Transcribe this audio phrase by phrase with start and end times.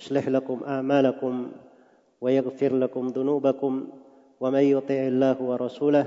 [0.00, 1.34] يصلح لكم أعمالكم
[2.20, 3.72] ويغفر لكم ذنوبكم
[4.40, 6.06] ومن يطع الله ورسوله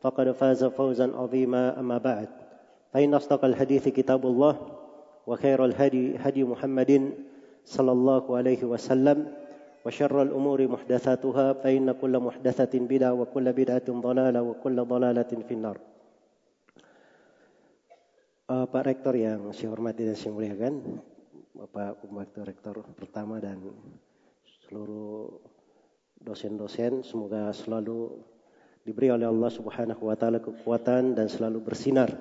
[0.00, 2.28] فقد فاز فوزا عظيما أما بعد.
[2.92, 4.54] فإن أصدق الحديث كتاب الله
[5.26, 7.12] وخير الهدي هدي محمد
[7.64, 9.18] صلى الله عليه وسلم
[9.86, 15.78] وشر الأمور محدثاتها فإن كل محدثة بدعة وكل بدعة ضلالة وكل ضلالة في النار.
[18.48, 21.04] Uh, Pak Rektor yang saya hormati dan saya muliakan,
[21.58, 23.58] Bapak Pembantu Rektor pertama dan
[24.62, 25.42] seluruh
[26.22, 28.14] dosen-dosen, semoga selalu
[28.86, 32.14] diberi oleh Allah Subhanahu wa taala kekuatan dan selalu bersinar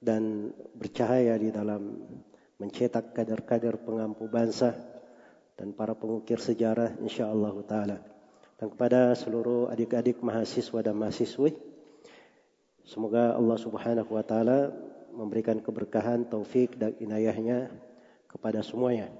[0.00, 2.00] dan bercahaya di dalam
[2.56, 4.72] mencetak kader-kader pengampu bangsa
[5.60, 8.00] dan para pengukir sejarah insyaallah taala.
[8.56, 11.52] Dan kepada seluruh adik-adik mahasiswa dan mahasiswi
[12.88, 14.72] semoga Allah Subhanahu wa taala
[15.12, 17.89] memberikan keberkahan, taufik dan inayahnya
[18.30, 19.10] kepada semuanya.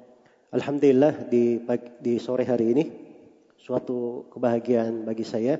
[0.54, 1.58] Alhamdulillah di
[1.98, 2.84] di sore hari ini
[3.58, 5.58] suatu kebahagiaan bagi saya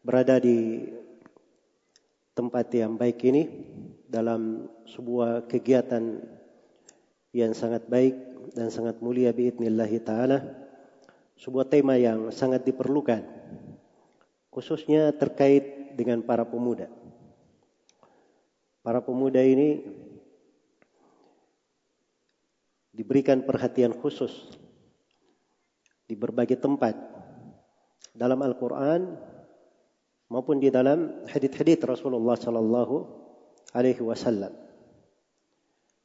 [0.00, 0.88] berada di
[2.32, 3.42] tempat yang baik ini
[4.08, 6.24] dalam sebuah kegiatan
[7.36, 8.16] yang sangat baik
[8.56, 10.38] dan sangat mulia biidznillah taala
[11.36, 13.22] sebuah tema yang sangat diperlukan
[14.48, 16.88] khususnya terkait dengan para pemuda
[18.80, 19.84] para pemuda ini
[22.90, 24.30] diberikan perhatian khusus
[26.10, 26.98] di berbagai tempat
[28.10, 29.14] dalam Al-Qur'an
[30.30, 32.94] maupun di dalam hadits-hadits Rasulullah sallallahu
[33.74, 34.50] alaihi wasallam.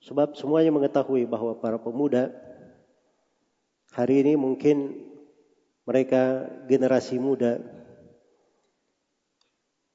[0.05, 2.29] Sebab semuanya mengetahui bahwa para pemuda
[3.89, 4.93] hari ini mungkin
[5.85, 7.57] mereka generasi muda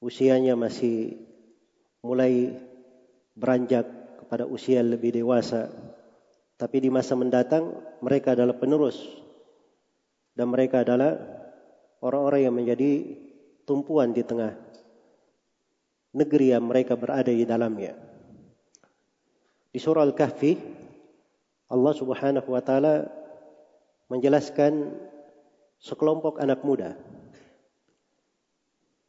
[0.03, 1.23] usianya masih
[2.03, 2.59] mulai
[3.37, 3.85] beranjak
[4.19, 5.71] kepada usia lebih dewasa
[6.61, 7.73] tapi di masa mendatang
[8.05, 9.01] mereka adalah penerus
[10.37, 11.17] dan mereka adalah
[12.05, 13.17] orang-orang yang menjadi
[13.65, 14.53] tumpuan di tengah
[16.13, 17.97] negeri yang mereka berada di dalamnya.
[19.73, 20.53] Di surah Al-Kahfi
[21.73, 23.09] Allah Subhanahu wa taala
[24.13, 25.01] menjelaskan
[25.81, 26.93] sekelompok anak muda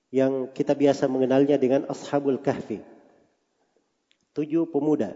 [0.08, 2.80] yang kita biasa mengenalnya dengan Ashabul Kahfi.
[4.32, 5.12] Tujuh pemuda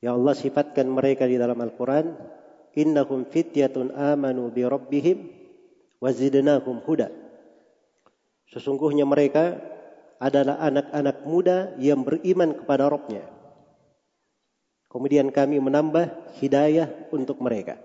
[0.00, 2.16] yang Allah sifatkan mereka di dalam Al-Quran
[2.72, 5.28] innahum fityatun amanu bi rabbihim
[6.00, 7.12] wazidnahum huda.
[8.50, 9.60] Sesungguhnya mereka
[10.20, 13.24] adalah anak-anak muda yang beriman kepada Rabbnya.
[14.90, 17.78] Kemudian kami menambah hidayah untuk mereka.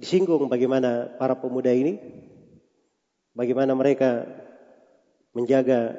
[0.00, 2.00] Disinggung bagaimana para pemuda ini
[3.36, 4.24] bagaimana mereka
[5.36, 5.92] menjaga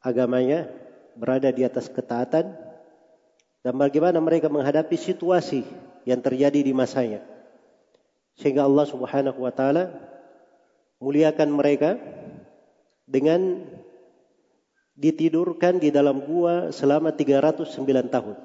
[0.00, 0.79] agamanya
[1.18, 2.54] berada di atas ketaatan
[3.60, 5.62] dan bagaimana mereka menghadapi situasi
[6.08, 7.20] yang terjadi di masanya.
[8.40, 9.92] Sehingga Allah Subhanahu wa taala
[11.00, 12.00] muliakan mereka
[13.04, 13.64] dengan
[14.96, 17.76] ditidurkan di dalam gua selama 309
[18.08, 18.36] tahun.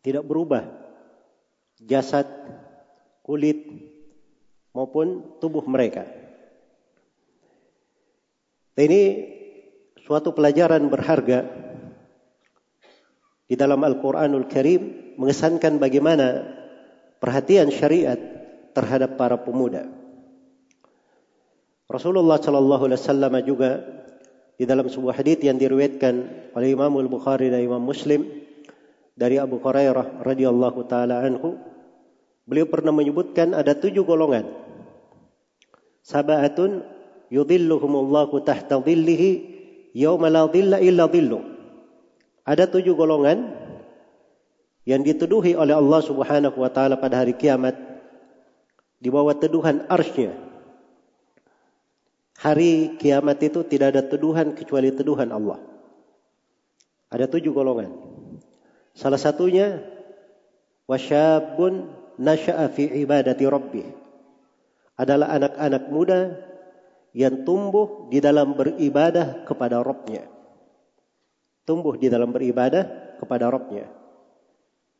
[0.00, 0.66] Tidak berubah
[1.82, 2.26] jasad,
[3.26, 3.66] kulit
[4.70, 6.06] maupun tubuh mereka.
[8.80, 9.02] Ini
[10.04, 11.44] suatu pelajaran berharga
[13.50, 16.46] di dalam Al-Quranul Karim mengesankan bagaimana
[17.18, 18.16] perhatian syariat
[18.72, 19.90] terhadap para pemuda.
[21.90, 23.82] Rasulullah Shallallahu Alaihi Wasallam juga
[24.54, 26.14] di dalam sebuah hadits yang diriwayatkan
[26.54, 28.30] oleh Imam Al Bukhari dan Imam Muslim
[29.18, 31.58] dari Abu Hurairah radhiyallahu taala anhu,
[32.46, 34.46] beliau pernah menyebutkan ada tujuh golongan.
[36.06, 36.86] Sabatun
[37.34, 39.59] yudhilluhumullahu tahta dhillihi
[39.96, 41.40] yauma la dhilla illa dhillu.
[42.46, 43.54] Ada tujuh golongan
[44.88, 47.78] yang dituduhi oleh Allah Subhanahu wa taala pada hari kiamat
[49.00, 50.28] di bawah teduhan arsy
[52.40, 55.60] Hari kiamat itu tidak ada teduhan kecuali teduhan Allah.
[57.12, 57.92] Ada tujuh golongan.
[58.96, 59.84] Salah satunya
[60.88, 63.84] wasyabun nasya'a fi ibadati rabbih.
[64.96, 66.20] Adalah anak-anak muda
[67.10, 70.26] yang tumbuh di dalam beribadah kepada Rabbnya.
[71.66, 73.90] Tumbuh di dalam beribadah kepada Rabbnya.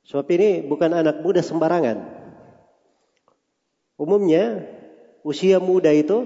[0.07, 1.99] Sebab ini bukan anak muda sembarangan.
[4.01, 4.65] Umumnya
[5.23, 6.25] usia muda itu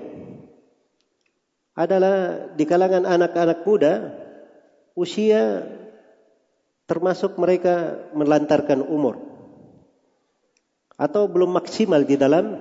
[1.75, 4.15] adalah di kalangan anak-anak muda
[4.95, 5.67] usia
[6.87, 9.19] termasuk mereka melantarkan umur
[10.95, 12.55] atau belum maksimal di dalam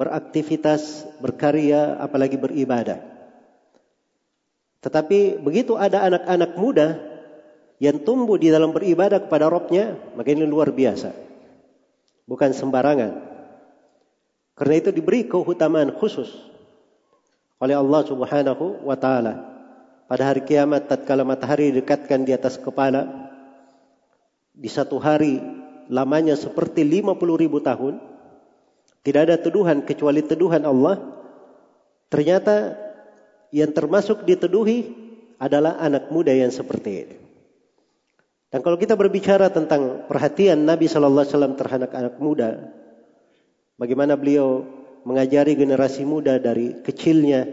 [0.00, 3.04] beraktivitas, berkarya, apalagi beribadah.
[4.80, 6.88] Tetapi begitu ada anak-anak muda
[7.76, 11.12] yang tumbuh di dalam beribadah kepada Robnya, maka ini luar biasa.
[12.24, 13.28] Bukan sembarangan.
[14.56, 16.32] Karena itu diberi keutamaan khusus
[17.60, 19.52] oleh Allah Subhanahu wa taala.
[20.08, 23.04] Pada hari kiamat tatkala matahari dekatkan di atas kepala
[24.56, 25.38] di satu hari
[25.92, 28.09] lamanya seperti 50 ribu tahun
[29.00, 31.00] tidak ada tuduhan kecuali tuduhan Allah.
[32.10, 32.76] Ternyata
[33.54, 34.92] yang termasuk dituduhi
[35.40, 37.16] adalah anak muda yang seperti ini.
[38.50, 42.50] Dan kalau kita berbicara tentang perhatian Nabi Shallallahu Alaihi Wasallam terhadap anak muda
[43.78, 44.66] bagaimana beliau
[45.06, 47.46] mengajari generasi muda dari kecilnya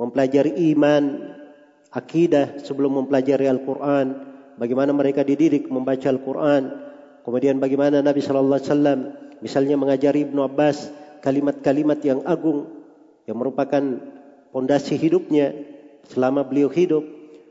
[0.00, 1.34] mempelajari iman,
[1.90, 4.06] akidah sebelum mempelajari Al-Qur'an,
[4.56, 6.62] bagaimana mereka dididik membaca Al-Qur'an,
[7.26, 9.00] kemudian bagaimana Nabi sallallahu alaihi wasallam
[9.40, 10.90] misalnya mengajari Ibnu Abbas
[11.22, 12.70] kalimat-kalimat yang agung
[13.28, 13.82] yang merupakan
[14.50, 15.52] pondasi hidupnya
[16.08, 17.04] selama beliau hidup,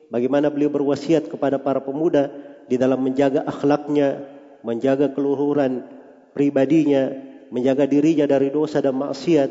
[0.09, 2.33] bagaimana beliau berwasiat kepada para pemuda
[2.65, 4.25] di dalam menjaga akhlaknya,
[4.65, 5.85] menjaga keluhuran
[6.33, 7.13] pribadinya,
[7.53, 9.49] menjaga dirinya dari dosa dan maksiat.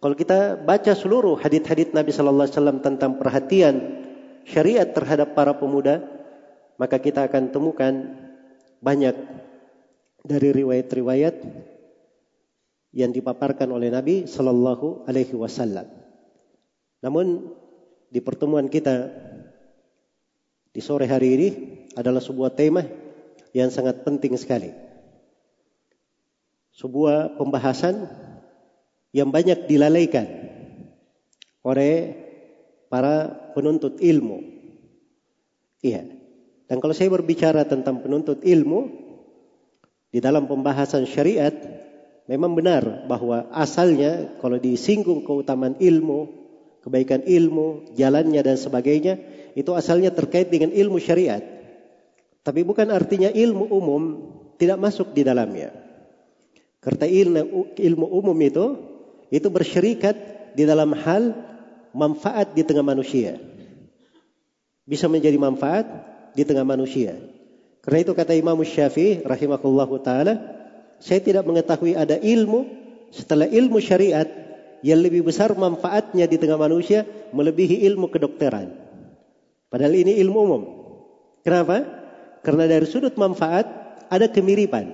[0.00, 3.74] Kalau kita baca seluruh hadis-hadis Nabi sallallahu alaihi wasallam tentang perhatian
[4.44, 6.04] syariat terhadap para pemuda,
[6.76, 7.92] maka kita akan temukan
[8.84, 9.16] banyak
[10.24, 11.36] dari riwayat-riwayat
[12.96, 15.84] yang dipaparkan oleh Nabi sallallahu alaihi wasallam.
[17.04, 17.52] Namun
[18.08, 19.12] di pertemuan kita
[20.72, 21.48] di sore hari ini
[21.94, 22.82] adalah sebuah tema
[23.52, 24.84] yang sangat penting sekali
[26.74, 28.10] sebuah pembahasan
[29.14, 30.26] yang banyak dilalaikan
[31.62, 32.18] oleh
[32.90, 34.42] para penuntut ilmu.
[35.80, 36.02] Iya.
[36.66, 39.03] Dan kalau saya berbicara tentang penuntut ilmu
[40.14, 41.50] di dalam pembahasan syariat,
[42.30, 46.30] memang benar bahwa asalnya kalau disinggung keutamaan ilmu,
[46.86, 49.18] kebaikan ilmu, jalannya dan sebagainya,
[49.58, 51.42] itu asalnya terkait dengan ilmu syariat.
[52.46, 54.02] Tapi bukan artinya ilmu umum
[54.54, 55.74] tidak masuk di dalamnya.
[56.78, 58.66] Karena ilmu, ilmu umum itu
[59.34, 60.14] itu bersyirikat
[60.54, 61.34] di dalam hal
[61.90, 63.34] manfaat di tengah manusia.
[64.86, 65.90] Bisa menjadi manfaat
[66.38, 67.33] di tengah manusia.
[67.84, 70.34] Karena itu kata Imam Syafi'i rahimahullah taala,
[70.96, 72.64] saya tidak mengetahui ada ilmu
[73.12, 74.24] setelah ilmu syariat
[74.80, 77.04] yang lebih besar manfaatnya di tengah manusia
[77.36, 78.72] melebihi ilmu kedokteran.
[79.68, 80.62] Padahal ini ilmu umum.
[81.44, 81.84] Kenapa?
[82.40, 83.68] Karena dari sudut manfaat
[84.08, 84.88] ada kemiripan.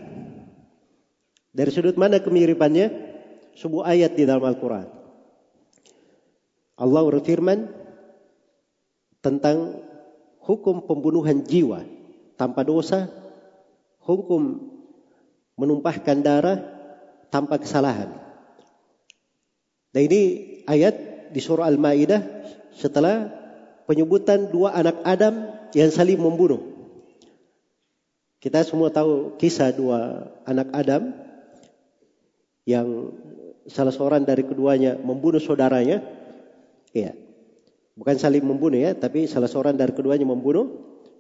[1.54, 3.10] Dari sudut mana kemiripannya?
[3.54, 4.86] Sebuah ayat di dalam Al-Quran.
[6.74, 7.70] Allah berfirman
[9.20, 9.78] tentang
[10.42, 11.99] hukum pembunuhan jiwa
[12.40, 13.12] tanpa dosa,
[14.00, 14.72] hukum
[15.60, 16.56] menumpahkan darah
[17.28, 18.08] tanpa kesalahan.
[19.92, 20.20] Dan ini
[20.64, 22.24] ayat di surah Al-Maidah
[22.72, 23.28] setelah
[23.84, 26.64] penyebutan dua anak Adam yang saling membunuh.
[28.40, 31.12] Kita semua tahu kisah dua anak Adam
[32.64, 33.12] yang
[33.68, 36.00] salah seorang dari keduanya membunuh saudaranya,
[36.96, 37.12] ya,
[38.00, 40.72] bukan saling membunuh ya, tapi salah seorang dari keduanya membunuh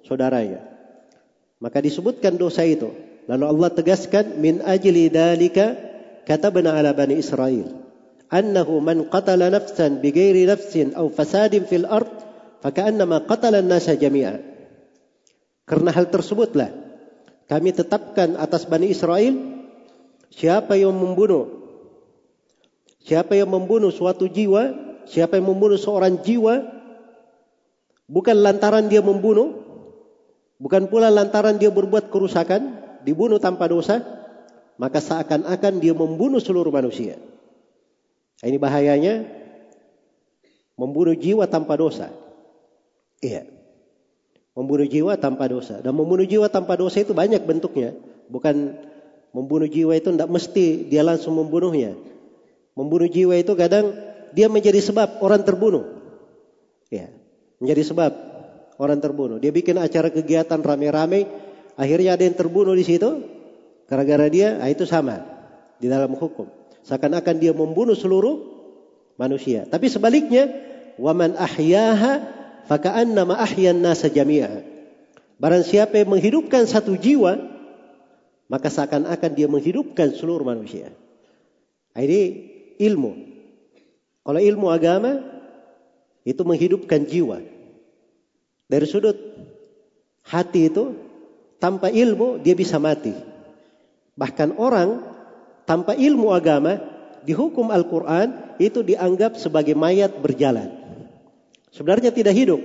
[0.08, 0.79] saudaranya.
[1.60, 2.88] Maka disebutkan dosa itu.
[3.28, 5.76] Lalu Allah tegaskan min ajli dalika
[6.24, 7.68] katabna ala bani Israel
[8.30, 12.10] annahu man qatala nafsan bighairi nafsin aw fasadin fil ard
[12.64, 14.40] faka'annama qatala an-nasa jami'a.
[15.68, 16.72] Karena hal tersebutlah
[17.46, 19.60] kami tetapkan atas Bani Israel
[20.30, 21.66] Siapa yang membunuh?
[23.02, 24.70] Siapa yang membunuh suatu jiwa?
[25.10, 26.70] Siapa yang membunuh seorang jiwa?
[28.06, 29.59] Bukan lantaran dia membunuh,
[30.60, 34.04] bukan pula lantaran dia berbuat kerusakan, dibunuh tanpa dosa,
[34.76, 37.16] maka seakan-akan dia membunuh seluruh manusia.
[38.40, 39.28] Ini bahayanya
[40.76, 42.08] membunuh jiwa tanpa dosa.
[43.20, 43.44] Iya.
[44.56, 45.84] Membunuh jiwa tanpa dosa.
[45.84, 47.92] Dan membunuh jiwa tanpa dosa itu banyak bentuknya.
[48.32, 48.80] Bukan
[49.36, 51.96] membunuh jiwa itu tidak mesti dia langsung membunuhnya.
[52.72, 53.92] Membunuh jiwa itu kadang
[54.32, 56.00] dia menjadi sebab orang terbunuh.
[56.88, 57.12] Ya,
[57.62, 58.10] menjadi sebab
[58.80, 59.36] orang terbunuh.
[59.36, 61.28] Dia bikin acara kegiatan rame-rame,
[61.76, 63.28] akhirnya ada yang terbunuh di situ.
[63.84, 65.20] Gara-gara dia, nah itu sama
[65.76, 66.48] di dalam hukum.
[66.88, 68.40] Seakan-akan dia membunuh seluruh
[69.20, 69.68] manusia.
[69.68, 70.48] Tapi sebaliknya,
[70.96, 74.62] waman ahyaha Faka'annama ahyan nasa jami'a.
[75.42, 77.34] Barang siapa yang menghidupkan satu jiwa,
[78.46, 80.94] maka seakan-akan dia menghidupkan seluruh manusia.
[81.98, 82.20] Ini
[82.78, 83.12] ilmu.
[84.22, 85.18] Kalau ilmu agama,
[86.22, 87.42] itu menghidupkan jiwa.
[88.70, 89.18] Dari sudut
[90.30, 90.94] hati itu,
[91.58, 93.10] tanpa ilmu dia bisa mati.
[94.14, 95.02] Bahkan orang
[95.66, 96.78] tanpa ilmu agama,
[97.26, 100.72] di hukum Al-Quran, itu dianggap sebagai mayat berjalan.
[101.70, 102.62] Sebenarnya tidak hidup.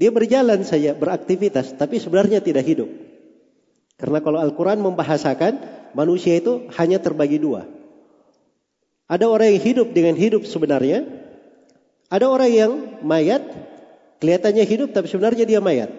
[0.00, 2.88] Dia berjalan saja, beraktivitas, tapi sebenarnya tidak hidup.
[4.00, 5.60] Karena kalau Al-Quran membahasakan,
[5.92, 7.68] manusia itu hanya terbagi dua.
[9.10, 11.04] Ada orang yang hidup dengan hidup sebenarnya,
[12.08, 12.72] ada orang yang
[13.04, 13.42] mayat,
[14.20, 15.90] kelihatannya hidup tapi sebenarnya dia mayat.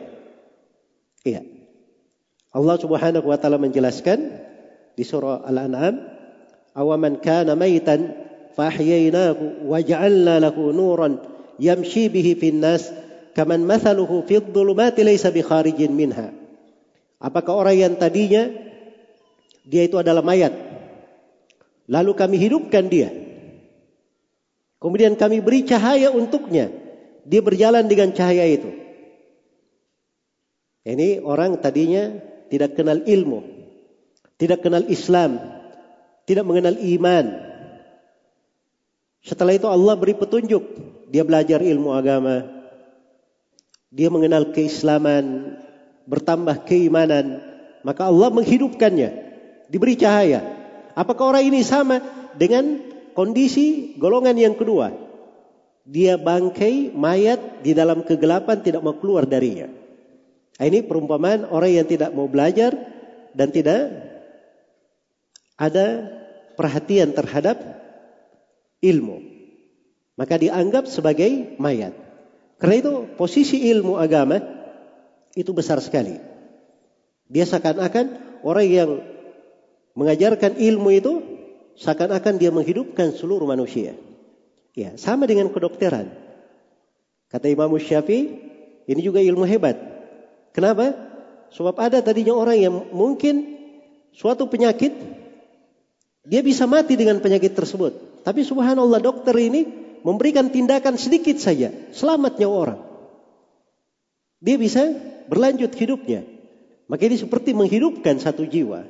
[1.26, 1.44] Iya.
[2.52, 4.42] Allah Subhanahu wa taala menjelaskan
[4.96, 6.04] di surah Al-An'am,
[6.76, 8.14] "Awaman kana maitan
[8.54, 11.20] fahyaynahu wa ja'alna lahu nuran
[11.62, 12.92] yamshi bihi fin nas
[13.38, 16.36] kaman mathaluhu fi dhulumati laysa bi kharijin minha.
[17.22, 18.50] Apakah orang yang tadinya
[19.62, 20.52] dia itu adalah mayat
[21.92, 23.10] lalu kami hidupkan dia.
[24.82, 26.74] Kemudian kami beri cahaya untuknya.
[27.26, 28.72] Dia berjalan dengan cahaya itu.
[30.82, 32.10] Ini orang tadinya
[32.50, 33.46] tidak kenal ilmu,
[34.42, 35.38] tidak kenal Islam,
[36.26, 37.26] tidak mengenal iman.
[39.22, 40.64] Setelah itu Allah beri petunjuk
[41.14, 42.50] dia belajar ilmu agama,
[43.94, 45.60] dia mengenal keislaman,
[46.10, 47.46] bertambah keimanan,
[47.86, 49.10] maka Allah menghidupkannya,
[49.70, 50.42] diberi cahaya.
[50.98, 52.02] Apakah orang ini sama
[52.40, 52.82] dengan
[53.14, 55.11] kondisi golongan yang kedua?
[55.86, 59.68] Dia bangkai mayat di dalam kegelapan tidak mau keluar darinya.
[60.62, 62.76] Nah, ini perumpamaan orang yang tidak mau belajar
[63.34, 63.90] dan tidak
[65.58, 66.06] ada
[66.54, 67.58] perhatian terhadap
[68.82, 69.32] ilmu
[70.22, 71.98] maka dianggap sebagai mayat.
[72.62, 74.38] Karena itu posisi ilmu agama
[75.34, 76.22] itu besar sekali.
[77.26, 78.90] Dia seakan-akan orang yang
[79.98, 81.14] mengajarkan ilmu itu
[81.80, 83.98] seakan-akan dia menghidupkan seluruh manusia.
[84.72, 86.08] Ya, sama dengan kedokteran.
[87.28, 88.40] Kata Imam Syafi'i,
[88.88, 89.76] ini juga ilmu hebat.
[90.56, 90.96] Kenapa?
[91.52, 93.60] Sebab ada tadinya orang yang mungkin
[94.16, 94.96] suatu penyakit
[96.22, 98.24] dia bisa mati dengan penyakit tersebut.
[98.24, 99.66] Tapi subhanallah dokter ini
[100.06, 102.82] memberikan tindakan sedikit saja, selamat nyawa orang.
[104.42, 104.90] Dia bisa
[105.30, 106.26] berlanjut hidupnya.
[106.90, 108.84] Maka ini seperti menghidupkan satu jiwa.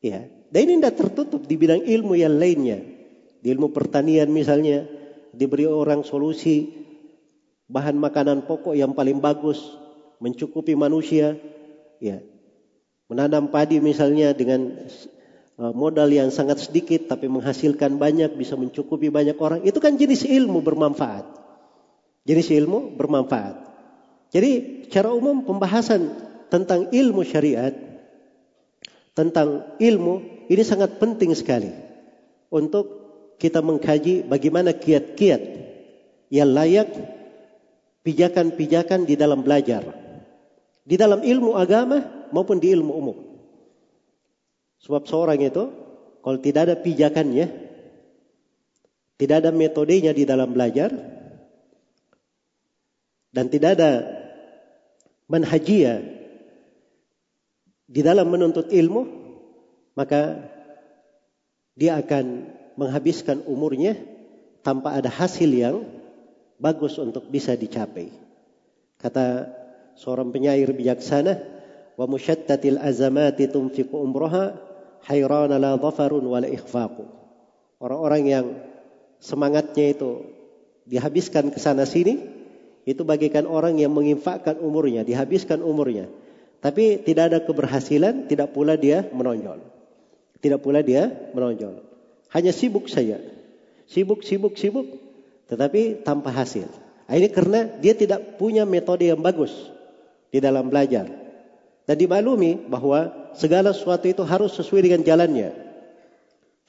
[0.00, 2.99] Ya, dan ini tidak tertutup di bidang ilmu yang lainnya.
[3.40, 4.84] Di ilmu pertanian misalnya,
[5.32, 6.68] diberi orang solusi
[7.70, 9.60] bahan makanan pokok yang paling bagus,
[10.20, 11.36] mencukupi manusia.
[12.00, 12.24] Ya,
[13.12, 14.88] menanam padi misalnya dengan
[15.60, 19.60] Eh, modal yang sangat sedikit tapi menghasilkan banyak, bisa mencukupi banyak orang.
[19.60, 21.28] Itu kan jenis ilmu bermanfaat.
[22.24, 23.60] Jenis ilmu bermanfaat.
[24.32, 26.16] Jadi secara umum pembahasan
[26.48, 27.76] tentang ilmu syariat,
[29.12, 31.68] tentang ilmu ini sangat penting sekali
[32.48, 32.99] untuk
[33.40, 35.42] kita mengkaji bagaimana kiat-kiat
[36.28, 36.92] yang layak
[38.04, 39.96] pijakan-pijakan di dalam belajar.
[40.84, 43.18] Di dalam ilmu agama maupun di ilmu umum.
[44.84, 45.72] Sebab seorang itu
[46.20, 47.46] kalau tidak ada pijakannya,
[49.16, 50.92] tidak ada metodenya di dalam belajar,
[53.32, 53.90] dan tidak ada
[55.30, 56.02] manhajia
[57.88, 59.02] di dalam menuntut ilmu,
[59.94, 60.48] maka
[61.76, 63.96] dia akan menghabiskan umurnya
[64.60, 65.86] tanpa ada hasil yang
[66.60, 68.12] bagus untuk bisa dicapai.
[69.00, 69.48] Kata
[69.96, 71.40] seorang penyair bijaksana,
[71.96, 74.60] wa musyattatil azamati tunfiqu umroha
[75.08, 77.04] hayrana la dhafarun wala ikhfaqu.
[77.80, 78.46] Orang-orang yang
[79.24, 80.28] semangatnya itu
[80.84, 82.20] dihabiskan ke sana sini,
[82.84, 86.12] itu bagikan orang yang menginfakkan umurnya, dihabiskan umurnya.
[86.60, 89.64] Tapi tidak ada keberhasilan, tidak pula dia menonjol.
[90.44, 91.89] Tidak pula dia menonjol.
[92.30, 93.18] Hanya sibuk saja.
[93.90, 94.86] Sibuk, sibuk, sibuk.
[95.50, 96.70] Tetapi tanpa hasil.
[97.10, 99.50] Ini karena dia tidak punya metode yang bagus
[100.30, 101.10] di dalam belajar.
[101.90, 105.50] Dan dimaklumi bahwa segala sesuatu itu harus sesuai dengan jalannya.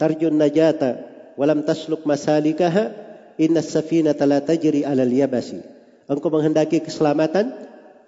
[0.01, 0.97] Tarjun najata
[1.37, 2.89] walam tasluk masalikaha
[3.37, 5.61] inna safinata la tajri alal yabasi.
[6.09, 7.53] engkau menghendaki keselamatan,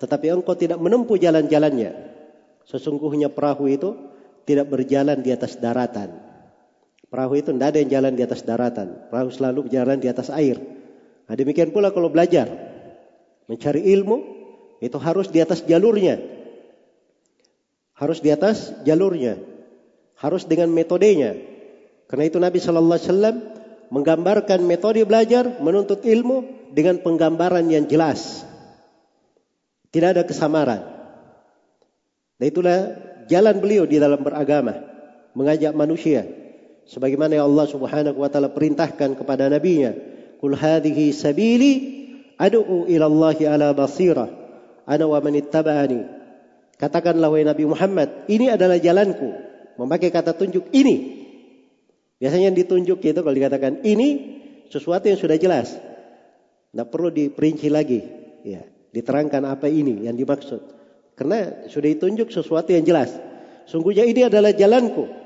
[0.02, 1.94] tetapi engkau tidak menempuh jalan-jalannya.
[2.66, 3.94] Sesungguhnya perahu itu
[4.50, 6.33] tidak berjalan di atas daratan.
[7.14, 9.06] Perahu itu tidak ada yang jalan di atas daratan.
[9.14, 10.58] Perahu selalu berjalan di atas air.
[11.30, 12.50] Nah, demikian pula kalau belajar.
[13.46, 14.18] Mencari ilmu,
[14.82, 16.18] itu harus di atas jalurnya.
[17.94, 19.38] Harus di atas jalurnya.
[20.18, 21.38] Harus dengan metodenya.
[22.10, 23.38] Karena itu Nabi Shallallahu Alaihi Wasallam
[23.94, 28.42] menggambarkan metode belajar menuntut ilmu dengan penggambaran yang jelas.
[29.94, 30.82] Tidak ada kesamaran.
[32.42, 32.80] Dan itulah
[33.30, 34.82] jalan beliau di dalam beragama,
[35.38, 36.42] mengajak manusia
[36.88, 39.96] sebagaimana Allah Subhanahu wa taala perintahkan kepada nabinya,
[40.40, 41.72] "Qul hadhihi sabili
[42.40, 44.30] ad'u ila Allah ala basirah
[44.88, 46.24] ana wa man ittaba'ani."
[46.78, 49.32] Katakanlah wahai Nabi Muhammad, ini adalah jalanku.
[49.80, 51.24] Memakai kata tunjuk ini.
[52.20, 55.72] Biasanya yang ditunjuk itu kalau dikatakan ini sesuatu yang sudah jelas.
[56.74, 58.02] Tidak perlu diperinci lagi.
[58.44, 60.60] Ya, diterangkan apa ini yang dimaksud.
[61.16, 63.14] Karena sudah ditunjuk sesuatu yang jelas.
[63.70, 65.23] Sungguhnya ini adalah jalanku.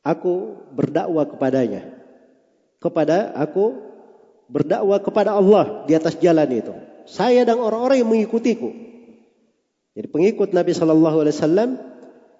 [0.00, 1.84] Aku berdakwah kepadanya.
[2.80, 3.76] Kepada aku
[4.48, 6.72] berdakwah kepada Allah di atas jalan itu.
[7.04, 8.72] Saya dan orang-orang yang mengikutiku.
[9.92, 11.70] Jadi pengikut Nabi Shallallahu Alaihi Wasallam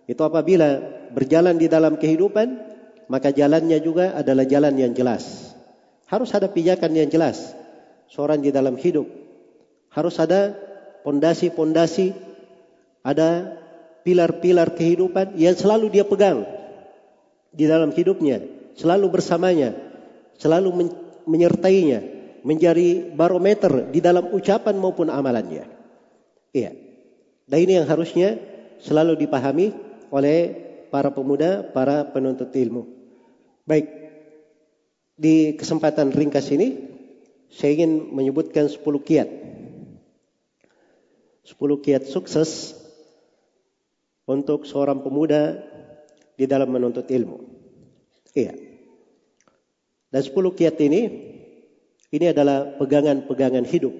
[0.08, 0.80] itu apabila
[1.12, 2.48] berjalan di dalam kehidupan
[3.10, 5.52] maka jalannya juga adalah jalan yang jelas.
[6.08, 7.52] Harus ada pijakan yang jelas.
[8.10, 9.06] Seorang di dalam hidup
[9.90, 10.54] harus ada
[11.02, 12.14] pondasi-pondasi,
[13.02, 13.58] ada
[14.06, 16.59] pilar-pilar kehidupan yang selalu dia pegang
[17.50, 18.42] di dalam hidupnya,
[18.78, 19.75] selalu bersamanya,
[20.38, 20.88] selalu men
[21.28, 22.00] menyertainya,
[22.42, 25.69] menjadi barometer di dalam ucapan maupun amalannya.
[26.50, 26.73] Iya.
[27.47, 28.40] Dan ini yang harusnya
[28.80, 29.71] selalu dipahami
[30.11, 30.38] oleh
[30.90, 32.88] para pemuda, para penuntut ilmu.
[33.69, 33.87] Baik,
[35.14, 36.90] di kesempatan ringkas ini
[37.52, 39.28] saya ingin menyebutkan 10 kiat.
[41.45, 42.78] 10 kiat sukses
[44.26, 45.69] untuk seorang pemuda
[46.40, 47.36] di dalam menuntut ilmu.
[48.32, 48.56] Iya.
[50.08, 51.02] Dan 10 kiat ini
[52.08, 53.92] ini adalah pegangan-pegangan hidup.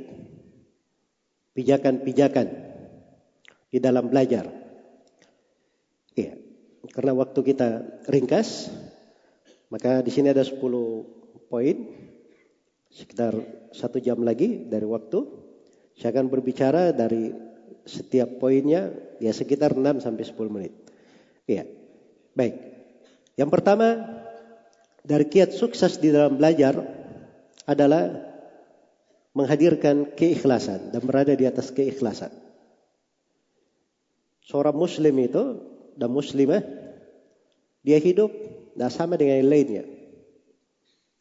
[1.53, 2.49] Pijakan-pijakan
[3.69, 4.49] di dalam belajar.
[6.17, 6.41] Iya.
[6.89, 7.69] Karena waktu kita
[8.09, 8.73] ringkas,
[9.69, 10.57] maka di sini ada 10
[11.53, 11.77] poin,
[12.89, 13.37] sekitar
[13.77, 15.29] satu jam lagi dari waktu.
[15.93, 17.37] Saya akan berbicara dari
[17.85, 18.89] setiap poinnya
[19.21, 20.73] ya sekitar 6 sampai 10 menit.
[21.45, 21.80] Iya.
[22.35, 22.55] Baik.
[23.35, 23.89] Yang pertama
[25.01, 26.77] dari kiat sukses di dalam belajar
[27.65, 28.31] adalah
[29.33, 32.35] menghadirkan keikhlasan dan berada di atas keikhlasan.
[34.45, 35.63] Seorang muslim itu
[35.95, 36.63] dan muslimah
[37.87, 38.35] dia hidup
[38.75, 39.85] tidak sama dengan yang lainnya.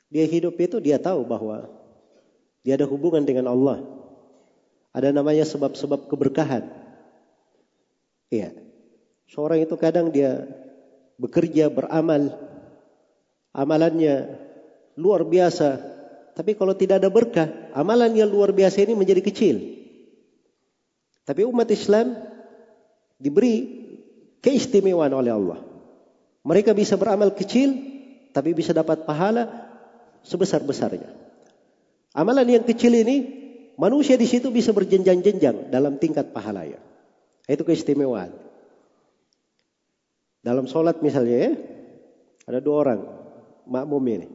[0.10, 1.70] Dia hidup itu dia tahu bahwa
[2.66, 3.86] dia ada hubungan dengan Allah.
[4.90, 6.66] Ada namanya sebab-sebab keberkahan.
[8.34, 8.58] Iya.
[9.30, 10.50] Seorang itu kadang dia
[11.20, 12.34] bekerja, beramal.
[13.52, 14.40] Amalannya
[14.96, 16.00] luar biasa.
[16.34, 19.56] Tapi kalau tidak ada berkah, amalan yang luar biasa ini menjadi kecil.
[21.28, 22.16] Tapi umat Islam
[23.20, 23.86] diberi
[24.40, 25.60] keistimewaan oleh Allah.
[26.48, 27.76] Mereka bisa beramal kecil,
[28.32, 29.52] tapi bisa dapat pahala
[30.24, 31.12] sebesar-besarnya.
[32.16, 33.18] Amalan yang kecil ini,
[33.76, 36.80] manusia di situ bisa berjenjang-jenjang dalam tingkat pahalanya.
[37.46, 38.49] Itu keistimewaan.
[40.40, 41.52] Dalam sholat misalnya ya,
[42.48, 43.00] ada dua orang
[43.68, 44.28] makmum ini.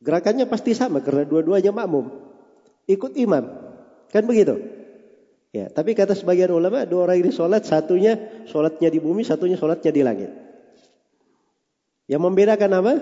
[0.00, 2.08] Gerakannya pasti sama karena dua-duanya makmum.
[2.88, 3.44] Ikut imam.
[4.08, 4.56] Kan begitu?
[5.50, 9.92] Ya, tapi kata sebagian ulama dua orang ini sholat, satunya sholatnya di bumi, satunya sholatnya
[9.92, 10.30] di langit.
[12.10, 12.94] Yang membedakan apa?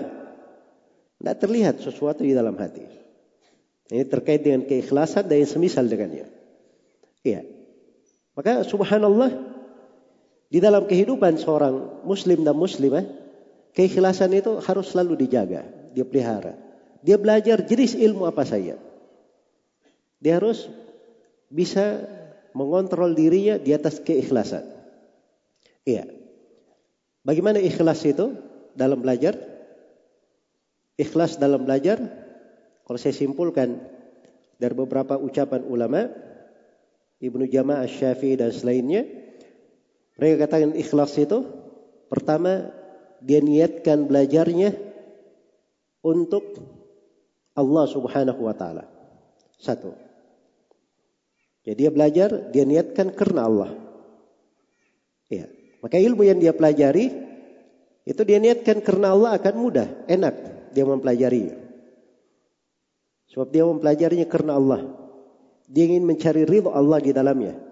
[1.17, 2.85] Tidak terlihat sesuatu di dalam hati.
[3.89, 6.29] Ini terkait dengan keikhlasan dan yang semisal dengannya.
[7.25, 7.41] Iya.
[8.37, 9.48] Maka subhanallah
[10.49, 13.05] di dalam kehidupan seorang muslim dan muslimah
[13.77, 16.57] keikhlasan itu harus selalu dijaga, dia pelihara.
[17.05, 18.75] Dia belajar jenis ilmu apa saja.
[20.19, 20.67] Dia harus
[21.47, 22.03] bisa
[22.51, 24.67] mengontrol dirinya di atas keikhlasan.
[25.87, 26.11] Iya.
[27.23, 28.35] Bagaimana ikhlas itu
[28.75, 29.37] dalam belajar?
[30.99, 32.03] ikhlas dalam belajar,
[32.83, 33.79] kalau saya simpulkan
[34.59, 36.11] dari beberapa ucapan ulama,
[37.23, 39.07] Ibnu Jama'ah Syafi'i dan selainnya,
[40.19, 41.47] mereka katakan ikhlas itu
[42.11, 42.75] pertama
[43.23, 44.75] dia niatkan belajarnya
[46.03, 46.59] untuk
[47.55, 48.87] Allah Subhanahu wa taala.
[49.59, 49.95] Satu.
[51.63, 53.71] Jadi dia belajar, dia niatkan karena Allah.
[55.27, 55.47] Ya.
[55.79, 57.11] Maka ilmu yang dia pelajari
[58.07, 60.35] itu dia niatkan karena Allah akan mudah, enak
[60.71, 61.51] dia mempelajari.
[63.29, 64.81] Sebab dia mempelajarinya karena Allah.
[65.69, 67.68] Dia ingin mencari ridho Allah di dalamnya.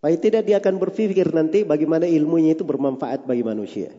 [0.00, 3.92] Paling tidak dia akan berpikir nanti bagaimana ilmunya itu bermanfaat bagi manusia.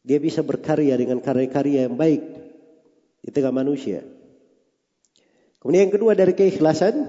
[0.00, 2.24] Dia bisa berkarya dengan karya-karya yang baik
[3.20, 4.00] di tengah manusia.
[5.60, 7.04] Kemudian yang kedua dari keikhlasan,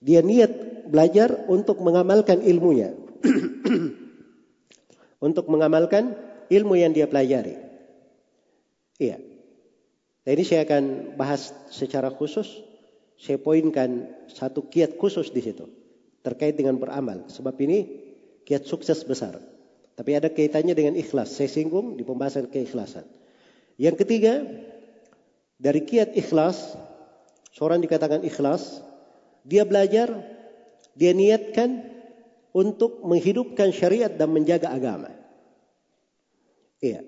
[0.00, 0.52] dia niat
[0.88, 2.96] belajar untuk mengamalkan ilmunya.
[5.24, 6.16] untuk mengamalkan
[6.48, 7.60] ilmu yang dia pelajari.
[8.96, 9.20] Iya.
[10.24, 12.64] Nah ini saya akan bahas secara khusus.
[13.20, 15.83] Saya poinkan satu kiat khusus di situ.
[16.24, 17.28] Terkait dengan beramal.
[17.28, 17.84] Sebab ini
[18.48, 19.36] kiat sukses besar.
[19.94, 21.36] Tapi ada kaitannya dengan ikhlas.
[21.36, 23.04] Saya singgung di pembahasan keikhlasan.
[23.76, 24.42] Yang ketiga,
[25.60, 26.74] dari kiat ikhlas,
[27.54, 28.82] seorang dikatakan ikhlas,
[29.46, 30.10] dia belajar,
[30.96, 31.84] dia niatkan
[32.54, 35.10] untuk menghidupkan syariat dan menjaga agama.
[36.82, 37.02] Iya.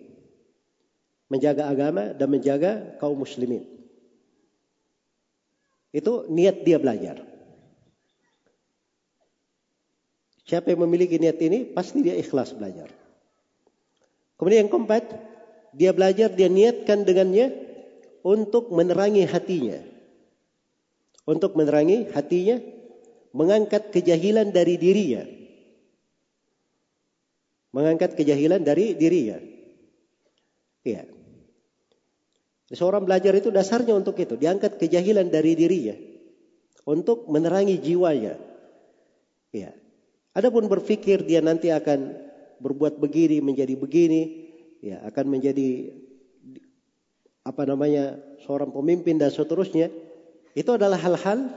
[1.27, 3.67] Menjaga agama dan menjaga kaum muslimin.
[5.91, 7.36] Itu niat dia belajar.
[10.47, 12.87] Siapa yang memiliki niat ini pasti dia ikhlas belajar.
[14.39, 15.05] Kemudian yang keempat,
[15.75, 17.51] dia belajar, dia niatkan dengannya
[18.23, 19.83] untuk menerangi hatinya.
[21.27, 22.63] Untuk menerangi hatinya,
[23.35, 25.27] mengangkat kejahilan dari dirinya.
[27.75, 29.43] Mengangkat kejahilan dari dirinya.
[30.87, 31.11] Iya.
[32.71, 35.99] Seorang belajar itu dasarnya untuk itu, diangkat kejahilan dari dirinya
[36.87, 38.39] untuk menerangi jiwanya.
[39.51, 39.86] Iya.
[40.37, 42.13] Adapun berpikir dia nanti akan
[42.61, 44.53] berbuat begini menjadi begini,
[44.85, 45.97] ya akan menjadi
[47.41, 49.89] apa namanya seorang pemimpin dan seterusnya,
[50.53, 51.49] itu adalah hal-hal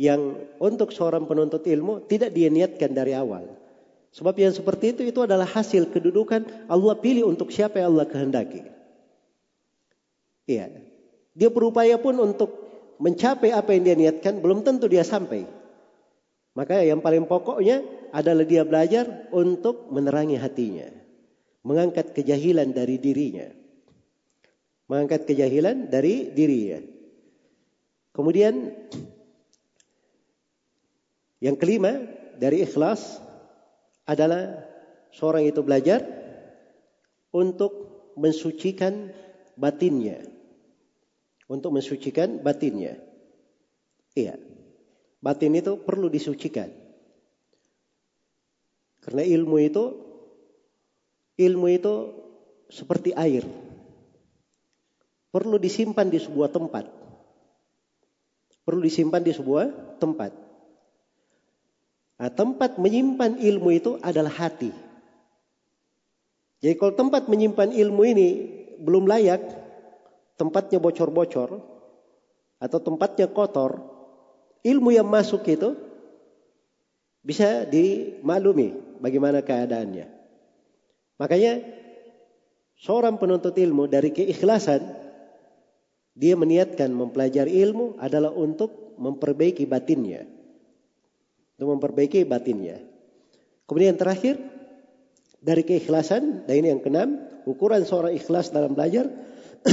[0.00, 3.52] yang untuk seorang penuntut ilmu tidak dia niatkan dari awal.
[4.16, 8.64] Sebab yang seperti itu itu adalah hasil kedudukan Allah pilih untuk siapa yang Allah kehendaki.
[10.48, 10.72] Iya.
[11.36, 12.50] Dia berupaya pun untuk
[12.96, 15.57] mencapai apa yang dia niatkan belum tentu dia sampai.
[16.58, 20.90] Maka yang paling pokoknya adalah dia belajar untuk menerangi hatinya.
[21.62, 23.46] Mengangkat kejahilan dari dirinya.
[24.90, 26.82] Mengangkat kejahilan dari dirinya.
[28.10, 28.74] Kemudian
[31.38, 31.94] yang kelima
[32.34, 33.22] dari ikhlas
[34.02, 34.58] adalah
[35.14, 36.02] seorang itu belajar
[37.30, 37.70] untuk
[38.18, 39.14] mensucikan
[39.54, 40.26] batinnya.
[41.46, 42.98] Untuk mensucikan batinnya.
[44.18, 44.57] Iya.
[45.18, 46.70] Batin itu perlu disucikan.
[49.02, 49.84] Karena ilmu itu
[51.38, 51.94] ilmu itu
[52.68, 53.42] seperti air.
[55.28, 56.84] Perlu disimpan di sebuah tempat.
[58.62, 60.32] Perlu disimpan di sebuah tempat.
[62.18, 64.74] Nah, tempat menyimpan ilmu itu adalah hati.
[66.58, 68.28] Jadi kalau tempat menyimpan ilmu ini
[68.82, 69.40] belum layak,
[70.34, 71.50] tempatnya bocor-bocor,
[72.58, 73.97] atau tempatnya kotor,
[74.64, 75.76] ilmu yang masuk itu
[77.22, 80.06] bisa dimaklumi bagaimana keadaannya.
[81.18, 81.60] Makanya
[82.78, 85.08] seorang penuntut ilmu dari keikhlasan
[86.18, 90.26] dia meniatkan mempelajari ilmu adalah untuk memperbaiki batinnya.
[91.58, 92.82] Untuk memperbaiki batinnya.
[93.70, 94.34] Kemudian terakhir
[95.38, 99.06] dari keikhlasan, dan ini yang keenam, ukuran seorang ikhlas dalam belajar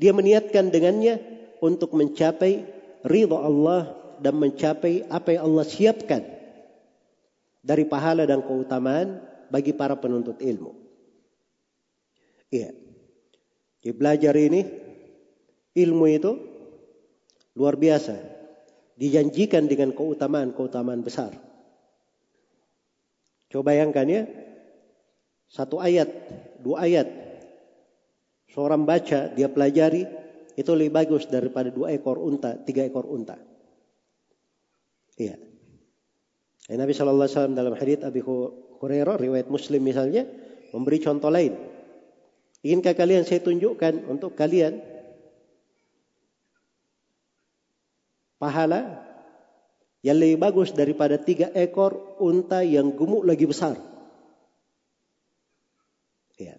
[0.00, 1.22] dia meniatkan dengannya
[1.62, 2.66] untuk mencapai
[3.06, 6.22] ridha Allah dan mencapai apa yang Allah siapkan
[7.62, 10.74] dari pahala dan keutamaan bagi para penuntut ilmu.
[12.52, 12.74] Iya.
[13.82, 14.62] Di belajar ini
[15.74, 16.32] ilmu itu
[17.58, 18.14] luar biasa.
[18.94, 21.34] Dijanjikan dengan keutamaan-keutamaan besar.
[23.50, 24.22] Coba bayangkan ya.
[25.50, 26.08] Satu ayat,
[26.62, 27.08] dua ayat.
[28.52, 30.04] Seorang baca, dia pelajari,
[30.56, 33.40] itu lebih bagus daripada dua ekor unta, tiga ekor unta.
[35.16, 35.36] Iya.
[36.70, 40.24] Ya, Nabi Shallallahu Alaihi Wasallam dalam hadits Abi Hurairah riwayat Muslim misalnya
[40.72, 41.58] memberi contoh lain.
[42.62, 44.78] Inginkah kalian saya tunjukkan untuk kalian
[48.38, 49.02] pahala
[50.02, 53.78] yang lebih bagus daripada tiga ekor unta yang gemuk lagi besar?
[56.38, 56.58] Ya.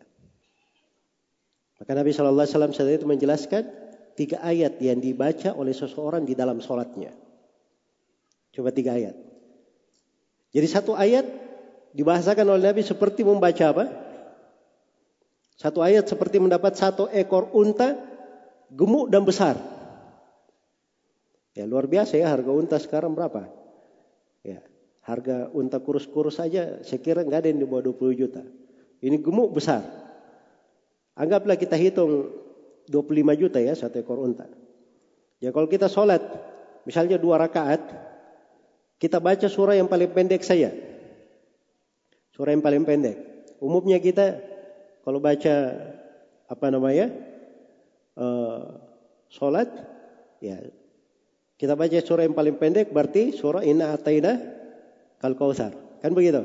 [1.79, 3.82] Maka Nabi Shallallahu Alaihi Wasallam saat itu menjelaskan
[4.13, 7.13] tiga ayat yang dibaca oleh seseorang di dalam sholatnya.
[8.53, 9.17] Coba tiga ayat.
[10.53, 11.25] Jadi satu ayat
[11.97, 13.85] dibahasakan oleh Nabi seperti membaca apa?
[15.57, 17.97] Satu ayat seperti mendapat satu ekor unta
[18.69, 19.57] gemuk dan besar.
[21.53, 23.49] Ya luar biasa ya harga unta sekarang berapa?
[24.41, 24.61] Ya
[25.05, 28.41] harga unta kurus-kurus saja saya kira nggak ada yang di bawah 20 juta.
[29.01, 29.85] Ini gemuk besar.
[31.13, 32.33] Anggaplah kita hitung
[32.87, 34.47] 25 juta ya satu ekor unta.
[35.43, 36.23] Ya kalau kita sholat,
[36.87, 37.83] misalnya dua rakaat,
[38.99, 40.71] kita baca surah yang paling pendek saja.
[42.31, 43.19] Surah yang paling pendek.
[43.59, 44.39] Umumnya kita
[45.03, 45.55] kalau baca
[46.47, 47.11] apa namanya
[48.15, 48.79] uh,
[49.27, 49.67] sholat,
[50.39, 50.63] ya
[51.59, 54.35] kita baca surah yang paling pendek berarti surah Inna Ataina
[55.19, 55.35] Kal.
[55.35, 56.43] Kan begitu?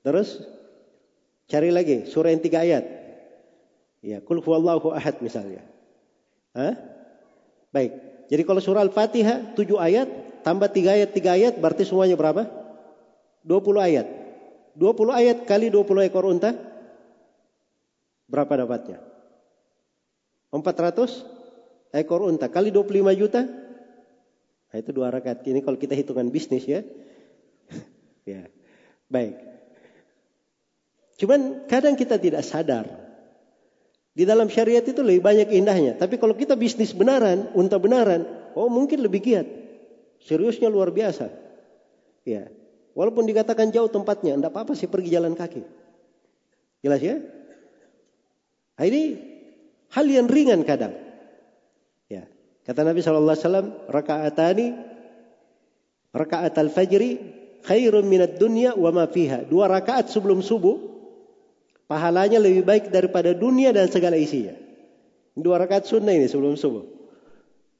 [0.00, 0.40] Terus
[1.48, 2.97] cari lagi surah yang tiga ayat.
[4.08, 5.60] Ya, kul huwallahu ahad misalnya.
[6.56, 6.72] Hah?
[7.68, 7.92] Baik.
[8.32, 10.08] Jadi kalau surah Al-Fatihah tujuh ayat
[10.40, 12.48] tambah tiga ayat tiga ayat berarti semuanya berapa?
[13.44, 14.08] 20 ayat.
[14.80, 16.56] 20 ayat kali 20 ekor unta
[18.32, 19.04] berapa dapatnya?
[20.56, 23.44] 400 ekor unta kali 25 juta.
[24.68, 25.44] Nah, itu dua rakaat.
[25.44, 26.80] Ini kalau kita hitungan bisnis ya.
[28.32, 28.48] ya.
[29.12, 29.36] Baik.
[31.20, 33.07] Cuman kadang kita tidak sadar.
[34.18, 35.94] Di dalam syariat itu lebih banyak indahnya.
[35.94, 38.26] Tapi kalau kita bisnis benaran, unta benaran,
[38.58, 39.46] oh mungkin lebih giat.
[40.26, 41.30] Seriusnya luar biasa.
[42.26, 42.50] Ya.
[42.98, 45.62] Walaupun dikatakan jauh tempatnya, enggak apa-apa sih pergi jalan kaki.
[46.82, 47.22] Jelas ya?
[48.74, 49.22] Nah, ini
[49.94, 50.98] hal yang ringan kadang.
[52.10, 52.26] Ya.
[52.66, 54.74] Kata Nabi SAW, rakaatani,
[56.10, 57.22] rakaat al-fajri,
[57.62, 59.46] khairun minat dunya wa ma fiha.
[59.46, 60.97] Dua rakaat sebelum subuh,
[61.88, 64.52] Pahalanya lebih baik daripada dunia dan segala isinya.
[65.32, 66.84] Dua rakaat sunnah ini sebelum subuh.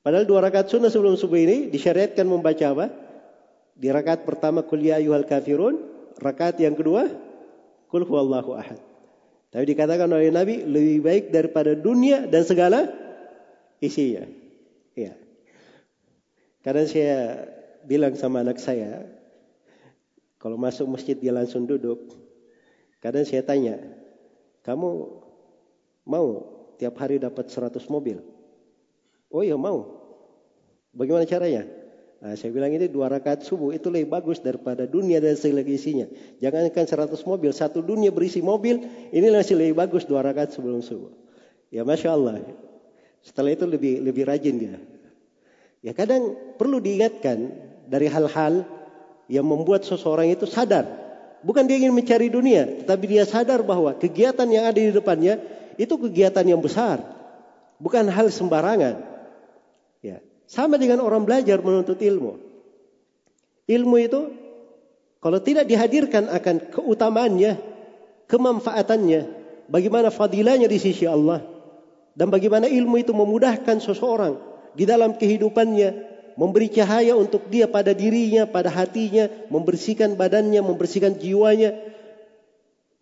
[0.01, 2.87] Padahal dua rakaat sunnah sebelum subuh ini disyariatkan membaca apa?
[3.77, 5.77] Di rakaat pertama kuliah ya ayuhal kafirun,
[6.17, 7.13] rakaat yang kedua
[7.93, 8.81] kul huwallahu ahad.
[9.49, 12.89] Tapi dikatakan oleh Nabi lebih baik daripada dunia dan segala
[13.81, 14.29] isinya.
[14.93, 15.17] Iya.
[16.61, 17.19] Karena saya
[17.89, 19.09] bilang sama anak saya,
[20.37, 22.13] kalau masuk masjid dia langsung duduk.
[23.01, 23.79] Kadang saya tanya,
[24.69, 24.89] kamu
[26.05, 26.27] mau
[26.77, 28.21] tiap hari dapat 100 mobil?
[29.33, 29.97] Oh iya mau.
[30.93, 31.65] Bagaimana caranya?
[32.21, 36.05] Nah, saya bilang ini dua rakaat subuh itu lebih bagus daripada dunia dan segala isinya.
[36.43, 41.17] Jangankan 100 mobil, satu dunia berisi mobil, ini masih lebih bagus dua rakaat sebelum subuh.
[41.73, 42.45] Ya masya Allah.
[43.25, 44.77] Setelah itu lebih lebih rajin dia.
[45.81, 47.57] Ya kadang perlu diingatkan
[47.89, 48.69] dari hal-hal
[49.33, 51.08] yang membuat seseorang itu sadar
[51.49, 55.41] Bukan dia ingin mencari dunia, tetapi dia sadar bahwa kegiatan yang ada di depannya
[55.81, 57.01] itu kegiatan yang besar,
[57.81, 59.01] bukan hal sembarangan.
[60.05, 62.37] Ya, sama dengan orang belajar menuntut ilmu.
[63.65, 64.21] Ilmu itu
[65.25, 67.57] kalau tidak dihadirkan akan keutamaannya,
[68.29, 69.21] kemanfaatannya,
[69.73, 71.41] bagaimana fadilahnya di sisi Allah
[72.13, 74.37] dan bagaimana ilmu itu memudahkan seseorang
[74.77, 76.08] di dalam kehidupannya,
[76.39, 81.75] memberi cahaya untuk dia pada dirinya, pada hatinya, membersihkan badannya, membersihkan jiwanya,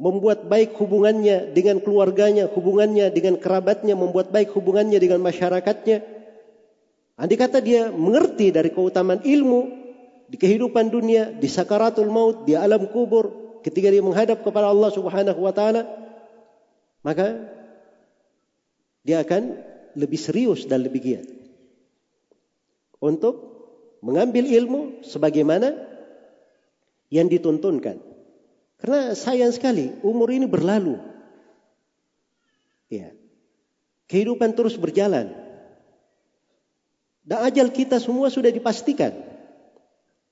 [0.00, 6.00] membuat baik hubungannya dengan keluarganya, hubungannya dengan kerabatnya, membuat baik hubungannya dengan masyarakatnya.
[7.20, 9.84] Andai kata dia mengerti dari keutamaan ilmu
[10.32, 15.44] di kehidupan dunia, di sakaratul maut, di alam kubur, ketika dia menghadap kepada Allah Subhanahu
[15.44, 15.84] wa taala,
[17.04, 17.52] maka
[19.04, 19.60] dia akan
[19.92, 21.35] lebih serius dan lebih giat
[23.00, 23.56] untuk
[24.00, 25.74] mengambil ilmu sebagaimana
[27.10, 27.98] yang dituntunkan.
[28.76, 31.00] Karena sayang sekali umur ini berlalu.
[32.92, 33.16] Ya.
[34.06, 35.32] Kehidupan terus berjalan.
[37.26, 39.10] Dan ajal kita semua sudah dipastikan.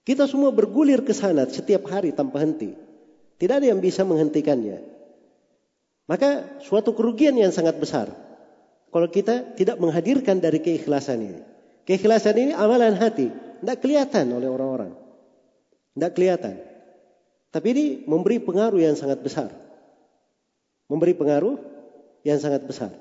[0.05, 2.77] Kita semua bergulir ke sana setiap hari tanpa henti.
[3.41, 4.85] Tidak ada yang bisa menghentikannya.
[6.05, 8.13] Maka suatu kerugian yang sangat besar
[8.93, 11.54] kalau kita tidak menghadirkan dari keikhlasan ini.
[11.85, 13.29] Keikhlasan ini amalan hati.
[13.61, 14.93] Tidak kelihatan oleh orang-orang.
[15.97, 16.55] Tidak kelihatan.
[17.53, 19.53] Tapi ini memberi pengaruh yang sangat besar.
[20.89, 21.61] Memberi pengaruh
[22.25, 22.93] yang sangat besar.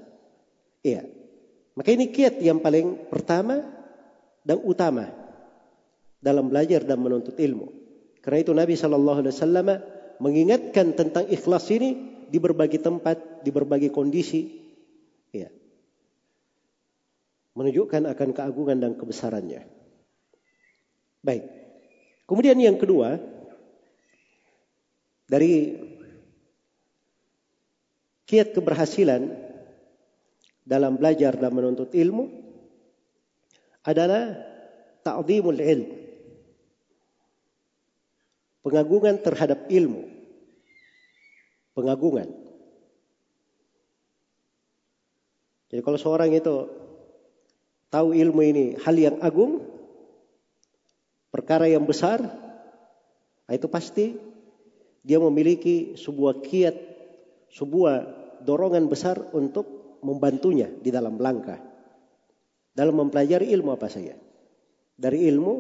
[0.84, 1.08] Iya.
[1.74, 3.64] Maka ini kiat yang paling pertama
[4.46, 5.10] dan utama
[6.20, 7.72] dalam belajar dan menuntut ilmu.
[8.22, 9.68] Karena itu Nabi Shallallahu Alaihi Wasallam
[10.22, 14.64] mengingatkan tentang ikhlas ini di berbagai tempat, di berbagai kondisi.
[15.34, 15.63] Iya
[17.54, 19.66] menunjukkan akan keagungan dan kebesarannya.
[21.22, 21.46] Baik.
[22.26, 23.22] Kemudian yang kedua
[25.30, 25.78] dari
[28.26, 29.30] kiat keberhasilan
[30.64, 32.26] dalam belajar dan menuntut ilmu
[33.84, 34.34] adalah
[35.04, 35.90] ta'zimul ilm.
[38.64, 40.08] Pengagungan terhadap ilmu.
[41.76, 42.32] Pengagungan.
[45.68, 46.83] Jadi kalau seorang itu
[47.94, 49.62] tahu ilmu ini hal yang agung,
[51.30, 52.26] perkara yang besar,
[53.46, 54.18] itu pasti
[55.06, 56.76] dia memiliki sebuah kiat,
[57.54, 57.96] sebuah
[58.42, 61.74] dorongan besar untuk membantunya di dalam langkah
[62.74, 64.18] dalam mempelajari ilmu apa saja.
[64.98, 65.54] Dari ilmu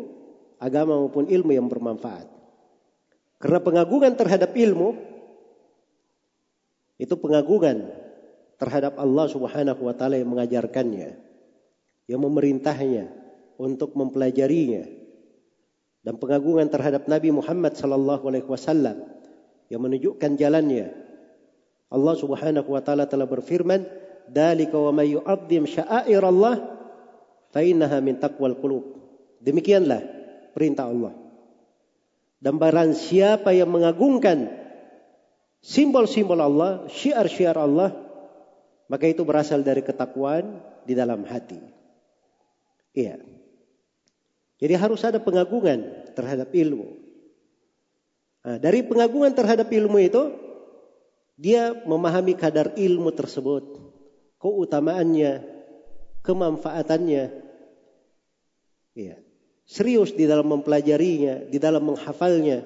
[0.57, 2.27] agama maupun ilmu yang bermanfaat.
[3.37, 4.97] Karena pengagungan terhadap ilmu
[6.97, 7.89] itu pengagungan
[8.57, 11.17] terhadap Allah Subhanahu wa taala yang mengajarkannya,
[12.07, 13.11] yang memerintahnya
[13.59, 14.83] untuk mempelajarinya.
[16.03, 19.07] Dan pengagungan terhadap Nabi Muhammad sallallahu alaihi wasallam
[19.71, 20.91] yang menunjukkan jalannya.
[21.87, 23.87] Allah Subhanahu wa taala telah berfirman,
[24.27, 26.55] "Dzalika wa may yu'azzim sya'airallah
[27.55, 28.83] fa innaha min taqwal qulub."
[29.39, 30.03] Demikianlah
[30.51, 31.15] perintah Allah.
[32.43, 34.51] Dan barang siapa yang mengagungkan
[35.63, 37.95] simbol-simbol Allah, syiar-syiar Allah,
[38.91, 41.82] maka itu berasal dari ketakwaan di dalam hati.
[42.93, 43.17] Iya.
[44.61, 47.03] Jadi harus ada pengagungan terhadap ilmu.
[48.45, 50.23] Nah, dari pengagungan terhadap ilmu itu,
[51.35, 53.81] dia memahami kadar ilmu tersebut,
[54.37, 55.41] keutamaannya,
[56.21, 57.23] kemanfaatannya.
[58.93, 59.17] Iya.
[59.63, 62.61] Serius di dalam mempelajarinya, di dalam menghafalnya.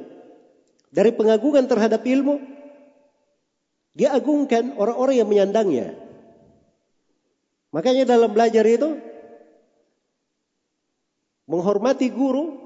[0.91, 2.41] Dari pengagungan terhadap ilmu,
[3.93, 5.93] dia agungkan orang-orang yang menyandangnya.
[7.69, 9.07] Makanya dalam belajar itu,
[11.47, 12.60] menghormati guru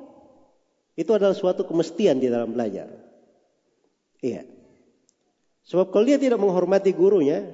[0.97, 2.89] itu adalah suatu kemestian di dalam belajar.
[4.19, 4.43] Iya.
[5.65, 7.47] Sebab kalau dia tidak menghormati gurunya,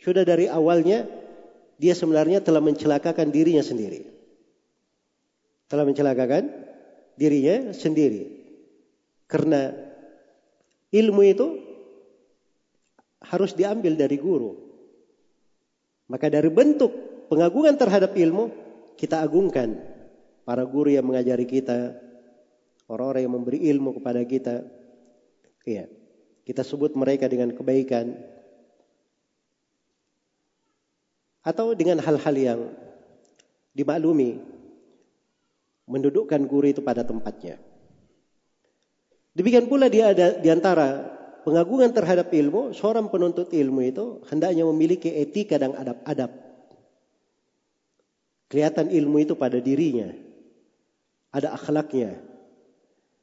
[0.00, 1.04] sudah dari awalnya
[1.76, 4.06] dia sebenarnya telah mencelakakan dirinya sendiri.
[5.68, 6.50] Telah mencelakakan
[7.18, 8.38] dirinya sendiri.
[9.28, 9.70] Karena
[10.90, 11.46] ilmu itu
[13.20, 14.56] harus diambil dari guru.
[16.10, 16.90] Maka dari bentuk
[17.30, 18.50] pengagungan terhadap ilmu,
[18.98, 19.89] kita agungkan
[20.50, 21.94] para guru yang mengajari kita,
[22.90, 24.66] orang-orang yang memberi ilmu kepada kita.
[25.62, 25.86] Iya.
[26.42, 28.18] Kita sebut mereka dengan kebaikan
[31.46, 32.60] atau dengan hal-hal yang
[33.78, 34.42] dimaklumi
[35.86, 37.62] mendudukkan guru itu pada tempatnya.
[39.38, 41.14] Demikian pula dia ada di antara
[41.46, 46.34] pengagungan terhadap ilmu, seorang penuntut ilmu itu hendaknya memiliki etika dan adab-adab.
[48.50, 50.29] Kelihatan ilmu itu pada dirinya.
[51.30, 52.18] Ada akhlaknya,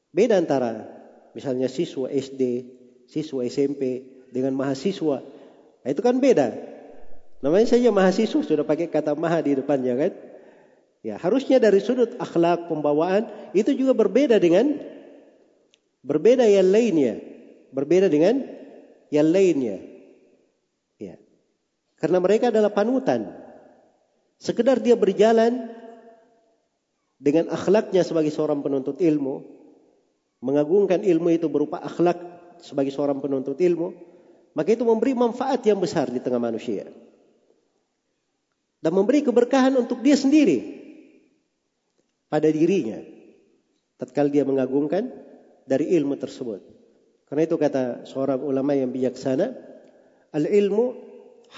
[0.08, 0.88] Beda antara
[1.36, 2.42] misalnya siswa SD,
[3.06, 5.20] siswa SMP dengan mahasiswa.
[5.84, 6.56] Nah, itu kan beda.
[7.44, 10.12] Namanya saja mahasiswa sudah pakai kata maha di depannya kan.
[11.06, 14.74] Ya, harusnya dari sudut akhlak pembawaan itu juga berbeda dengan
[16.02, 17.22] berbeda yang lainnya.
[17.70, 18.42] Berbeda dengan
[19.12, 19.78] yang lainnya.
[20.98, 21.20] Ya.
[22.00, 23.30] Karena mereka adalah panutan.
[24.42, 25.77] Sekedar dia berjalan
[27.18, 29.42] dengan akhlaknya sebagai seorang penuntut ilmu,
[30.38, 32.18] mengagungkan ilmu itu berupa akhlak
[32.62, 33.94] sebagai seorang penuntut ilmu,
[34.54, 36.86] maka itu memberi manfaat yang besar di tengah manusia.
[38.78, 40.62] Dan memberi keberkahan untuk dia sendiri
[42.30, 43.02] pada dirinya.
[43.98, 45.10] Tatkala dia mengagungkan
[45.66, 46.62] dari ilmu tersebut.
[47.26, 49.52] Karena itu kata seorang ulama yang bijaksana,
[50.30, 50.94] al-ilmu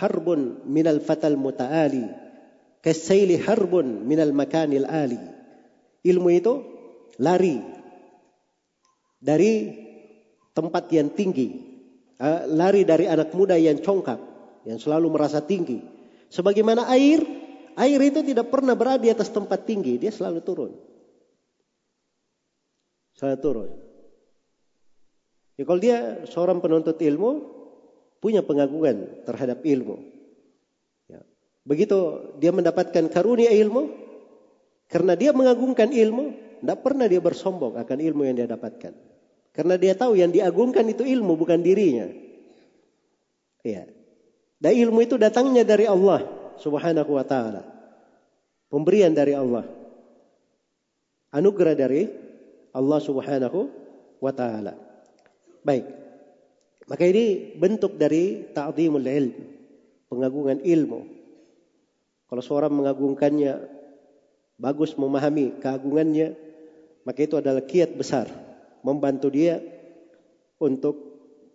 [0.01, 2.09] harbun minal fatal muta'ali,
[2.81, 5.39] kasaili harbun minal makanil ali.
[6.01, 6.55] Ilmu itu
[7.21, 7.61] lari
[9.21, 9.53] dari
[10.57, 11.49] tempat yang tinggi,
[12.17, 14.19] uh, lari dari anak muda yang congkak,
[14.65, 15.85] yang selalu merasa tinggi.
[16.33, 17.21] Sebagaimana air,
[17.77, 20.73] air itu tidak pernah berada di atas tempat tinggi, dia selalu turun.
[23.21, 23.71] Selalu turun.
[25.61, 27.61] Ya, kalau dia seorang penuntut ilmu,
[28.17, 30.01] punya pengagungan terhadap ilmu.
[31.05, 31.21] Ya.
[31.69, 31.97] Begitu
[32.41, 34.00] dia mendapatkan karunia ilmu,
[34.90, 38.90] karena dia mengagungkan ilmu, tidak pernah dia bersombong akan ilmu yang dia dapatkan.
[39.55, 42.11] Karena dia tahu yang diagungkan itu ilmu bukan dirinya.
[43.62, 43.87] Iya.
[44.59, 46.26] Dan ilmu itu datangnya dari Allah
[46.59, 47.62] Subhanahu wa taala.
[48.66, 49.62] Pemberian dari Allah.
[51.31, 52.11] Anugerah dari
[52.74, 53.70] Allah Subhanahu
[54.18, 54.74] wa taala.
[55.62, 55.87] Baik.
[56.90, 59.35] Maka ini bentuk dari ta'zimul ilm,
[60.10, 61.00] pengagungan ilmu.
[62.27, 63.79] Kalau seorang mengagungkannya,
[64.61, 66.37] bagus memahami keagungannya,
[67.08, 68.29] maka itu adalah kiat besar
[68.85, 69.61] membantu dia
[70.61, 70.96] untuk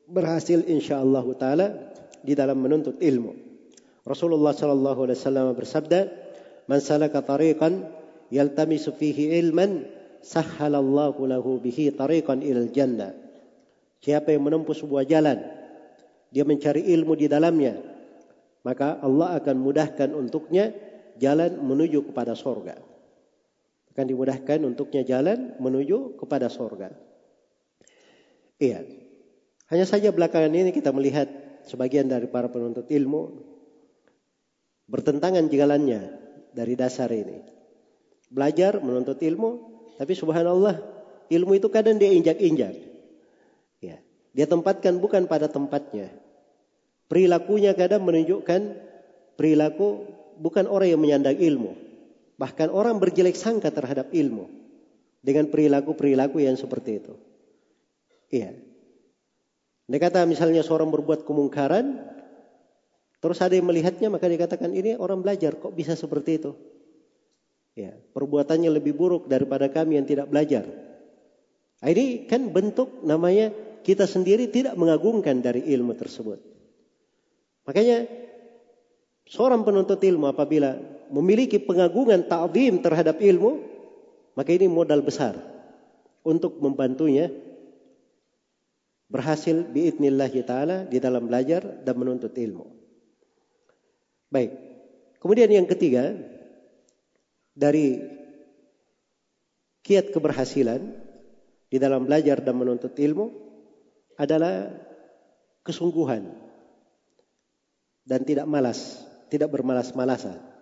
[0.10, 1.68] berhasil insyaallah taala
[2.26, 3.38] di dalam menuntut ilmu.
[4.06, 6.00] Rasulullah sallallahu alaihi wasallam bersabda,
[6.66, 7.86] "Man salaka tariqan
[8.34, 9.86] yaltamisu fihi ilman,
[10.26, 13.14] sahhalallahu lahu bihi tariqan ilal jannah."
[14.02, 15.42] Siapa yang menempuh sebuah jalan,
[16.30, 17.82] dia mencari ilmu di dalamnya,
[18.62, 20.70] maka Allah akan mudahkan untuknya
[21.18, 22.78] jalan menuju kepada sorga.
[23.96, 26.92] Akan dimudahkan untuknya jalan menuju kepada sorga.
[28.60, 28.84] Iya.
[29.72, 31.32] Hanya saja belakangan ini kita melihat
[31.64, 33.56] sebagian dari para penuntut ilmu
[34.86, 36.14] Bertentangan jalannya
[36.54, 37.42] dari dasar ini.
[38.30, 39.50] Belajar menuntut ilmu,
[39.98, 40.78] tapi subhanallah
[41.30, 42.74] ilmu itu kadang dia injak-injak.
[43.82, 43.98] Ya,
[44.38, 46.14] dia tempatkan bukan pada tempatnya.
[47.10, 48.62] Perilakunya kadang menunjukkan
[49.38, 50.06] perilaku
[50.38, 51.74] bukan orang yang menyandang ilmu.
[52.36, 54.52] Bahkan orang berjelek sangka terhadap ilmu
[55.24, 57.14] dengan perilaku-perilaku yang seperti itu.
[58.30, 58.52] Iya.
[59.86, 62.02] Dia kata misalnya seorang berbuat kemungkaran,
[63.22, 66.52] terus ada yang melihatnya maka dikatakan ini orang belajar kok bisa seperti itu.
[67.76, 70.64] Ya, perbuatannya lebih buruk daripada kami yang tidak belajar.
[71.84, 73.52] Nah, ini kan bentuk namanya
[73.84, 76.40] kita sendiri tidak mengagungkan dari ilmu tersebut.
[77.68, 78.08] Makanya
[79.28, 83.62] seorang penuntut ilmu apabila memiliki pengagungan ta'zim terhadap ilmu,
[84.36, 85.38] maka ini modal besar
[86.26, 87.30] untuk membantunya
[89.06, 92.66] berhasil biidnillah taala di dalam belajar dan menuntut ilmu.
[94.34, 94.52] Baik.
[95.22, 96.18] Kemudian yang ketiga
[97.54, 98.02] dari
[99.86, 100.82] kiat keberhasilan
[101.70, 103.32] di dalam belajar dan menuntut ilmu
[104.18, 104.74] adalah
[105.62, 106.30] kesungguhan
[108.06, 110.55] dan tidak malas, tidak bermalas-malasan.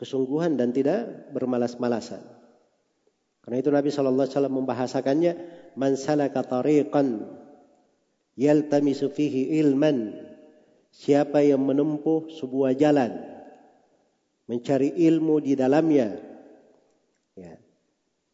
[0.00, 2.24] Kesungguhan dan tidak bermalas-malasan.
[3.44, 5.32] Karena itu Nabi Shallallahu Alaihi Wasallam membahasakannya,
[5.76, 7.28] "Man salaka tariqan
[8.40, 9.12] yaltamisu
[9.60, 10.16] ilman."
[10.90, 13.30] Siapa yang menempuh sebuah jalan
[14.50, 16.18] mencari ilmu di dalamnya.
[17.38, 17.54] Ya.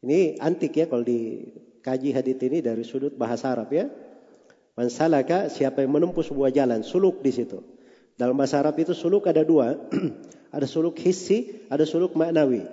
[0.00, 3.92] Ini antik ya kalau dikaji hadits ini dari sudut bahasa Arab ya.
[4.72, 7.75] Man salaka siapa yang menempuh sebuah jalan, suluk di situ.
[8.16, 9.76] Dalam bahasa Arab itu suluk ada dua.
[10.56, 12.64] ada suluk hissi, ada suluk maknawi.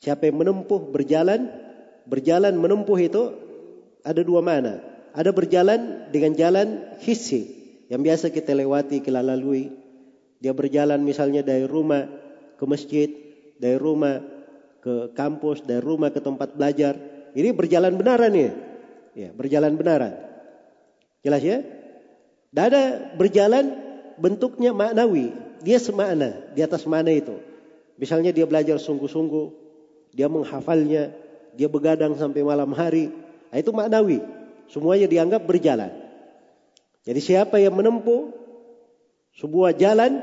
[0.00, 1.52] Siapa yang menempuh berjalan,
[2.08, 3.22] berjalan menempuh itu
[4.00, 4.80] ada dua mana.
[5.16, 7.56] Ada berjalan dengan jalan hissi
[7.88, 9.72] yang biasa kita lewati, kita lalui.
[10.40, 12.04] Dia berjalan misalnya dari rumah
[12.56, 13.08] ke masjid,
[13.56, 14.20] dari rumah
[14.84, 16.96] ke kampus, dari rumah ke tempat belajar.
[17.32, 18.52] Ini berjalan benaran ya.
[19.16, 20.12] Ya, berjalan benaran.
[21.24, 21.64] Jelas ya?
[22.52, 22.82] Dan ada
[23.16, 23.85] berjalan
[24.18, 25.32] bentuknya maknawi.
[25.64, 27.40] Dia semakna di atas mana itu.
[27.96, 29.46] Misalnya dia belajar sungguh-sungguh,
[30.12, 31.16] dia menghafalnya,
[31.56, 33.08] dia begadang sampai malam hari.
[33.48, 34.20] Nah, itu maknawi.
[34.68, 35.92] Semuanya dianggap berjalan.
[37.06, 38.34] Jadi siapa yang menempuh
[39.38, 40.20] sebuah jalan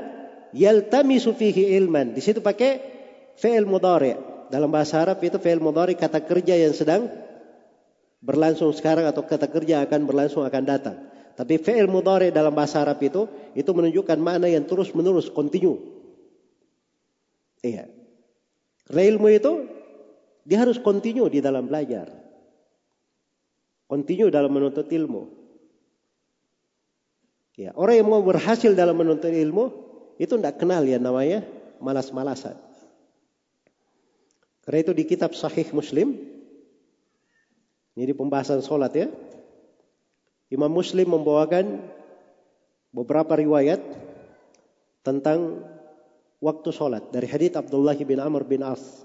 [0.54, 2.14] yaltamisu fihi ilman.
[2.14, 2.78] Di situ pakai
[3.40, 4.14] fi'il mudhari.
[4.52, 7.10] Dalam bahasa Arab itu fi'il mudhari kata kerja yang sedang
[8.24, 10.96] berlangsung sekarang atau kata kerja akan berlangsung akan datang.
[11.34, 13.26] Tapi fi'il mudhari dalam bahasa Arab itu
[13.58, 15.82] itu menunjukkan makna yang terus menerus, kontinu.
[17.64, 17.90] Iya.
[18.86, 19.52] Karena itu
[20.44, 22.12] dia harus kontinu di dalam belajar.
[23.90, 25.42] Kontinu dalam menuntut ilmu.
[27.54, 29.64] Ya, orang yang mau berhasil dalam menuntut ilmu
[30.18, 31.46] itu tidak kenal ya namanya
[31.78, 32.58] malas-malasan.
[34.66, 36.14] Karena itu di kitab Sahih Muslim
[37.94, 39.06] ini di pembahasan sholat ya.
[40.54, 41.82] Imam Muslim membawakan
[42.94, 43.82] beberapa riwayat
[45.02, 45.66] tentang
[46.38, 49.02] waktu sholat dari hadits Abdullah bin Amr bin As.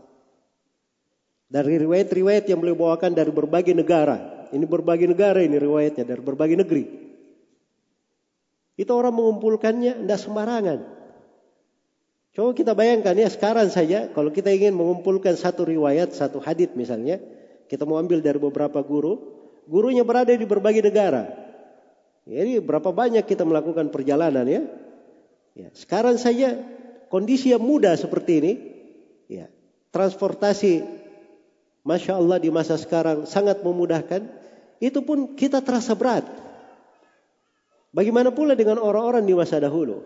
[1.50, 4.45] Dari riwayat-riwayat yang beliau bawakan dari berbagai negara.
[4.54, 6.86] Ini berbagai negara ini riwayatnya dari berbagai negeri.
[8.78, 10.80] Itu orang mengumpulkannya tidak sembarangan.
[12.38, 17.18] Coba kita bayangkan ya sekarang saja kalau kita ingin mengumpulkan satu riwayat, satu hadith misalnya,
[17.66, 21.28] kita mau ambil dari beberapa guru, gurunya berada di berbagai negara.
[22.30, 24.62] Jadi berapa banyak kita melakukan perjalanan ya?
[25.57, 26.62] ya sekarang saja
[27.10, 28.53] kondisi yang mudah seperti ini,
[29.26, 29.49] ya
[29.89, 30.86] transportasi
[31.82, 34.30] Masya Allah di masa sekarang sangat memudahkan.
[34.80, 36.24] Itu pun kita terasa berat.
[37.91, 40.05] Bagaimana pula dengan orang-orang di masa dahulu.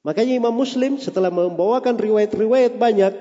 [0.00, 3.12] Makanya Imam Muslim setelah membawakan riwayat-riwayat banyak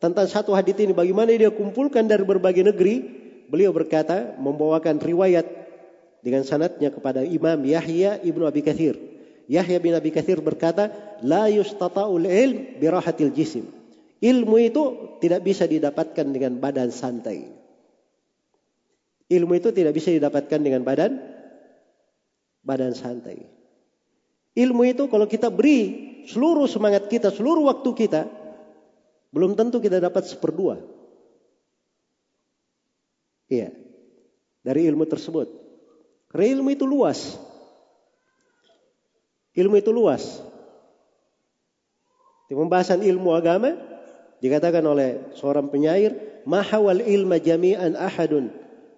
[0.00, 3.19] tentang satu hadis ini bagaimana dia kumpulkan dari berbagai negeri,
[3.50, 5.44] beliau berkata membawakan riwayat
[6.22, 8.94] dengan sanatnya kepada Imam Yahya ibnu Abi Kathir.
[9.50, 10.94] Yahya bin Abi Kathir berkata,
[11.26, 13.66] la yustata'ul ilm birahatil jisim.
[14.22, 14.82] Ilmu itu
[15.18, 17.50] tidak bisa didapatkan dengan badan santai.
[19.26, 21.18] Ilmu itu tidak bisa didapatkan dengan badan
[22.62, 23.48] badan santai.
[24.54, 25.80] Ilmu itu kalau kita beri
[26.28, 28.28] seluruh semangat kita, seluruh waktu kita,
[29.32, 30.99] belum tentu kita dapat seperdua.
[33.50, 33.74] Iya.
[34.62, 35.50] Dari ilmu tersebut.
[36.30, 37.34] Karena ilmu itu luas.
[39.58, 40.22] Ilmu itu luas.
[42.46, 43.74] Di pembahasan ilmu agama,
[44.40, 48.48] Dikatakan oleh seorang penyair, "Mahawal ilma jami'an ahadun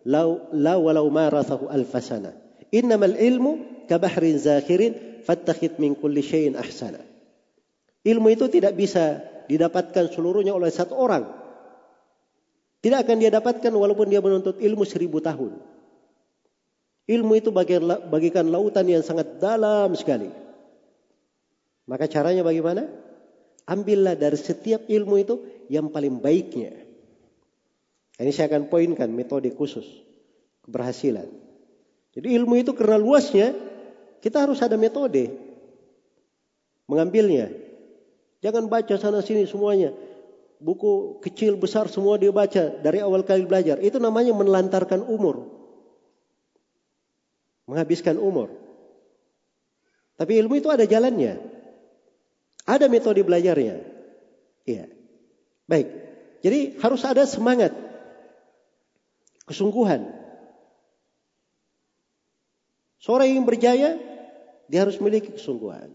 [0.06, 2.38] law la walau marathahu alfasana."
[2.70, 7.02] Innamal ilmu kabahrin zakhirin fattakhid min kulli syai'in ahsana.
[8.06, 9.18] Ilmu itu tidak bisa
[9.50, 11.26] didapatkan seluruhnya oleh satu orang.
[12.82, 15.54] Tidak akan dia dapatkan walaupun dia menuntut ilmu seribu tahun.
[17.06, 17.54] Ilmu itu
[18.10, 20.30] bagikan lautan yang sangat dalam sekali.
[21.86, 22.90] Maka caranya bagaimana?
[23.70, 25.34] Ambillah dari setiap ilmu itu
[25.70, 26.74] yang paling baiknya.
[28.18, 29.86] Ini saya akan poinkan metode khusus
[30.66, 31.26] keberhasilan.
[32.14, 33.54] Jadi ilmu itu karena luasnya
[34.18, 35.30] kita harus ada metode
[36.90, 37.50] mengambilnya.
[38.42, 39.94] Jangan baca sana sini semuanya.
[40.62, 43.82] Buku kecil besar semua dia baca dari awal kali belajar.
[43.82, 45.50] Itu namanya menelantarkan umur.
[47.66, 48.54] Menghabiskan umur.
[50.14, 51.42] Tapi ilmu itu ada jalannya.
[52.62, 53.82] Ada metode belajarnya.
[54.62, 54.86] Iya.
[55.66, 55.88] Baik.
[56.46, 57.74] Jadi harus ada semangat.
[59.50, 60.06] Kesungguhan.
[63.02, 63.98] Seorang yang berjaya,
[64.70, 65.90] dia harus memiliki kesungguhan.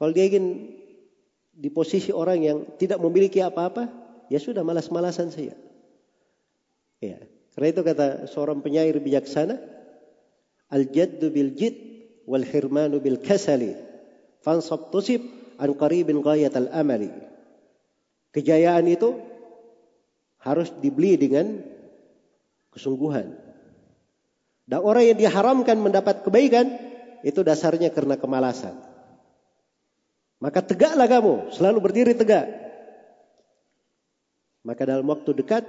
[0.00, 0.72] Kalau dia ingin
[1.56, 3.88] di posisi orang yang tidak memiliki apa-apa,
[4.28, 5.56] ya sudah malas-malasan saja.
[7.00, 7.18] Ya.
[7.56, 9.56] Karena itu kata seorang penyair bijaksana,
[10.66, 11.74] Al-jaddu bil jid
[12.26, 13.72] wal hirmanu bil kasali.
[14.42, 15.22] Fansab tusib
[15.62, 17.10] an qaribin ghayat al amali.
[18.34, 19.16] Kejayaan itu
[20.42, 21.62] harus dibeli dengan
[22.74, 23.32] kesungguhan.
[24.66, 26.66] Dan orang yang diharamkan mendapat kebaikan
[27.22, 28.74] itu dasarnya karena kemalasan.
[30.36, 32.44] Maka tegaklah kamu, selalu berdiri tegak.
[34.66, 35.64] Maka dalam waktu dekat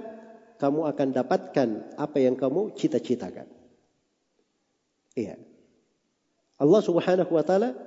[0.58, 3.46] kamu akan dapatkan apa yang kamu cita-citakan.
[5.14, 5.38] Iya.
[6.58, 7.78] Allah Subhanahu wa taala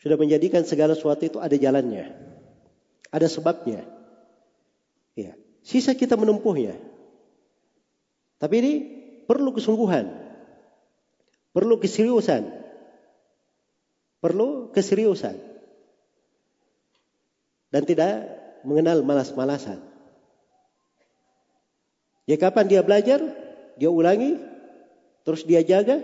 [0.00, 2.16] sudah menjadikan segala sesuatu itu ada jalannya.
[3.12, 3.84] Ada sebabnya.
[5.12, 5.36] Iya.
[5.60, 6.80] Sisa kita menempuhnya.
[8.40, 8.72] Tapi ini
[9.28, 10.08] perlu kesungguhan,
[11.52, 12.48] perlu keseriusan,
[14.24, 15.49] perlu keseriusan,
[17.70, 18.26] dan tidak
[18.66, 19.80] mengenal malas-malasan.
[22.28, 23.18] Ya kapan dia belajar,
[23.74, 24.38] dia ulangi,
[25.26, 25.98] terus dia jaga,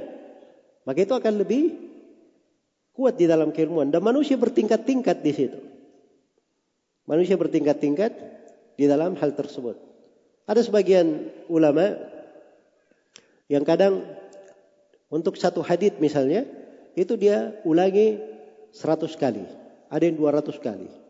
[0.82, 1.74] maka itu akan lebih
[2.96, 3.92] kuat di dalam keilmuan.
[3.92, 5.58] Dan manusia bertingkat-tingkat di situ.
[7.06, 8.12] Manusia bertingkat-tingkat
[8.74, 9.78] di dalam hal tersebut.
[10.46, 11.94] Ada sebagian ulama
[13.46, 14.02] yang kadang
[15.06, 16.42] untuk satu hadith misalnya,
[16.98, 18.18] itu dia ulangi
[18.74, 19.46] 100 kali.
[19.86, 21.05] Ada yang 200 kali.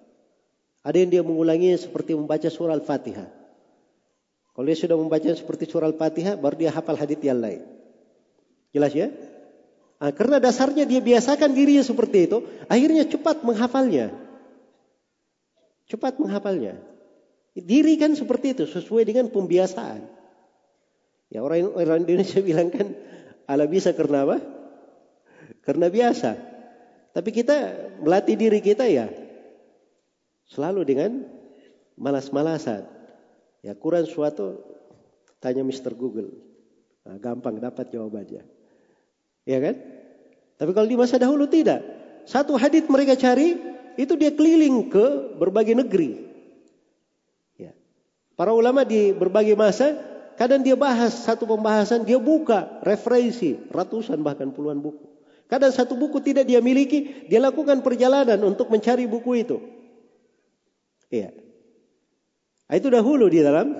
[0.87, 3.27] Ada yang dia mengulangi seperti membaca surah Al-Fatihah.
[4.55, 7.67] Kalau dia sudah membaca seperti surah Al-Fatihah, baru dia hafal hadith yang lain.
[8.71, 9.11] Jelas ya?
[9.99, 12.39] Nah, karena dasarnya dia biasakan dirinya seperti itu,
[12.71, 14.15] akhirnya cepat menghafalnya.
[15.91, 16.79] Cepat menghafalnya.
[17.59, 20.07] Diri kan seperti itu, sesuai dengan pembiasaan.
[21.35, 22.95] Ya orang orang Indonesia bilang kan
[23.51, 24.39] ala bisa karena apa?
[25.67, 26.39] Karena biasa.
[27.11, 27.75] Tapi kita
[28.07, 29.26] melatih diri kita ya
[30.51, 31.25] selalu dengan
[31.99, 32.87] malas-malasan.
[33.65, 34.63] Ya kurang suatu
[35.43, 35.95] tanya Mr.
[35.95, 36.35] Google.
[37.07, 38.43] Nah, gampang dapat jawabannya.
[39.47, 39.75] Ya kan?
[40.59, 41.83] Tapi kalau di masa dahulu tidak.
[42.27, 43.55] Satu hadit mereka cari,
[43.95, 46.27] itu dia keliling ke berbagai negeri.
[47.55, 47.71] Ya.
[48.35, 49.95] Para ulama di berbagai masa
[50.37, 55.09] Kadang dia bahas satu pembahasan, dia buka referensi ratusan bahkan puluhan buku.
[55.49, 59.57] Kadang satu buku tidak dia miliki, dia lakukan perjalanan untuk mencari buku itu.
[61.13, 61.31] Iya.
[62.73, 63.71] Itu dahulu di dalam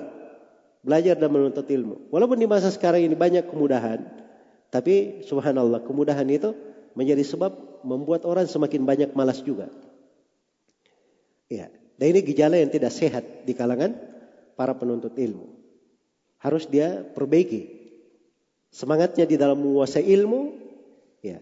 [0.87, 2.11] belajar dan menuntut ilmu.
[2.15, 4.07] Walaupun di masa sekarang ini banyak kemudahan,
[4.71, 6.55] tapi subhanallah kemudahan itu
[6.95, 9.71] menjadi sebab membuat orang semakin banyak malas juga.
[11.51, 11.71] Iya.
[11.97, 13.97] Dan ini gejala yang tidak sehat di kalangan
[14.55, 15.57] para penuntut ilmu
[16.47, 17.75] harus dia perbaiki.
[18.71, 20.41] Semangatnya di dalam menguasai ilmu,
[21.25, 21.41] ya.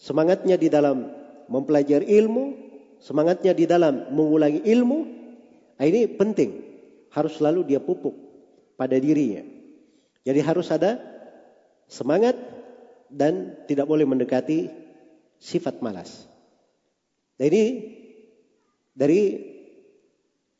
[0.00, 1.12] Semangatnya di dalam
[1.50, 2.69] mempelajari ilmu,
[3.00, 4.98] semangatnya di dalam mengulangi ilmu,
[5.76, 6.70] nah ini penting.
[7.10, 8.14] Harus selalu dia pupuk
[8.78, 9.42] pada dirinya.
[10.22, 10.94] Jadi harus ada
[11.90, 12.38] semangat
[13.10, 14.70] dan tidak boleh mendekati
[15.42, 16.30] sifat malas.
[17.40, 17.64] Nah ini
[18.94, 19.22] dari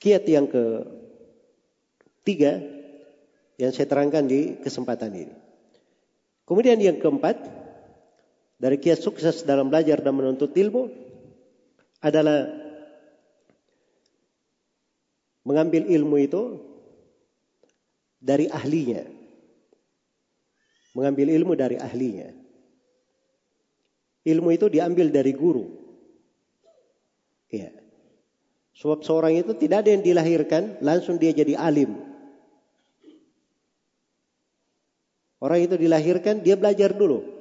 [0.03, 2.59] kiat yang ketiga
[3.61, 5.37] yang saya terangkan di kesempatan ini.
[6.49, 7.47] Kemudian yang keempat,
[8.59, 11.10] dari kiat sukses dalam belajar dan menuntut ilmu
[12.01, 12.49] adalah
[15.45, 16.43] mengambil ilmu itu
[18.21, 19.05] dari ahlinya.
[20.97, 22.35] Mengambil ilmu dari ahlinya.
[24.27, 25.65] Ilmu itu diambil dari guru.
[27.49, 27.73] Iya.
[28.77, 32.11] Sebab seorang itu tidak ada yang dilahirkan langsung dia jadi alim.
[35.41, 37.40] Orang itu dilahirkan, dia belajar dulu.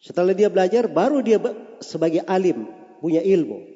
[0.00, 1.36] Setelah dia belajar, baru dia
[1.84, 2.64] sebagai alim,
[3.04, 3.68] punya ilmu.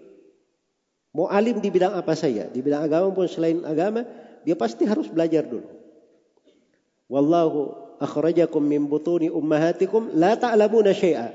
[1.15, 4.03] Mau alim di bidang apa saja, di bidang agama pun selain agama,
[4.43, 5.69] dia pasti harus belajar dulu.
[7.13, 11.31] Wallahu akhrajakum min butuni ummahatikum la ta'lamuna syai'a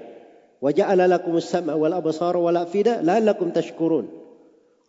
[0.59, 4.09] wa ja'ala lakum as-sam'a wal absara wal afida la'allakum tashkurun.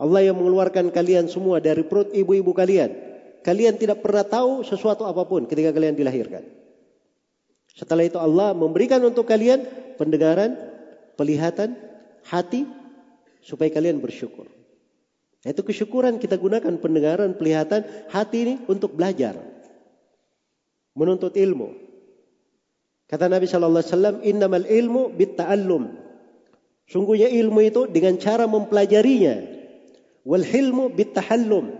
[0.00, 2.90] Allah yang mengeluarkan kalian semua dari perut ibu-ibu kalian.
[3.44, 6.59] Kalian tidak pernah tahu sesuatu apapun ketika kalian dilahirkan.
[7.74, 9.64] Setelah itu Allah memberikan untuk kalian
[9.96, 10.58] pendengaran,
[11.14, 11.78] pelihatan,
[12.26, 12.66] hati
[13.40, 14.48] supaya kalian bersyukur.
[15.40, 19.40] Itu kesyukuran kita gunakan pendengaran, pelihatan, hati ini untuk belajar.
[20.92, 21.72] Menuntut ilmu.
[23.08, 25.96] Kata Nabi Shallallahu Alaihi Wasallam, Innamal ilmu bit ta'allum.
[26.90, 29.34] Sungguhnya ilmu itu dengan cara mempelajarinya.
[30.26, 31.72] Wal hilmu bit tahallum.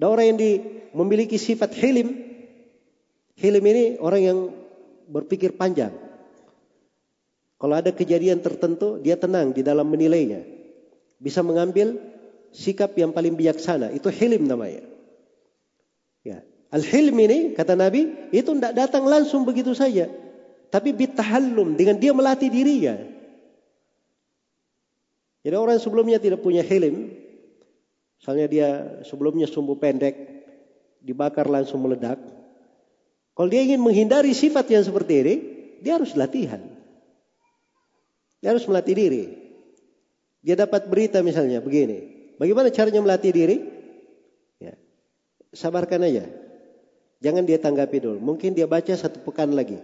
[0.00, 0.50] Ada orang yang di,
[0.96, 2.16] memiliki sifat hilim.
[3.36, 4.38] Hilim ini orang yang
[5.10, 5.90] berpikir panjang.
[7.60, 10.46] Kalau ada kejadian tertentu, dia tenang di dalam menilainya.
[11.20, 12.00] Bisa mengambil
[12.56, 13.92] sikap yang paling bijaksana.
[13.92, 14.80] Itu hilim namanya.
[16.24, 16.40] Ya.
[16.72, 20.08] Al-hilm ini, kata Nabi, itu tidak datang langsung begitu saja.
[20.70, 22.96] Tapi bitahallum, dengan dia melatih dirinya.
[25.44, 27.12] Jadi orang sebelumnya tidak punya hilim.
[28.20, 28.68] Misalnya dia
[29.04, 30.16] sebelumnya sumbu pendek,
[31.04, 32.39] dibakar langsung meledak.
[33.40, 35.34] Kalau dia ingin menghindari sifat yang seperti ini,
[35.80, 36.60] dia harus latihan.
[38.44, 39.32] Dia harus melatih diri.
[40.44, 42.36] Dia dapat berita misalnya begini.
[42.36, 43.64] Bagaimana caranya melatih diri?
[44.60, 44.76] Ya.
[45.56, 46.28] Sabarkan aja.
[47.24, 48.20] Jangan dia tanggapi dulu.
[48.20, 49.80] Mungkin dia baca satu pekan lagi.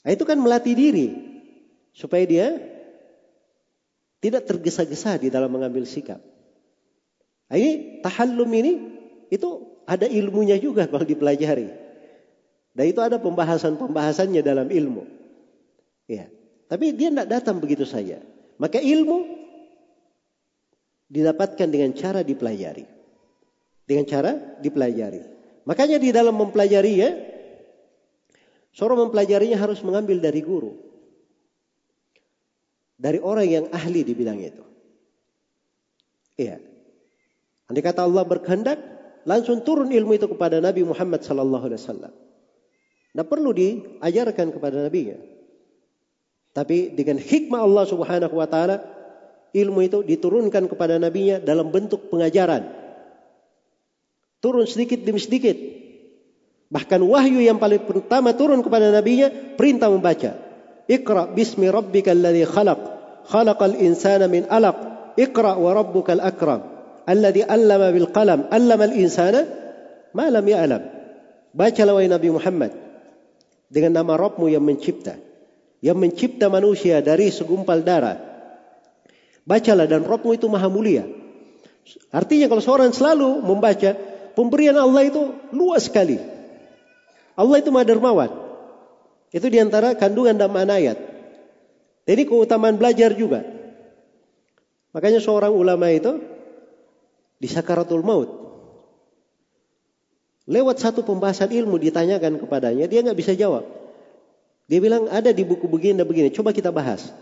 [0.00, 1.12] Nah, itu kan melatih diri.
[1.92, 2.56] Supaya dia
[4.24, 6.24] tidak tergesa-gesa di dalam mengambil sikap.
[7.52, 8.72] Nah, ini tahallum ini
[9.28, 11.83] itu ada ilmunya juga kalau dipelajari.
[12.74, 15.06] Dan itu ada pembahasan-pembahasannya dalam ilmu.
[16.10, 16.26] Ya.
[16.66, 18.18] Tapi dia tidak datang begitu saja.
[18.58, 19.30] Maka ilmu
[21.06, 22.82] didapatkan dengan cara dipelajari.
[23.86, 25.22] Dengan cara dipelajari.
[25.64, 27.10] Makanya di dalam mempelajari ya,
[28.74, 30.74] seorang mempelajarinya harus mengambil dari guru.
[32.98, 34.64] Dari orang yang ahli di bidang itu.
[36.34, 36.58] Iya.
[37.70, 38.78] Andai kata Allah berkehendak,
[39.24, 42.12] langsung turun ilmu itu kepada Nabi Muhammad sallallahu alaihi wasallam.
[43.14, 45.14] Nah perlu diajarkan kepada Nabi.
[46.54, 48.82] Tapi dengan hikmah Allah Subhanahu wa taala
[49.54, 52.66] ilmu itu diturunkan kepada nabinya dalam bentuk pengajaran.
[54.42, 55.54] Turun sedikit demi sedikit.
[56.74, 60.34] Bahkan wahyu yang paling pertama turun kepada nabinya perintah membaca.
[60.90, 62.80] Iqra bismi rabbikal ladzi khalaq.
[63.30, 65.14] Khalaqal insana min alaq.
[65.14, 66.66] Iqra wa rabbukal akram.
[67.06, 68.50] Alladzi 'allama bil qalam.
[68.50, 69.40] 'Allama al insana
[70.12, 70.82] ma lam ya'lam.
[71.54, 72.83] Bacalah wahai Nabi Muhammad
[73.74, 75.18] dengan nama Rabbmu yang mencipta
[75.84, 78.16] yang mencipta manusia dari segumpal darah.
[79.44, 81.04] Bacalah dan rohmu itu maha mulia.
[82.08, 83.92] Artinya kalau seorang selalu membaca,
[84.32, 86.16] pemberian Allah itu luas sekali.
[87.36, 88.32] Allah itu maha dermawan.
[89.28, 90.96] Itu di antara kandungan dan makna ayat.
[92.08, 93.44] Jadi keutamaan belajar juga.
[94.96, 96.16] Makanya seorang ulama itu
[97.36, 98.43] di sakaratul maut.
[100.44, 103.64] Lewat satu pembahasan ilmu ditanyakan kepadanya, dia nggak bisa jawab.
[104.68, 106.28] Dia bilang ada di buku begini dan begini.
[106.32, 107.12] Coba kita bahas.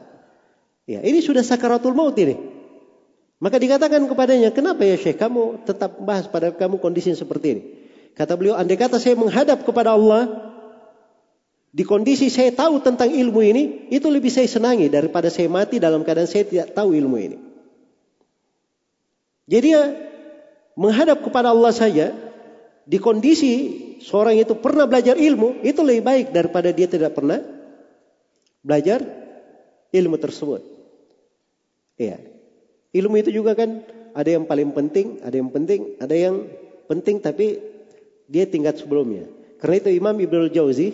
[0.86, 2.34] Ya, ini sudah sakaratul maut ini.
[3.42, 7.62] Maka dikatakan kepadanya, kenapa ya Syekh kamu tetap bahas pada kamu kondisi seperti ini?
[8.14, 10.54] Kata beliau, andai kata saya menghadap kepada Allah,
[11.74, 16.06] di kondisi saya tahu tentang ilmu ini, itu lebih saya senangi daripada saya mati dalam
[16.06, 17.38] keadaan saya tidak tahu ilmu ini.
[19.50, 19.90] Jadi ya,
[20.78, 22.14] menghadap kepada Allah saja,
[22.83, 23.53] di kondisi
[24.03, 27.39] seorang itu pernah belajar ilmu, itu lebih baik daripada dia tidak pernah
[28.62, 29.03] belajar
[29.95, 30.61] ilmu tersebut.
[31.99, 32.18] Iya.
[32.93, 36.37] Ilmu itu juga kan ada yang paling penting, ada yang penting, ada yang
[36.91, 37.61] penting tapi
[38.26, 39.30] dia tingkat sebelumnya.
[39.62, 40.91] Karena itu Imam Ibnu Jauzi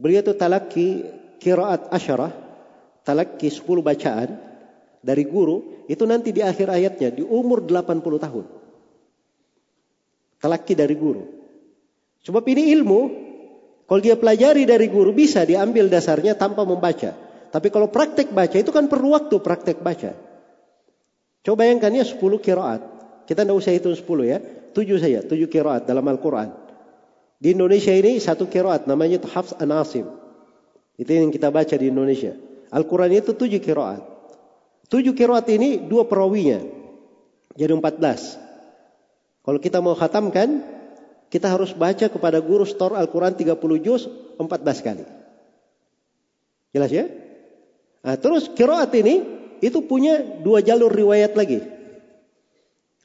[0.00, 1.04] beliau itu talaki
[1.38, 2.32] kiraat asyarah,
[3.04, 4.28] talaki 10 bacaan
[5.04, 8.44] dari guru, itu nanti di akhir ayatnya di umur 80 tahun.
[10.36, 11.24] Talaki dari guru.
[12.26, 13.00] Sebab ini ilmu,
[13.86, 17.14] kalau dia pelajari dari guru bisa diambil dasarnya tanpa membaca.
[17.54, 20.12] Tapi kalau praktek baca itu kan perlu waktu praktek baca.
[21.46, 22.82] Coba bayangkan ya 10 kiraat.
[23.30, 24.38] Kita tidak usah hitung 10 ya.
[24.74, 26.50] 7 saja, 7 kiraat dalam Al-Quran.
[27.38, 30.10] Di Indonesia ini satu kiraat namanya Hafs An-Asim.
[30.98, 32.34] Itu yang kita baca di Indonesia.
[32.74, 34.02] Al-Quran itu 7 kiraat.
[34.90, 36.58] 7 kiraat ini dua perawinya.
[37.54, 38.45] Jadi 14.
[39.46, 40.66] Kalau kita mau khatamkan,
[41.30, 44.10] kita harus baca kepada guru store Al-Quran 30 juz
[44.42, 44.42] 14
[44.82, 45.04] kali.
[46.74, 47.06] Jelas ya?
[48.02, 49.22] Nah, terus kiroat ini
[49.62, 51.62] itu punya dua jalur riwayat lagi.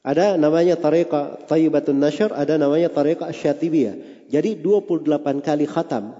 [0.01, 4.25] Ada namanya tariqah Tayyibatun Nashr, ada namanya tariqah Syatibiyah.
[4.33, 6.17] Jadi 28 kali khatam.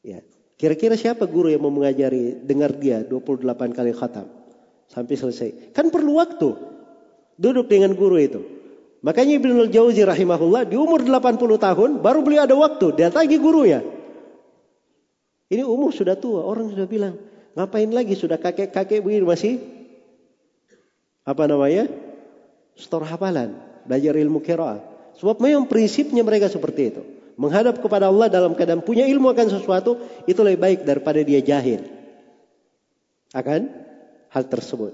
[0.00, 0.24] Ya.
[0.56, 4.30] Kira-kira siapa guru yang mau mengajari dengar dia 28 kali khatam
[4.88, 5.48] sampai selesai?
[5.76, 6.48] Kan perlu waktu
[7.36, 8.61] duduk dengan guru itu.
[9.02, 13.82] Makanya Ibnu Jauzi rahimahullah di umur 80 tahun baru beliau ada waktu datangi guru ya.
[15.50, 17.18] Ini umur sudah tua, orang sudah bilang,
[17.58, 19.54] ngapain lagi sudah kakek-kakek begini masih
[21.26, 21.90] apa namanya?
[22.78, 24.80] Store hafalan, belajar ilmu kiraah.
[25.20, 27.02] Sebab memang prinsipnya mereka seperti itu.
[27.36, 31.84] Menghadap kepada Allah dalam keadaan punya ilmu akan sesuatu itu lebih baik daripada dia jahil
[33.32, 33.72] akan
[34.28, 34.92] hal tersebut.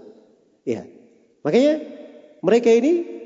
[0.63, 0.87] Ya.
[1.43, 1.83] Makanya
[2.43, 3.18] mereka ini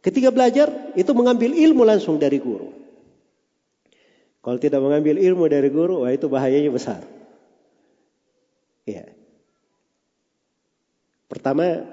[0.00, 2.72] ketika belajar itu mengambil ilmu langsung dari guru.
[4.40, 7.04] Kalau tidak mengambil ilmu dari guru, wah itu bahayanya besar.
[8.88, 9.04] Ya.
[11.28, 11.84] Pertama,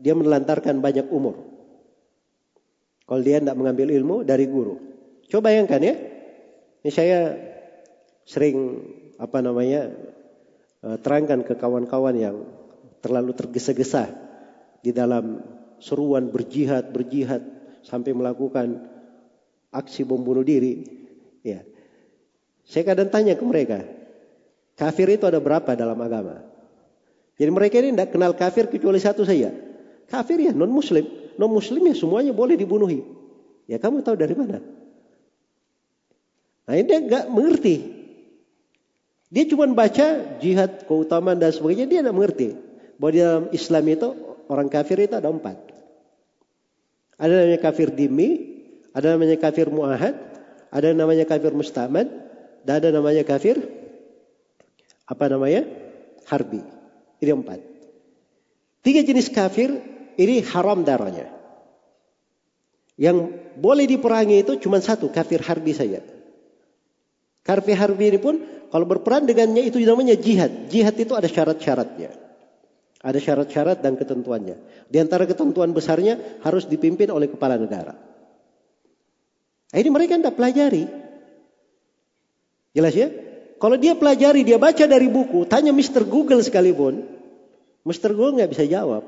[0.00, 1.44] dia menelantarkan banyak umur.
[3.04, 4.80] Kalau dia tidak mengambil ilmu dari guru.
[5.28, 5.94] Coba bayangkan ya.
[6.80, 7.36] Ini saya
[8.24, 8.80] sering
[9.20, 9.92] apa namanya
[10.80, 12.36] eh, terangkan ke kawan-kawan yang
[13.04, 14.08] terlalu tergesa-gesa
[14.80, 15.44] di dalam
[15.84, 17.44] seruan berjihad, berjihad
[17.84, 18.88] sampai melakukan
[19.68, 20.88] aksi bom bunuh diri.
[21.44, 21.60] Ya.
[22.64, 23.84] Saya kadang tanya ke mereka,
[24.80, 26.40] kafir itu ada berapa dalam agama?
[27.36, 29.52] Jadi mereka ini tidak kenal kafir kecuali satu saja.
[30.08, 31.04] Kafir ya non muslim.
[31.36, 33.04] Non muslim ya semuanya boleh dibunuhi.
[33.68, 34.64] Ya kamu tahu dari mana?
[36.64, 37.76] Nah ini dia nggak mengerti.
[39.34, 41.90] Dia cuma baca jihad, keutamaan dan sebagainya.
[41.90, 42.48] Dia tidak mengerti.
[43.02, 44.08] Bahwa di dalam Islam itu
[44.46, 45.73] orang kafir itu ada empat.
[47.18, 48.30] Ada namanya kafir dimi,
[48.90, 50.14] ada namanya kafir muahad,
[50.70, 52.10] ada namanya kafir mustamad,
[52.66, 53.60] dan ada namanya kafir
[55.04, 55.68] apa namanya?
[56.24, 56.64] Harbi.
[57.20, 57.60] Ini empat.
[58.80, 59.70] Tiga jenis kafir
[60.16, 61.28] ini haram darahnya.
[62.94, 66.00] Yang boleh diperangi itu cuma satu, kafir harbi saja.
[67.44, 68.34] Kafir harbi ini pun
[68.72, 70.72] kalau berperang dengannya itu namanya jihad.
[70.72, 72.23] Jihad itu ada syarat-syaratnya.
[73.04, 74.56] Ada syarat-syarat dan ketentuannya.
[74.88, 77.92] Di antara ketentuan besarnya harus dipimpin oleh kepala negara.
[79.68, 80.88] Nah, ini mereka tidak pelajari.
[82.72, 83.12] Jelas ya?
[83.60, 86.08] Kalau dia pelajari, dia baca dari buku, tanya Mr.
[86.08, 87.04] Google sekalipun,
[87.84, 88.16] Mr.
[88.16, 89.04] Google nggak bisa jawab.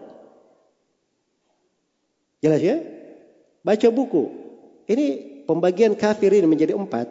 [2.45, 2.77] Jelas ya?
[3.65, 4.31] Baca buku.
[4.87, 5.07] Ini
[5.49, 7.11] pembagian kafir ini menjadi empat.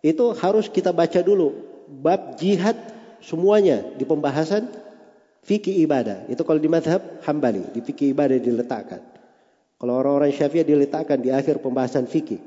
[0.00, 1.52] Itu harus kita baca dulu.
[1.92, 2.78] Bab jihad
[3.20, 4.70] semuanya di pembahasan
[5.46, 6.26] fikih ibadah.
[6.30, 7.62] Itu kalau di madhab hambali.
[7.74, 9.02] Di fikih ibadah diletakkan.
[9.78, 12.38] Kalau orang-orang syafi'ah diletakkan di akhir pembahasan fikih.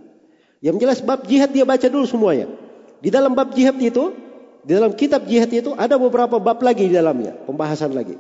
[0.64, 2.48] Yang jelas bab jihad dia baca dulu semuanya.
[3.04, 4.16] Di dalam bab jihad itu,
[4.64, 7.36] di dalam kitab jihad itu ada beberapa bab lagi di dalamnya.
[7.44, 8.16] Pembahasan lagi.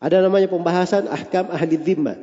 [0.00, 2.16] Ada namanya pembahasan ahkam ahli dhimma.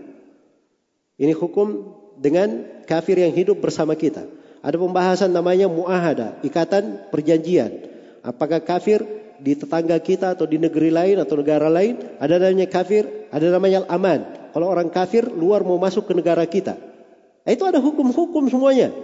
[1.22, 4.26] Ini hukum dengan kafir yang hidup bersama kita.
[4.66, 7.94] Ada pembahasan namanya muahada, ikatan perjanjian.
[8.24, 9.04] Apakah kafir
[9.44, 13.84] di tetangga kita atau di negeri lain atau negara lain, ada namanya kafir, ada namanya
[13.92, 14.24] aman.
[14.56, 16.80] Kalau orang kafir luar mau masuk ke negara kita.
[17.44, 18.96] Itu ada hukum-hukum semuanya.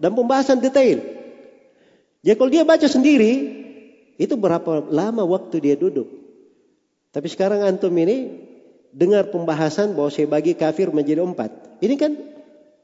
[0.00, 1.04] Dan pembahasan detail.
[2.24, 3.32] Jadi kalau dia baca sendiri,
[4.16, 6.08] itu berapa lama waktu dia duduk.
[7.12, 8.40] Tapi sekarang antum ini
[8.88, 11.78] dengar pembahasan bahwa saya bagi kafir menjadi empat.
[11.84, 12.16] Ini kan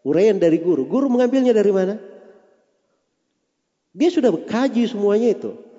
[0.04, 0.84] uraian dari guru.
[0.84, 1.96] Guru mengambilnya dari mana?
[3.96, 5.69] Dia sudah kaji semuanya itu.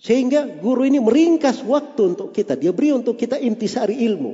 [0.00, 2.56] Sehingga guru ini meringkas waktu untuk kita.
[2.56, 4.32] Dia beri untuk kita intisari ilmu.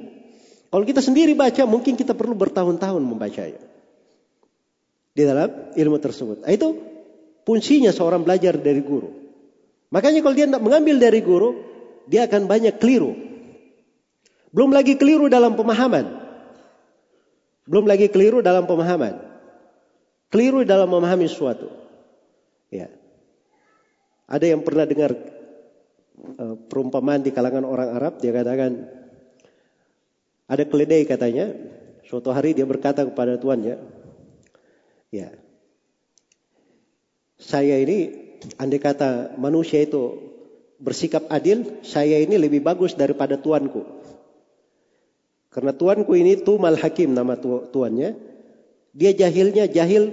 [0.71, 3.59] Kalau kita sendiri baca, mungkin kita perlu bertahun-tahun membacanya.
[5.11, 6.47] Di dalam ilmu tersebut.
[6.47, 6.79] Nah, itu
[7.43, 9.11] fungsinya seorang belajar dari guru.
[9.91, 11.51] Makanya kalau dia tidak mengambil dari guru,
[12.07, 13.19] dia akan banyak keliru.
[14.55, 16.07] Belum lagi keliru dalam pemahaman.
[17.67, 19.19] Belum lagi keliru dalam pemahaman.
[20.31, 21.75] Keliru dalam memahami sesuatu.
[22.71, 22.87] Ya.
[24.31, 25.15] Ada yang pernah dengar
[26.17, 28.89] uh, perumpamaan di kalangan orang Arab, dia katakan
[30.47, 31.53] ada keledai katanya.
[32.07, 33.83] Suatu hari dia berkata kepada tuannya,
[35.11, 35.35] ya,
[37.35, 38.15] saya ini
[38.55, 40.23] andai kata manusia itu
[40.79, 43.83] bersikap adil, saya ini lebih bagus daripada tuanku.
[45.51, 48.13] Karena tuanku ini Tumal Hakim nama tu, tuannya.
[48.97, 50.13] Dia jahilnya jahil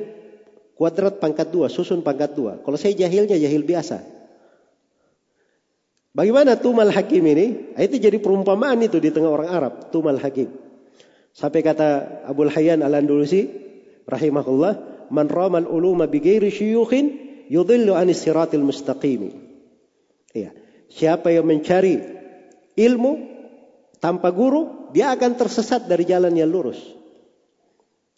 [0.80, 2.64] kuadrat pangkat dua, susun pangkat dua.
[2.64, 4.13] Kalau saya jahilnya jahil biasa.
[6.14, 7.74] Bagaimana Tumal Hakim ini?
[7.74, 9.74] Itu jadi perumpamaan itu di tengah orang Arab.
[9.90, 10.54] Tumal Hakim.
[11.34, 13.50] Sampai kata Abu Hayyan Al-Andalusi
[14.06, 14.74] rahimahullah,
[15.10, 17.06] "Man ramal uluma bi ghairi syuyukhin
[17.50, 19.34] yudhillu anis siratil mustaqimi."
[20.38, 20.54] Iya.
[20.94, 21.98] Siapa yang mencari
[22.78, 23.12] ilmu
[23.98, 26.78] tanpa guru, dia akan tersesat dari jalan yang lurus.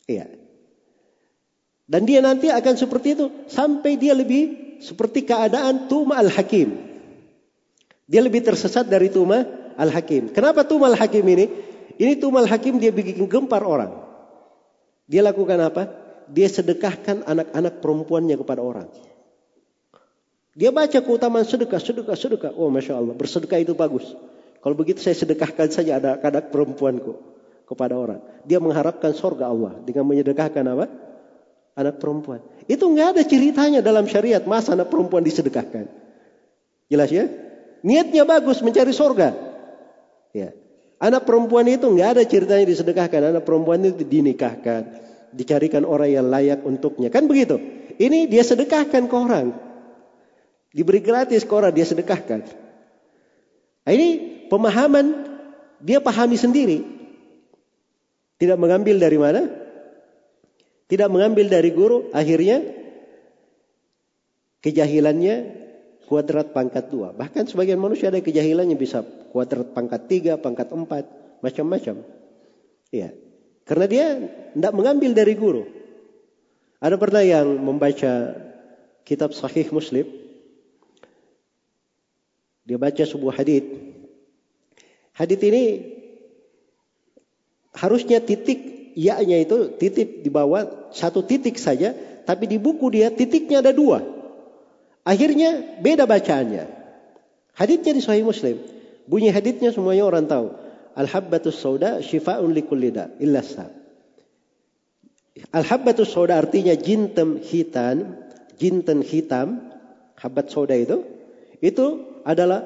[0.04, 0.28] Iya.
[1.88, 6.95] Dan dia nanti akan seperti itu sampai dia lebih seperti keadaan Tuma al-Hakim.
[8.06, 9.41] Dia lebih tersesat dari Tuma
[9.78, 10.30] al-Hakim.
[10.30, 11.45] Kenapa Tuma al-Hakim ini?
[11.97, 14.06] Ini Tuma al-Hakim dia bikin gempar orang.
[15.10, 15.89] Dia lakukan apa?
[16.30, 18.89] Dia sedekahkan anak-anak perempuannya kepada orang.
[20.56, 22.51] Dia baca keutamaan sedekah, sedekah, sedekah.
[22.56, 24.08] Oh Masya Allah, bersedekah itu bagus.
[24.64, 27.22] Kalau begitu saya sedekahkan saja ada anak perempuanku
[27.70, 28.24] kepada orang.
[28.47, 30.86] Dia mengharapkan sorga Allah dengan menyedekahkan apa?
[31.76, 32.39] Anak perempuan.
[32.66, 35.91] Itu nggak ada ceritanya dalam syariat masa anak perempuan disedekahkan.
[36.88, 37.28] Jelas ya?
[37.86, 39.38] Niatnya bagus mencari sorga.
[40.33, 40.57] Ya.
[40.97, 43.21] Anak perempuan itu nggak ada ceritanya disedekahkan.
[43.29, 44.89] Anak perempuan itu dinikahkan,
[45.29, 47.13] dicarikan orang yang layak untuknya.
[47.13, 47.61] Kan begitu?
[48.01, 49.53] Ini dia sedekahkan ke orang.
[50.73, 52.41] Diberi gratis ke orang, dia sedekahkan.
[53.86, 55.05] Nah, ini pemahaman
[55.77, 56.81] dia pahami sendiri.
[58.41, 59.45] Tidak mengambil dari mana?
[60.89, 62.65] Tidak mengambil dari guru, akhirnya
[64.65, 65.64] kejahilannya
[66.06, 67.12] kuadrat pangkat dua.
[67.12, 69.01] Bahkan sebagian manusia ada kejahilannya bisa
[69.34, 71.06] kuadrat pangkat tiga, pangkat empat,
[71.41, 72.06] macam-macam.
[72.93, 73.14] Iya.
[73.66, 74.06] Karena dia
[74.53, 75.66] tidak mengambil dari guru.
[76.78, 78.38] Ada pernah yang membaca
[79.01, 80.06] kitab Sahih Muslim,
[82.66, 83.66] dia baca sebuah hadis.
[85.14, 85.64] Hadis ini
[87.74, 91.93] harusnya titik ya-nya itu titik di bawah satu titik saja,
[92.26, 94.01] tapi di buku dia titiknya ada dua.
[95.06, 96.66] Akhirnya beda bacaannya.
[97.53, 98.58] Hadisnya di Sahih Muslim.
[99.06, 100.49] Bunyi hadisnya semuanya orang tahu.
[100.97, 103.45] Al-habbatus sauda syifa'un likulli da illa
[105.53, 108.18] Al-habbatus sauda artinya jinten hitam,
[108.58, 109.62] jinten hitam,
[110.18, 111.06] habat sauda itu
[111.60, 111.86] itu
[112.26, 112.66] adalah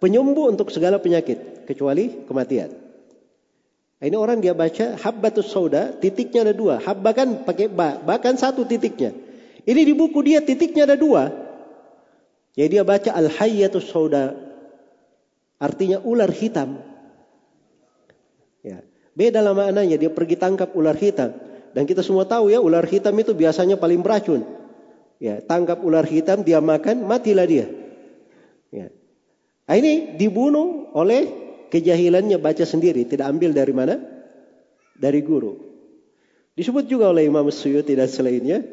[0.00, 2.72] penyembuh untuk segala penyakit kecuali kematian.
[4.00, 6.80] Ini orang dia baca habbatus sauda, titiknya ada dua.
[6.80, 9.12] Habba kan pakai ba, bahkan satu titiknya.
[9.68, 11.28] Ini di buku dia titiknya ada dua.
[12.54, 14.34] Jadi dia baca al hayyatus sauda.
[15.60, 16.80] Artinya ular hitam.
[18.64, 18.82] Ya.
[19.14, 21.36] Beda lah maknanya, dia pergi tangkap ular hitam.
[21.70, 24.42] Dan kita semua tahu ya, ular hitam itu biasanya paling beracun.
[25.20, 27.68] Ya, tangkap ular hitam, dia makan, matilah dia.
[28.72, 28.88] Ya.
[29.68, 31.28] Nah, ini dibunuh oleh
[31.70, 34.00] kejahilannya baca sendiri, tidak ambil dari mana?
[34.98, 35.54] Dari guru.
[36.58, 38.64] Disebut juga oleh Imam Suyuti dan selainnya,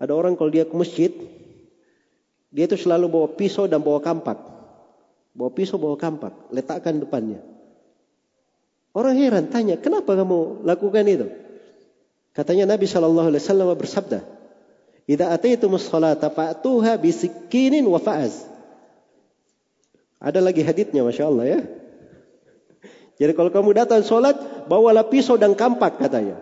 [0.00, 1.12] ada orang kalau dia ke masjid,
[2.50, 4.38] dia itu selalu bawa pisau dan bawa kampak.
[5.30, 7.38] Bawa pisau, bawa kampak, letakkan depannya.
[8.90, 11.30] Orang heran tanya, kenapa kamu lakukan itu?
[12.34, 14.26] Katanya Nabi Shallallahu Alaihi Wasallam bersabda,
[15.06, 18.50] "Ida itu salata fa'tuha bisikinin wa fa'az."
[20.18, 21.60] Ada lagi haditnya, Masya Allah ya.
[23.20, 26.40] Jadi kalau kamu datang sholat, bawalah pisau dan kampak katanya.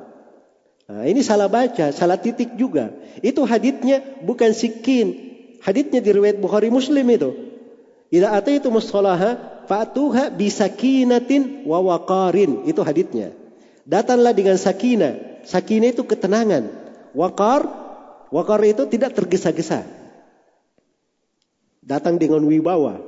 [0.88, 2.96] Nah, ini salah baca, salah titik juga.
[3.20, 5.27] Itu haditnya bukan sikin.
[5.59, 7.30] Haditnya di riwayat Bukhari Muslim itu.
[8.09, 12.64] Ida itu musolaha fa'tuha bisakinatin wa waqarin.
[12.64, 13.36] Itu haditnya.
[13.84, 15.40] Datanglah dengan sakina.
[15.44, 16.68] Sakina itu ketenangan.
[17.12, 17.68] Wakar,
[18.32, 19.84] wakar itu tidak tergesa-gesa.
[21.84, 23.00] Datang dengan wibawa.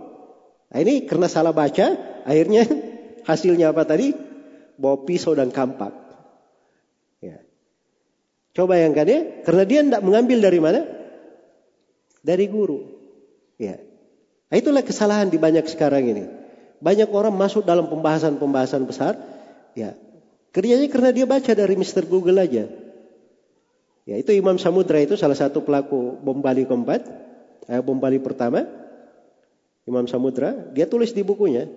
[0.70, 2.64] Nah ini karena salah baca, akhirnya
[3.28, 4.16] hasilnya apa tadi?
[4.80, 5.92] Bawa pisau dan kampak.
[7.20, 7.44] Ya.
[8.56, 10.80] Coba bayangkan ya, karena dia tidak mengambil dari mana?
[12.20, 12.84] Dari guru.
[13.56, 13.80] Ya.
[14.50, 16.24] Nah, itulah kesalahan di banyak sekarang ini.
[16.80, 19.14] Banyak orang masuk dalam pembahasan-pembahasan besar,
[19.76, 19.94] ya.
[20.50, 22.08] Kerjanya karena dia baca dari Mr.
[22.10, 22.66] Google aja.
[24.08, 27.06] Ya, itu Imam Samudra itu salah satu pelaku bom Bali keempat,
[27.70, 28.66] eh, bom Bali pertama.
[29.86, 31.70] Imam Samudra, dia tulis di bukunya.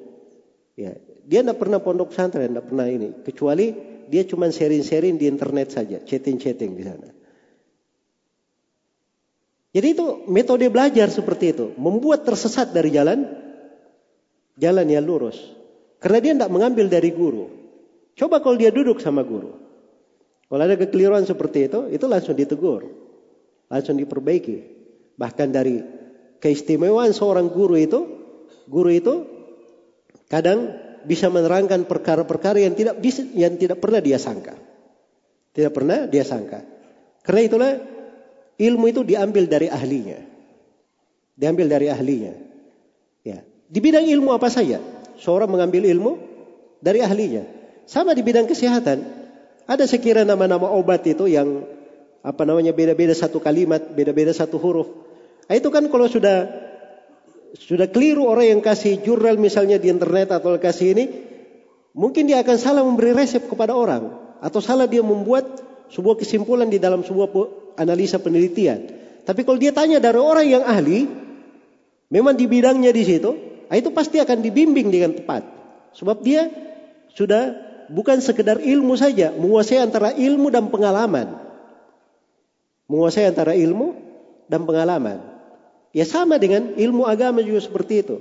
[0.73, 0.97] Ya,
[1.29, 3.13] dia tidak pernah pondok pesantren, tidak pernah ini.
[3.21, 3.75] Kecuali
[4.09, 7.07] dia cuma sharing-sharing di internet saja, chatting-chatting di sana.
[9.73, 13.25] Jadi itu metode belajar seperti itu, membuat tersesat dari jalan
[14.57, 15.37] jalan yang lurus.
[15.97, 17.49] Karena dia tidak mengambil dari guru.
[18.13, 19.57] Coba kalau dia duduk sama guru.
[20.45, 22.85] Kalau ada kekeliruan seperti itu, itu langsung ditegur.
[23.65, 24.57] Langsung diperbaiki.
[25.17, 25.81] Bahkan dari
[26.37, 27.99] keistimewaan seorang guru itu,
[28.69, 29.25] guru itu
[30.29, 34.53] kadang bisa menerangkan perkara-perkara yang tidak bisa, yang tidak pernah dia sangka.
[35.55, 36.61] Tidak pernah dia sangka.
[37.25, 37.71] Karena itulah
[38.57, 40.19] ilmu itu diambil dari ahlinya.
[41.33, 42.33] Diambil dari ahlinya.
[43.25, 43.41] Ya.
[43.69, 44.77] Di bidang ilmu apa saja?
[45.17, 46.19] Seorang mengambil ilmu
[46.83, 47.47] dari ahlinya.
[47.89, 49.01] Sama di bidang kesehatan.
[49.63, 51.63] Ada sekira nama-nama obat itu yang
[52.23, 54.87] apa namanya beda-beda satu kalimat, beda-beda satu huruf.
[55.47, 56.47] Nah, itu kan kalau sudah
[57.53, 61.05] sudah keliru orang yang kasih jurnal misalnya di internet atau kasih ini,
[61.95, 64.09] mungkin dia akan salah memberi resep kepada orang
[64.43, 65.45] atau salah dia membuat
[65.93, 67.29] sebuah kesimpulan di dalam sebuah
[67.79, 68.89] analisa penelitian.
[69.23, 71.07] Tapi kalau dia tanya dari orang yang ahli,
[72.11, 73.31] memang di bidangnya di situ,
[73.71, 75.47] ah, itu pasti akan dibimbing dengan tepat.
[75.95, 76.51] Sebab dia
[77.13, 77.55] sudah
[77.87, 81.39] bukan sekedar ilmu saja, menguasai antara ilmu dan pengalaman.
[82.91, 83.95] Menguasai antara ilmu
[84.51, 85.23] dan pengalaman.
[85.93, 88.17] Ya sama dengan ilmu agama juga seperti itu.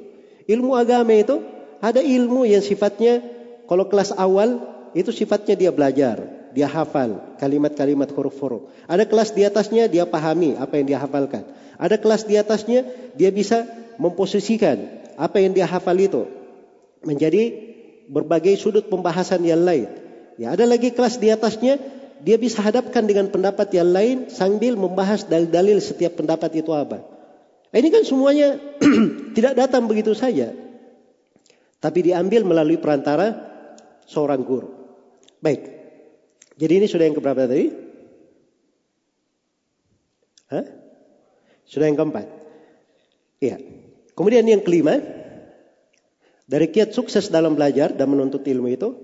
[0.46, 1.40] Ilmu agama itu
[1.82, 3.24] ada ilmu yang sifatnya
[3.66, 4.61] kalau kelas awal
[4.92, 6.20] itu sifatnya dia belajar,
[6.53, 8.68] dia hafal kalimat-kalimat huruf-huruf.
[8.88, 11.44] Ada kelas di atasnya dia pahami apa yang dia hafalkan.
[11.80, 12.84] Ada kelas di atasnya
[13.16, 13.64] dia bisa
[13.96, 16.28] memposisikan apa yang dia hafal itu
[17.03, 17.72] menjadi
[18.09, 19.88] berbagai sudut pembahasan yang lain.
[20.40, 21.80] Ya, ada lagi kelas di atasnya
[22.22, 27.03] dia bisa hadapkan dengan pendapat yang lain sambil membahas dalil-dalil setiap pendapat itu apa.
[27.72, 28.61] Ini kan semuanya
[29.36, 30.55] tidak datang begitu saja.
[31.82, 33.34] Tapi diambil melalui perantara
[34.07, 34.70] seorang guru.
[35.42, 35.82] Baik.
[36.62, 37.74] Jadi ini sudah yang keberapa tadi?
[40.46, 40.66] Hah?
[41.66, 42.30] Sudah yang keempat.
[43.42, 43.58] Iya.
[44.14, 45.02] Kemudian yang kelima,
[46.46, 48.94] dari kiat sukses dalam belajar dan menuntut ilmu itu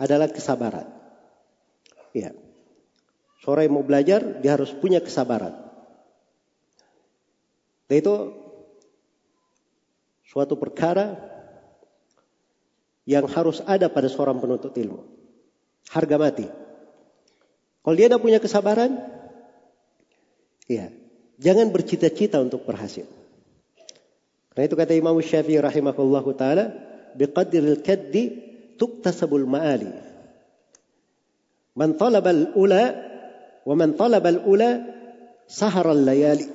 [0.00, 0.88] adalah kesabaran.
[2.16, 2.32] Iya.
[3.44, 5.56] Yang mau belajar, dia harus punya kesabaran.
[7.88, 8.14] Dan itu
[10.28, 11.16] suatu perkara
[13.08, 15.00] yang harus ada pada seorang penuntut ilmu.
[15.88, 16.67] Harga mati.
[17.83, 18.95] Kalau dia tidak punya kesabaran,
[20.71, 20.87] ya,
[21.39, 23.03] jangan bercita-cita untuk berhasil.
[24.53, 26.65] Karena itu kata Imam Syafi'i rahimahullah taala,
[27.17, 28.23] biqadril kaddi
[28.79, 29.91] tuktasabul ma'ali.
[31.73, 32.83] Man talaba al-ula
[33.65, 34.69] wa man talaba al-ula
[35.49, 36.47] sahara al-layali.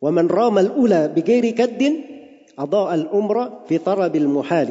[0.00, 1.80] ومن رام الأولى بغير كد
[2.58, 3.36] أضاء الأمر
[3.68, 4.70] في طرب المحال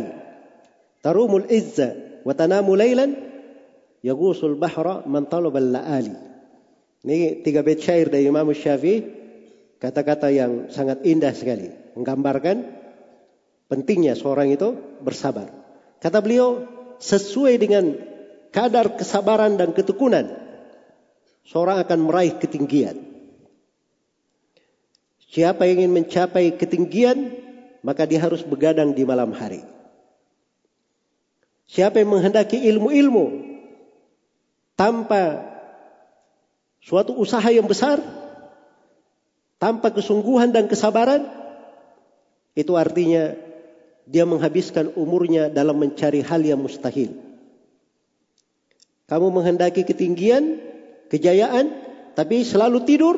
[1.04, 1.96] تروم العزة
[2.26, 3.08] وتنام ليلا
[4.04, 6.16] يغوص البحر من طلب اللآلي
[7.00, 9.08] Ini tiga bait syair dari Imam Syafi'i,
[9.80, 12.68] kata-kata yang sangat indah sekali, menggambarkan
[13.72, 15.48] pentingnya seorang itu bersabar.
[16.04, 16.68] Kata beliau,
[17.00, 17.96] sesuai dengan
[18.52, 20.28] kadar kesabaran dan ketekunan,
[21.48, 23.00] seorang akan meraih ketinggian.
[25.32, 27.32] Siapa yang ingin mencapai ketinggian,
[27.80, 29.64] maka dia harus begadang di malam hari.
[31.65, 33.27] Siapa yang menghendaki ilmu-ilmu
[34.77, 35.43] tanpa
[36.85, 38.01] suatu usaha yang besar,
[39.57, 41.25] tanpa kesungguhan dan kesabaran,
[42.53, 43.33] itu artinya
[44.05, 47.17] dia menghabiskan umurnya dalam mencari hal yang mustahil.
[49.09, 50.61] Kamu menghendaki ketinggian,
[51.09, 51.73] kejayaan,
[52.13, 53.17] tapi selalu tidur,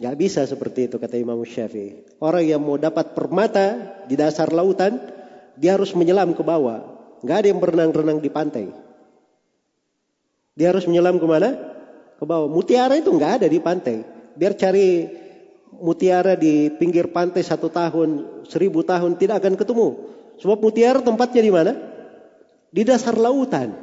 [0.00, 2.16] Gak bisa seperti itu kata Imam Syafi'i.
[2.24, 4.96] Orang yang mau dapat permata di dasar lautan,
[5.60, 6.89] dia harus menyelam ke bawah.
[7.20, 8.72] Gak ada yang berenang-renang di pantai.
[10.56, 11.56] Dia harus menyelam ke mana?
[12.16, 12.48] Ke bawah.
[12.48, 14.04] Mutiara itu gak ada di pantai.
[14.36, 15.08] Biar cari
[15.76, 19.88] mutiara di pinggir pantai satu tahun, seribu tahun tidak akan ketemu.
[20.40, 21.72] Sebab mutiara tempatnya di mana?
[22.72, 23.76] Di dasar lautan.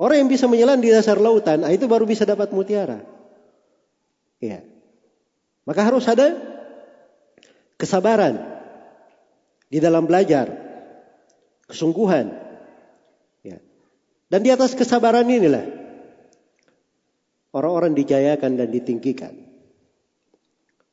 [0.00, 3.04] Orang yang bisa menyelam di dasar lautan, ah, itu baru bisa dapat mutiara.
[4.40, 4.64] Ya.
[5.68, 6.40] Maka harus ada
[7.76, 8.40] kesabaran
[9.68, 10.48] di dalam belajar,
[11.70, 12.34] kesungguhan.
[13.46, 13.62] Ya.
[14.26, 15.64] Dan di atas kesabaran inilah
[17.54, 19.34] orang-orang dijayakan dan ditinggikan.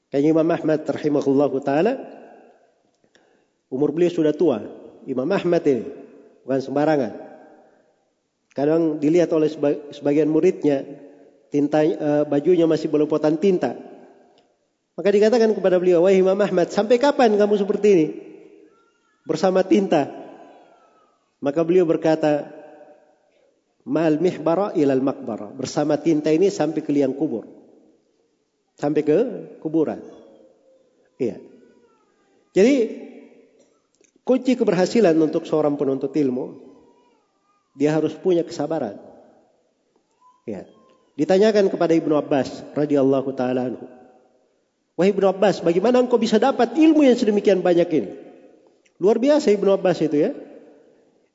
[0.07, 1.93] Kayak Imam Ahmad rahimahullah taala
[3.67, 4.63] umur beliau sudah tua.
[5.03, 5.83] Imam Ahmad ini
[6.45, 7.13] bukan sembarangan.
[8.55, 9.51] Kadang dilihat oleh
[9.93, 10.81] sebagian muridnya
[11.53, 13.77] tinta uh, bajunya masih potan tinta.
[14.97, 18.07] Maka dikatakan kepada beliau, wahai Imam Ahmad, sampai kapan kamu seperti ini?
[19.29, 20.09] Bersama tinta.
[21.41, 22.57] Maka beliau berkata,
[23.87, 25.47] Mal mihbara ilal makbara.
[25.47, 27.47] Bersama tinta ini sampai ke liang kubur.
[28.75, 29.17] Sampai ke
[29.63, 30.03] kuburan.
[31.15, 31.39] Iya.
[32.51, 32.75] Jadi,
[34.27, 36.59] kunci keberhasilan untuk seorang penuntut ilmu,
[37.79, 38.99] dia harus punya kesabaran.
[40.43, 40.67] Ya.
[41.15, 43.87] Ditanyakan kepada Ibnu Abbas radhiyallahu taala anhu.
[44.99, 48.11] Wahai Ibnu Abbas, bagaimana engkau bisa dapat ilmu yang sedemikian banyak ini?
[48.99, 50.35] Luar biasa Ibnu Abbas itu ya.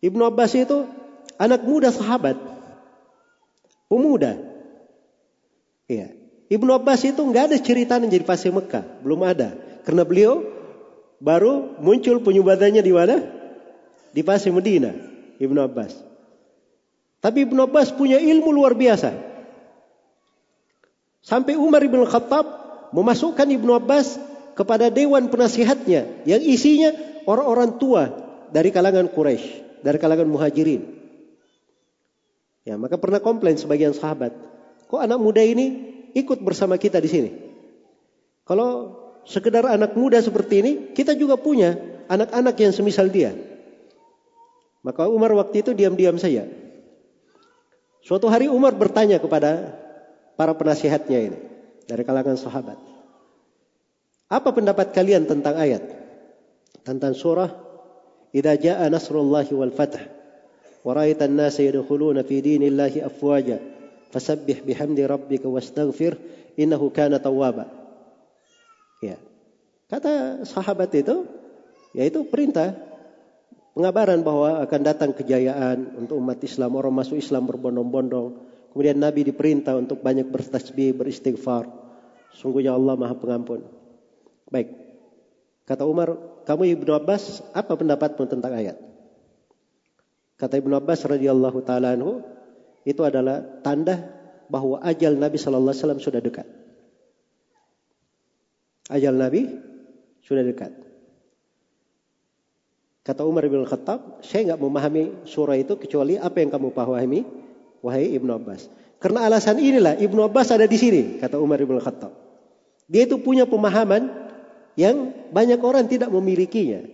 [0.03, 0.85] Ibnu Abbas itu
[1.39, 2.35] anak muda sahabat.
[3.87, 4.35] Pemuda.
[5.87, 6.11] Iya.
[6.53, 9.57] Ibnu Abbas itu nggak ada cerita menjadi fasih Mekah, belum ada.
[9.87, 10.45] Karena beliau
[11.23, 13.17] baru muncul penyubatannya di mana?
[14.13, 14.93] Di fasih Medina,
[15.41, 15.97] Ibnu Abbas.
[17.23, 19.15] Tapi Ibnu Abbas punya ilmu luar biasa.
[21.23, 22.45] Sampai Umar bin Khattab
[22.91, 24.19] memasukkan Ibnu Abbas
[24.59, 26.93] kepada dewan penasihatnya yang isinya
[27.25, 28.03] orang-orang tua
[28.53, 30.83] dari kalangan Quraisy, dari kalangan Muhajirin.
[32.63, 34.31] Ya, maka pernah komplain sebagian sahabat,
[34.87, 37.31] kok anak muda ini ikut bersama kita di sini?
[38.47, 41.75] Kalau sekedar anak muda seperti ini, kita juga punya
[42.07, 43.35] anak-anak yang semisal dia.
[44.83, 46.47] Maka Umar waktu itu diam-diam saja.
[48.03, 49.79] Suatu hari Umar bertanya kepada
[50.35, 51.39] para penasihatnya ini
[51.87, 52.79] dari kalangan sahabat.
[54.27, 55.83] Apa pendapat kalian tentang ayat?
[56.83, 57.72] Tentang surah
[58.33, 60.01] Idza jaa nasrullahi wal fath
[60.83, 63.61] wa ra'aita an-nasa yadkhuluna fi dinillahi afwaja
[64.11, 66.17] fasabbih bihamdi rabbika wastaghfir
[66.57, 67.69] innahu kana tawwaba.
[69.05, 69.21] Ya.
[69.93, 71.29] Kata sahabat itu
[71.93, 72.73] yaitu perintah
[73.77, 79.77] pengabaran bahwa akan datang kejayaan untuk umat Islam, orang masuk Islam berbondong-bondong, Kemudian Nabi diperintah
[79.77, 81.69] untuk banyak bertasbih, beristighfar.
[82.33, 83.69] Sungguhnya Allah Maha Pengampun.
[84.49, 84.82] Baik.
[85.63, 88.77] Kata Umar, kamu Ibnu Abbas, apa pendapatmu tentang ayat?
[90.35, 92.27] Kata Ibnu Abbas radhiyallahu taala anhu,
[92.83, 94.11] itu adalah tanda
[94.51, 96.47] bahwa ajal Nabi sallallahu alaihi wasallam sudah dekat.
[98.91, 99.47] Ajal Nabi
[100.27, 100.75] sudah dekat.
[103.03, 107.27] Kata Umar bin Khattab, saya nggak memahami surah itu kecuali apa yang kamu pahami
[107.83, 108.71] wahai Ibnu Abbas.
[109.03, 112.15] Karena alasan inilah Ibnu Abbas ada di sini, kata Umar bin Khattab.
[112.87, 114.22] Dia itu punya pemahaman
[114.79, 116.89] yang banyak orang tidak memilikinya.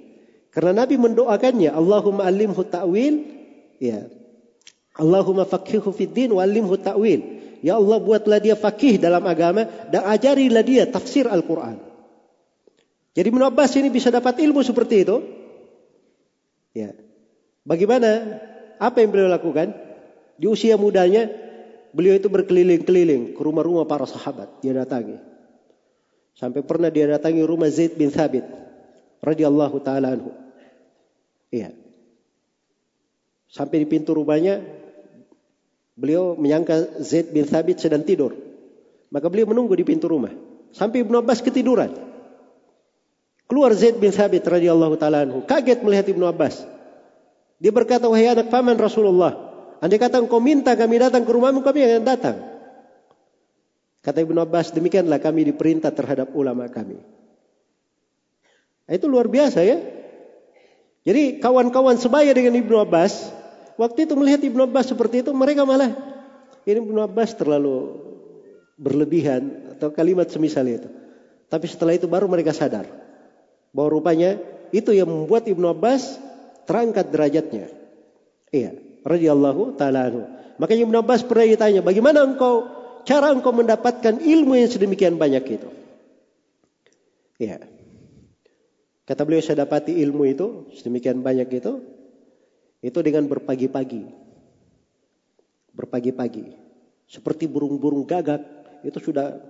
[0.51, 3.14] Karena Nabi mendoakannya, Allahumma alimhu ta'wil,
[3.79, 4.11] ya.
[4.99, 7.39] Allahumma fakihhu fid din wa alimhu ta'wil.
[7.62, 11.79] Ya Allah buatlah dia fakih dalam agama dan ajarilah dia tafsir Al-Quran.
[13.14, 15.16] Jadi Ibnu Abbas ini bisa dapat ilmu seperti itu.
[16.74, 16.95] Ya.
[17.66, 18.39] Bagaimana?
[18.79, 19.74] Apa yang beliau lakukan?
[20.39, 21.26] Di usia mudanya,
[21.91, 24.62] beliau itu berkeliling-keliling ke rumah-rumah para sahabat.
[24.62, 25.18] Dia datangi.
[26.39, 28.47] Sampai pernah dia datangi rumah Zaid bin Thabit.
[29.18, 30.30] radhiyallahu ta'ala anhu.
[31.51, 31.74] Iya.
[33.51, 34.62] Sampai di pintu rumahnya,
[35.99, 38.39] beliau menyangka Zaid bin Thabit sedang tidur.
[39.11, 40.30] Maka beliau menunggu di pintu rumah.
[40.70, 41.91] Sampai Ibnu Abbas ketiduran.
[43.51, 46.62] Keluar Zaid bin Thabit radhiyallahu taala anhu, kaget melihat Ibnu Abbas.
[47.59, 51.86] Dia berkata, "Wahai anak paman Rasulullah, Andai kata engkau minta kami datang ke rumahmu, kami
[51.86, 52.36] akan datang.
[54.09, 56.96] Kata Ibnu Abbas, demikianlah kami diperintah terhadap ulama kami.
[58.88, 59.84] Nah, itu luar biasa ya.
[61.04, 63.28] Jadi kawan-kawan sebaya dengan Ibnu Abbas,
[63.76, 65.92] waktu itu melihat Ibnu Abbas seperti itu, mereka malah
[66.64, 68.00] ini Ibnu Abbas terlalu
[68.80, 70.88] berlebihan atau kalimat semisal itu.
[71.52, 72.88] Tapi setelah itu baru mereka sadar
[73.76, 74.40] bahwa rupanya
[74.72, 76.16] itu yang membuat Ibnu Abbas
[76.64, 77.68] terangkat derajatnya.
[78.48, 78.72] Iya
[79.04, 80.09] radhiyallahu taala.
[80.56, 82.78] Makanya Ibnu Abbas pernah ditanya, bagaimana engkau
[83.09, 85.68] cara engkau mendapatkan ilmu yang sedemikian banyak itu?
[87.40, 87.64] Ya.
[89.09, 91.80] Kata beliau saya dapati ilmu itu sedemikian banyak itu
[92.84, 94.04] itu dengan berpagi-pagi.
[95.72, 96.52] Berpagi-pagi.
[97.09, 98.44] Seperti burung-burung gagak
[98.84, 99.40] itu sudah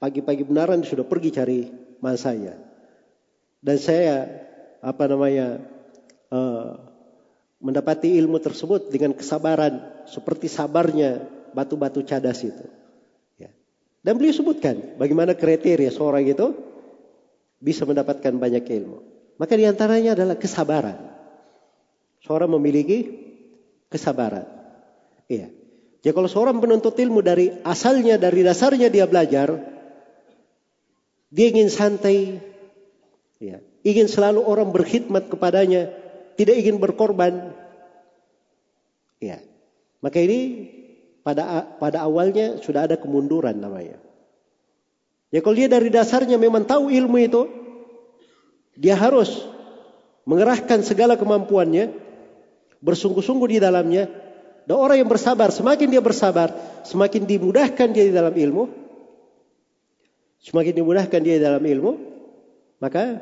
[0.00, 1.60] pagi-pagi benaran sudah pergi cari
[2.00, 2.56] masanya.
[3.60, 4.24] Dan saya
[4.80, 5.60] apa namanya
[6.32, 6.80] uh,
[7.60, 12.66] mendapati ilmu tersebut dengan kesabaran seperti sabarnya batu-batu cadas itu.
[13.38, 13.52] Ya.
[14.04, 16.52] Dan beliau sebutkan bagaimana kriteria seorang itu
[17.58, 18.98] bisa mendapatkan banyak ilmu.
[19.38, 20.98] Maka di antaranya adalah kesabaran.
[22.26, 23.28] Seorang memiliki
[23.86, 24.46] kesabaran.
[25.30, 25.54] Iya.
[26.02, 29.54] Jadi kalau seorang penuntut ilmu dari asalnya, dari dasarnya dia belajar,
[31.28, 32.38] dia ingin santai,
[33.42, 35.90] ya, ingin selalu orang berkhidmat kepadanya,
[36.38, 37.52] tidak ingin berkorban.
[39.18, 39.42] Ya.
[39.98, 40.70] Maka ini
[41.28, 44.00] pada pada awalnya sudah ada kemunduran namanya.
[45.28, 47.42] Ya kalau dia dari dasarnya memang tahu ilmu itu,
[48.80, 49.44] dia harus
[50.24, 51.92] mengerahkan segala kemampuannya,
[52.80, 54.08] bersungguh-sungguh di dalamnya.
[54.64, 56.48] Dan orang yang bersabar, semakin dia bersabar,
[56.88, 58.64] semakin dimudahkan dia di dalam ilmu,
[60.40, 61.92] semakin dimudahkan dia di dalam ilmu,
[62.80, 63.20] maka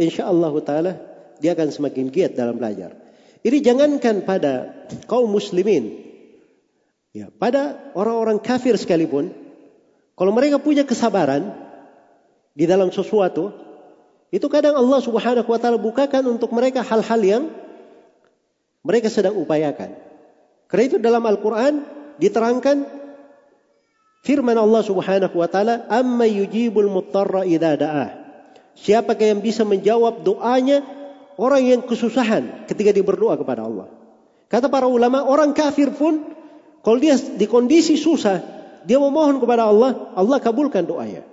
[0.00, 0.92] insya Allah Taala
[1.36, 2.96] dia akan semakin giat dalam belajar.
[3.44, 4.72] Ini jangankan pada
[5.04, 6.05] kaum muslimin.
[7.16, 9.32] Ya, pada orang-orang kafir sekalipun,
[10.20, 11.48] kalau mereka punya kesabaran
[12.52, 13.56] di dalam sesuatu,
[14.28, 17.42] itu kadang Allah Subhanahu wa taala bukakan untuk mereka hal-hal yang
[18.84, 19.96] mereka sedang upayakan.
[20.68, 21.88] Karena itu dalam Al-Qur'an
[22.20, 22.84] diterangkan
[24.20, 28.10] firman Allah Subhanahu wa taala, "Amma yujibul muttarra idza da'ah."
[28.76, 30.84] Siapakah yang bisa menjawab doanya
[31.40, 33.88] orang yang kesusahan ketika dia berdoa kepada Allah.
[34.52, 36.35] Kata para ulama, orang kafir pun
[36.86, 38.56] kalau dia di kondisi susah
[38.86, 41.26] dia memohon kepada Allah, Allah kabulkan doanya.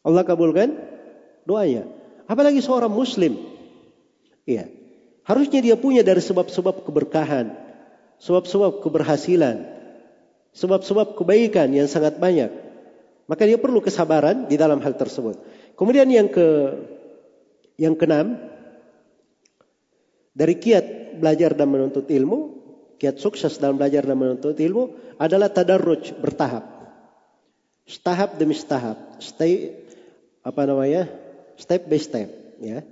[0.00, 0.72] Allah kabulkan
[1.44, 1.84] doanya.
[2.24, 3.36] Apalagi seorang muslim.
[4.48, 4.72] Iya.
[5.28, 7.52] Harusnya dia punya dari sebab-sebab keberkahan,
[8.24, 9.68] sebab-sebab keberhasilan,
[10.56, 12.48] sebab-sebab kebaikan yang sangat banyak.
[13.28, 15.38] Maka dia perlu kesabaran di dalam hal tersebut.
[15.76, 16.46] Kemudian yang ke
[17.76, 18.40] yang keenam
[20.32, 22.61] dari kiat belajar dan menuntut ilmu
[23.02, 26.62] kiat sukses dalam belajar dan menuntut ilmu adalah tadarruj bertahap.
[27.82, 29.74] Setahap demi setahap, stay
[30.46, 31.10] apa namanya?
[31.58, 32.30] step by step,
[32.62, 32.86] ya.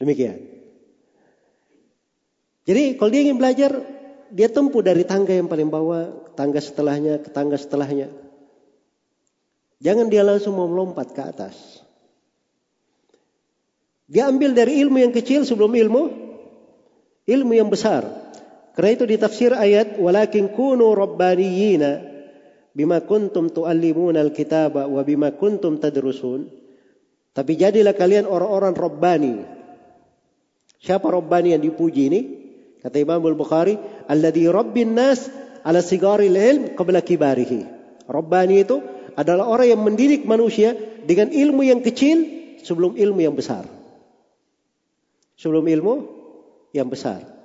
[0.00, 0.40] Demikian.
[2.64, 3.76] Jadi kalau dia ingin belajar,
[4.32, 8.08] dia tempuh dari tangga yang paling bawah, tangga setelahnya, ke tangga setelahnya.
[9.84, 11.84] Jangan dia langsung mau melompat ke atas.
[14.08, 16.02] Dia ambil dari ilmu yang kecil sebelum ilmu
[17.26, 18.25] ilmu yang besar.
[18.76, 22.04] Karena itu di tafsir ayat walakin kunu rabbaniyina
[22.76, 26.52] bima kuntum tuallimuna alkitaba wa bima kuntum tadrusun.
[27.32, 29.34] Tapi jadilah kalian orang-orang rabbani.
[30.76, 32.20] Siapa rabbani yang dipuji ini?
[32.84, 33.80] Kata Imam Al-Bukhari,
[34.12, 35.24] alladhi rabbin nas
[35.64, 37.64] ala sigaril ilm qabla kibarihi.
[38.04, 38.76] Rabbani itu
[39.16, 40.76] adalah orang yang mendidik manusia
[41.08, 42.28] dengan ilmu yang kecil
[42.60, 43.64] sebelum ilmu yang besar.
[45.40, 45.94] Sebelum ilmu
[46.76, 47.35] yang besar.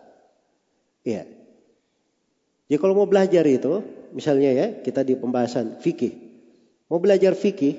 [1.01, 1.25] Iya.
[2.71, 3.83] Jadi kalau mau belajar itu,
[4.15, 6.15] misalnya ya, kita di pembahasan fikih.
[6.87, 7.75] Mau belajar fikih,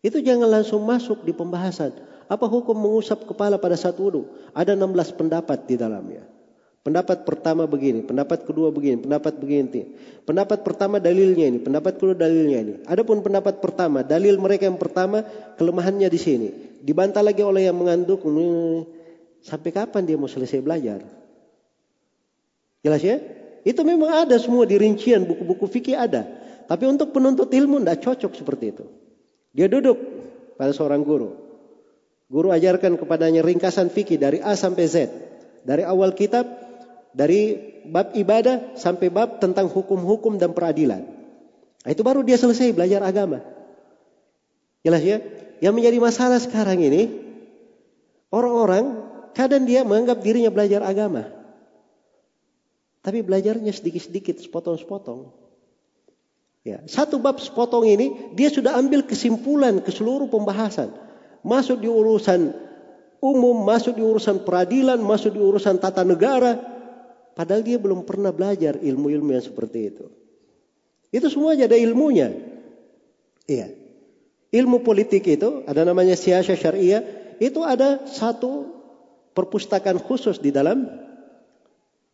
[0.00, 1.92] itu jangan langsung masuk di pembahasan.
[2.30, 4.30] Apa hukum mengusap kepala pada saat wudhu?
[4.54, 6.24] Ada 16 pendapat di dalamnya.
[6.80, 9.92] Pendapat pertama begini, pendapat kedua begini, pendapat begini.
[10.24, 12.74] Pendapat pertama dalilnya ini, pendapat kedua dalilnya ini.
[12.88, 15.20] Adapun pendapat pertama, dalil mereka yang pertama
[15.60, 16.48] kelemahannya di sini.
[16.80, 18.16] Dibantah lagi oleh yang mengandung.
[19.44, 21.19] Sampai kapan dia mau selesai belajar?
[22.80, 23.20] Jelas ya?
[23.60, 26.24] Itu memang ada semua di rincian buku-buku fikih ada.
[26.64, 28.84] Tapi untuk penuntut ilmu tidak cocok seperti itu.
[29.52, 29.98] Dia duduk
[30.56, 31.36] pada seorang guru.
[32.30, 34.96] Guru ajarkan kepadanya ringkasan fikih dari A sampai Z.
[35.66, 36.46] Dari awal kitab,
[37.10, 41.02] dari bab ibadah sampai bab tentang hukum-hukum dan peradilan.
[41.80, 43.42] Nah, itu baru dia selesai belajar agama.
[44.86, 45.18] Jelas ya?
[45.60, 47.12] Yang menjadi masalah sekarang ini,
[48.32, 49.04] orang-orang
[49.36, 51.39] kadang dia menganggap dirinya belajar agama.
[53.00, 55.32] Tapi belajarnya sedikit-sedikit, sepotong-sepotong.
[56.60, 60.92] Ya, satu bab sepotong ini dia sudah ambil kesimpulan ke seluruh pembahasan.
[61.40, 62.52] Masuk di urusan
[63.24, 66.60] umum, masuk di urusan peradilan, masuk di urusan tata negara.
[67.32, 70.12] Padahal dia belum pernah belajar ilmu-ilmu yang seperti itu.
[71.08, 72.28] Itu semua ada ilmunya.
[73.48, 73.72] Iya.
[74.50, 77.02] Ilmu politik itu ada namanya siasya syariah,
[77.40, 78.68] itu ada satu
[79.32, 80.84] perpustakaan khusus di dalam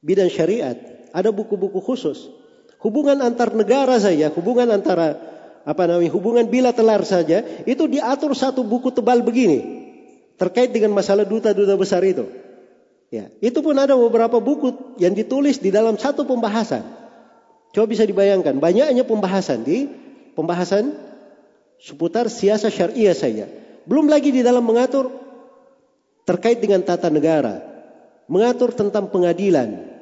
[0.06, 0.78] bidang syariat.
[1.10, 2.30] Ada buku-buku khusus.
[2.78, 5.18] Hubungan antar negara saja, hubungan antara
[5.66, 9.82] apa namanya hubungan bilateral saja itu diatur satu buku tebal begini
[10.38, 12.30] terkait dengan masalah duta-duta besar itu.
[13.10, 16.86] Ya, itu pun ada beberapa buku yang ditulis di dalam satu pembahasan.
[17.74, 19.90] Coba bisa dibayangkan, banyaknya pembahasan di
[20.38, 20.94] pembahasan
[21.80, 23.46] seputar siasa syariah saja.
[23.86, 25.10] Belum lagi di dalam mengatur
[26.26, 27.62] terkait dengan tata negara,
[28.26, 29.95] mengatur tentang pengadilan.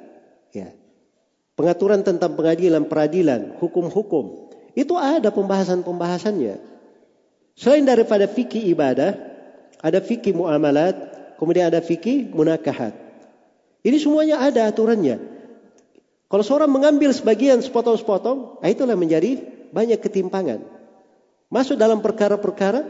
[1.54, 4.50] Pengaturan tentang pengadilan, peradilan, hukum-hukum.
[4.74, 6.58] Itu ada pembahasan-pembahasannya.
[7.54, 9.14] Selain daripada fikih ibadah,
[9.78, 10.98] ada fikih muamalat,
[11.38, 12.98] kemudian ada fikih munakahat.
[13.86, 15.22] Ini semuanya ada aturannya.
[16.26, 19.38] Kalau seorang mengambil sebagian sepotong-sepotong, nah itulah menjadi
[19.70, 20.66] banyak ketimpangan.
[21.46, 22.82] Masuk dalam perkara-perkara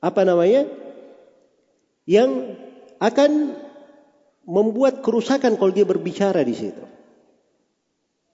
[0.00, 0.64] apa namanya?
[2.08, 2.56] Yang
[2.96, 3.60] akan
[4.48, 6.95] membuat kerusakan kalau dia berbicara di situ.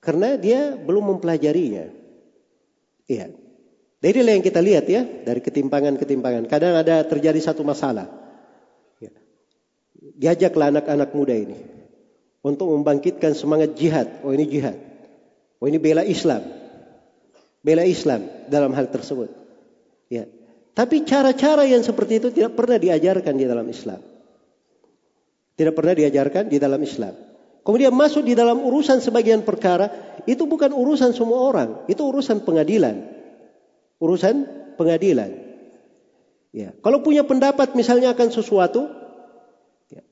[0.02, 1.86] Karena dia belum mempelajarinya.
[3.06, 3.30] Iya.
[4.02, 6.50] Jadi inilah yang kita lihat ya dari ketimpangan-ketimpangan.
[6.50, 8.10] Kadang ada terjadi satu masalah.
[8.98, 9.14] Ya.
[9.94, 11.54] Diajaklah anak-anak muda ini
[12.42, 14.10] untuk membangkitkan semangat jihad.
[14.26, 14.74] Oh ini jihad.
[15.62, 16.42] Oh ini bela Islam.
[17.62, 19.30] Bela Islam dalam hal tersebut.
[20.10, 20.26] Ya.
[20.74, 24.02] Tapi cara-cara yang seperti itu tidak pernah diajarkan di dalam Islam.
[25.54, 27.14] Tidak pernah diajarkan di dalam Islam.
[27.62, 33.06] Kemudian masuk di dalam urusan sebagian perkara, itu bukan urusan semua orang, itu urusan pengadilan.
[34.02, 34.34] Urusan
[34.74, 35.30] pengadilan.
[36.50, 38.90] Ya, kalau punya pendapat misalnya akan sesuatu,
[39.88, 40.02] ya,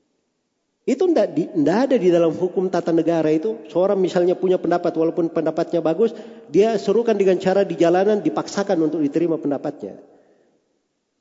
[0.87, 3.67] itu tidak ada di dalam hukum tata negara itu.
[3.67, 6.15] Seorang misalnya punya pendapat walaupun pendapatnya bagus,
[6.47, 9.99] dia serukan dengan cara di jalanan dipaksakan untuk diterima pendapatnya.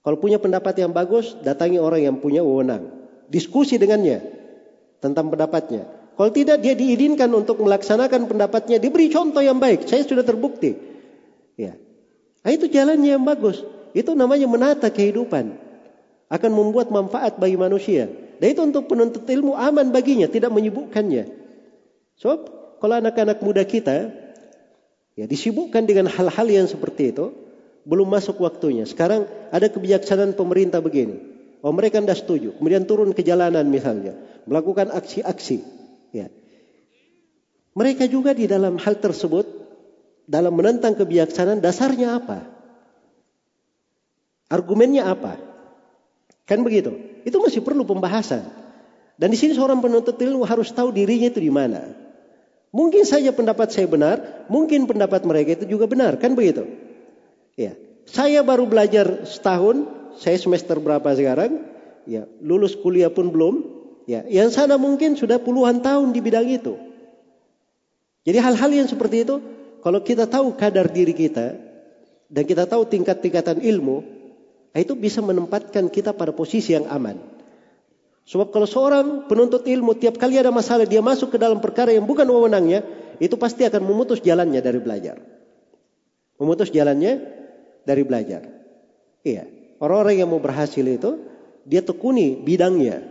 [0.00, 3.00] Kalau punya pendapat yang bagus, datangi orang yang punya wewenang
[3.30, 4.20] diskusi dengannya
[4.98, 5.99] tentang pendapatnya.
[6.14, 9.88] Kalau tidak dia diizinkan untuk melaksanakan pendapatnya, diberi contoh yang baik.
[9.88, 10.76] Saya sudah terbukti.
[11.56, 11.76] Ya.
[12.44, 13.64] Nah, itu jalannya yang bagus.
[13.96, 15.56] Itu namanya menata kehidupan.
[16.30, 18.06] Akan membuat manfaat bagi manusia.
[18.40, 21.28] Dan itu untuk penuntut ilmu aman baginya, tidak menyibukkannya.
[22.16, 22.36] So,
[22.80, 24.12] kalau anak-anak muda kita
[25.18, 27.32] ya disibukkan dengan hal-hal yang seperti itu,
[27.84, 28.84] belum masuk waktunya.
[28.88, 31.20] Sekarang ada kebijaksanaan pemerintah begini.
[31.60, 32.56] Oh mereka tidak setuju.
[32.56, 34.16] Kemudian turun ke jalanan misalnya.
[34.48, 35.79] Melakukan aksi-aksi.
[36.10, 36.28] Ya.
[37.74, 39.46] Mereka juga di dalam hal tersebut
[40.26, 42.46] dalam menentang kebijaksanaan dasarnya apa?
[44.50, 45.38] Argumennya apa?
[46.46, 46.94] Kan begitu.
[47.22, 48.42] Itu masih perlu pembahasan.
[49.14, 51.86] Dan di sini seorang penuntut ilmu harus tahu dirinya itu di mana.
[52.70, 56.66] Mungkin saja pendapat saya benar, mungkin pendapat mereka itu juga benar, kan begitu?
[57.58, 57.74] Ya.
[58.06, 59.86] Saya baru belajar setahun,
[60.18, 61.62] saya semester berapa sekarang?
[62.08, 63.79] Ya, lulus kuliah pun belum,
[64.10, 66.74] Ya, yang sana mungkin sudah puluhan tahun di bidang itu.
[68.26, 69.38] Jadi hal-hal yang seperti itu,
[69.86, 71.54] kalau kita tahu kadar diri kita
[72.26, 74.02] dan kita tahu tingkat-tingkatan ilmu,
[74.74, 77.22] itu bisa menempatkan kita pada posisi yang aman.
[78.26, 82.02] Sebab kalau seorang penuntut ilmu tiap kali ada masalah dia masuk ke dalam perkara yang
[82.02, 82.82] bukan wewenangnya,
[83.22, 85.22] itu pasti akan memutus jalannya dari belajar.
[86.34, 87.30] Memutus jalannya
[87.86, 88.42] dari belajar.
[89.22, 89.46] Iya,
[89.78, 91.30] orang-orang yang mau berhasil itu
[91.62, 93.09] dia tekuni bidangnya,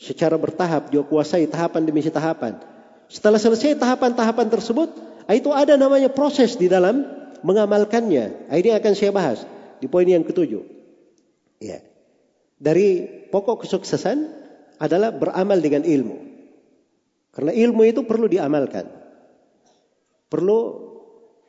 [0.00, 2.56] secara bertahap dia kuasai tahapan demi tahapan.
[3.12, 4.88] Setelah selesai tahapan-tahapan tersebut,
[5.28, 7.04] itu ada namanya proses di dalam
[7.44, 8.48] mengamalkannya.
[8.48, 9.44] Ini akan saya bahas
[9.76, 10.64] di poin yang ketujuh.
[11.60, 11.84] Ya.
[12.56, 14.24] Dari pokok kesuksesan
[14.80, 16.16] adalah beramal dengan ilmu.
[17.36, 18.88] Karena ilmu itu perlu diamalkan.
[20.32, 20.58] Perlu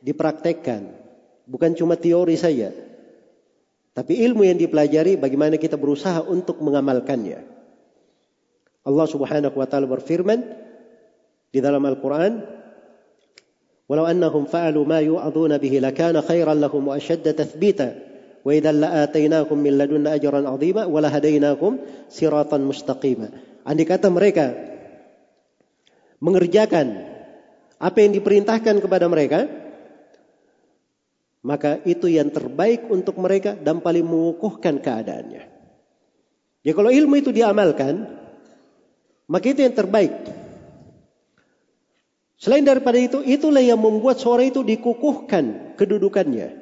[0.04, 1.00] dipraktekkan.
[1.48, 2.70] Bukan cuma teori saja.
[3.92, 7.51] Tapi ilmu yang dipelajari bagaimana kita berusaha untuk mengamalkannya.
[8.82, 10.42] Allah Subhanahu wa taala berfirman
[11.54, 12.42] di dalam Al-Qur'an,
[13.86, 17.94] "Walau annahum fa'alu ma yu'aduna bihi lakana khairan lahum wa ashadda tathbita
[18.42, 21.78] wa idzan la'atainahum min ladunna ajran 'azima wa lahadainahum
[22.10, 23.30] siratan mustaqima."
[23.62, 24.50] Andai kata mereka
[26.18, 27.06] mengerjakan
[27.78, 29.46] apa yang diperintahkan kepada mereka,
[31.42, 35.42] maka itu yang terbaik untuk mereka dan paling mengukuhkan keadaannya.
[36.62, 38.21] Ya kalau ilmu itu diamalkan,
[39.32, 40.12] maka itu yang terbaik.
[42.36, 46.60] Selain daripada itu, itulah yang membuat suara itu dikukuhkan kedudukannya.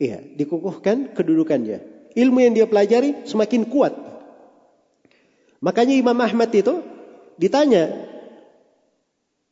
[0.00, 2.08] Iya, dikukuhkan kedudukannya.
[2.16, 3.92] Ilmu yang dia pelajari semakin kuat.
[5.60, 6.80] Makanya Imam Ahmad itu
[7.36, 7.92] ditanya,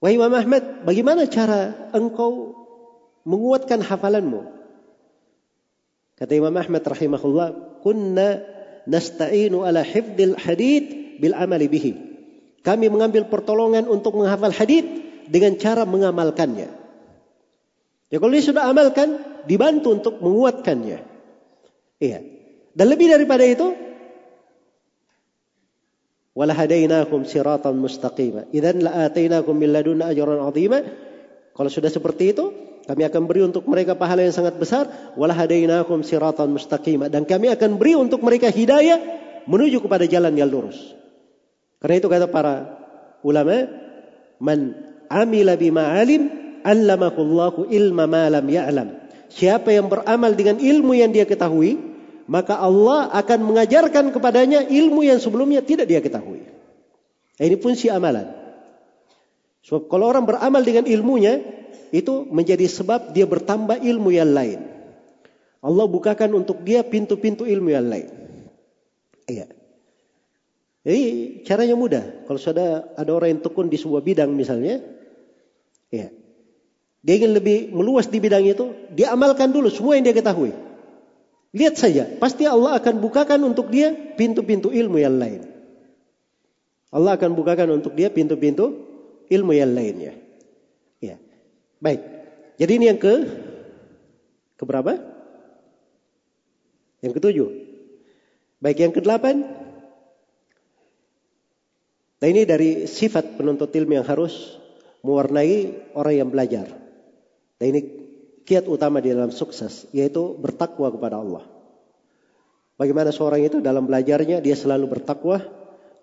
[0.00, 2.56] Wahai Imam Ahmad, bagaimana cara engkau
[3.28, 4.48] menguatkan hafalanmu?
[6.16, 8.42] Kata Imam Ahmad rahimahullah, kunna
[8.86, 11.92] nasta'inu ala hifdil hadith bil amali bihi.
[12.62, 14.86] Kami mengambil pertolongan untuk menghafal hadis
[15.26, 16.70] dengan cara mengamalkannya.
[18.12, 19.18] Ya kalau dia sudah amalkan,
[19.48, 21.00] dibantu untuk menguatkannya.
[21.98, 22.18] Iya.
[22.76, 23.72] Dan lebih daripada itu,
[26.36, 28.46] wala hadainakum siratan mustaqima.
[28.52, 30.84] Idzan la atainakum min ladunna ajran 'azima.
[31.56, 32.52] Kalau sudah seperti itu,
[32.84, 34.86] kami akan beri untuk mereka pahala yang sangat besar.
[35.16, 37.08] Wala hadainakum siratan mustaqima.
[37.08, 38.98] Dan kami akan beri untuk mereka hidayah
[39.48, 41.01] menuju kepada jalan yang lurus.
[41.82, 42.78] Karena itu kata para
[43.26, 43.66] ulama,
[44.38, 44.78] man
[45.10, 46.30] amila bima alim,
[46.62, 48.88] ilma ma lam ya'lam.
[49.32, 51.74] Siapa yang beramal dengan ilmu yang dia ketahui,
[52.30, 56.46] maka Allah akan mengajarkan kepadanya ilmu yang sebelumnya tidak dia ketahui.
[57.42, 58.30] Ini fungsi amalan.
[59.66, 61.42] Sebab kalau orang beramal dengan ilmunya,
[61.90, 64.70] itu menjadi sebab dia bertambah ilmu yang lain.
[65.62, 68.10] Allah bukakan untuk dia pintu-pintu ilmu yang lain.
[69.26, 69.61] Iya.
[70.82, 71.02] Jadi
[71.46, 72.04] caranya mudah.
[72.26, 74.82] Kalau sudah ada orang yang tekun di sebuah bidang misalnya,
[75.94, 76.10] ya,
[77.02, 80.50] dia ingin lebih meluas di bidang itu, dia amalkan dulu semua yang dia ketahui.
[81.54, 85.46] Lihat saja, pasti Allah akan bukakan untuk dia pintu-pintu ilmu yang lain.
[86.90, 88.88] Allah akan bukakan untuk dia pintu-pintu
[89.30, 90.18] ilmu yang lainnya.
[90.98, 91.16] Ya.
[91.78, 92.02] Baik.
[92.58, 93.14] Jadi ini yang ke
[94.58, 94.98] keberapa?
[97.02, 97.48] Yang ketujuh.
[98.62, 99.61] Baik, yang kedelapan
[102.22, 104.54] Nah ini dari sifat penuntut ilmu yang harus
[105.02, 106.70] mewarnai orang yang belajar.
[107.58, 107.82] Nah ini
[108.46, 111.42] kiat utama di dalam sukses, yaitu bertakwa kepada Allah.
[112.78, 115.42] Bagaimana seorang itu dalam belajarnya dia selalu bertakwa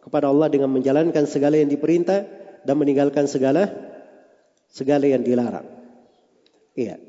[0.03, 2.27] kepada Allah dengan menjalankan segala yang diperintah
[2.67, 3.71] dan meninggalkan segala
[4.67, 5.71] segala yang dilarang.
[6.75, 6.99] Iya.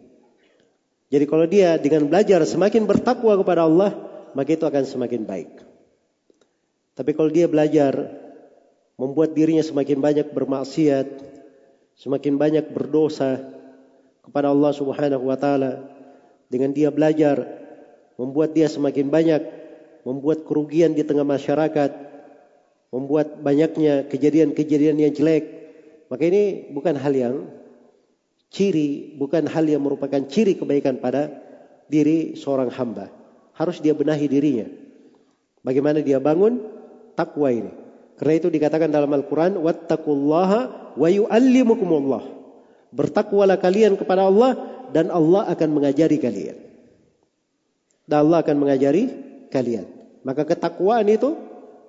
[1.10, 3.90] Jadi kalau dia dengan belajar semakin bertakwa kepada Allah,
[4.38, 5.50] maka itu akan semakin baik.
[6.94, 8.19] Tapi kalau dia belajar
[9.00, 11.08] membuat dirinya semakin banyak bermaksiat,
[11.96, 13.40] semakin banyak berdosa
[14.20, 15.88] kepada Allah Subhanahu wa taala.
[16.52, 17.40] Dengan dia belajar
[18.20, 19.40] membuat dia semakin banyak
[20.04, 21.90] membuat kerugian di tengah masyarakat,
[22.92, 25.44] membuat banyaknya kejadian-kejadian yang jelek.
[26.12, 27.34] Maka ini bukan hal yang
[28.52, 31.32] ciri, bukan hal yang merupakan ciri kebaikan pada
[31.88, 33.08] diri seorang hamba.
[33.56, 34.68] Harus dia benahi dirinya.
[35.64, 36.60] Bagaimana dia bangun
[37.16, 37.79] takwa ini.
[38.20, 42.20] Karena itu dikatakan dalam Al-Quran, Wattakullaha wa yu'allimukumullah.
[42.92, 44.60] Bertakwalah kalian kepada Allah
[44.92, 46.60] dan Allah akan mengajari kalian.
[48.04, 49.08] Dan Allah akan mengajari
[49.48, 49.88] kalian.
[50.20, 51.32] Maka ketakwaan itu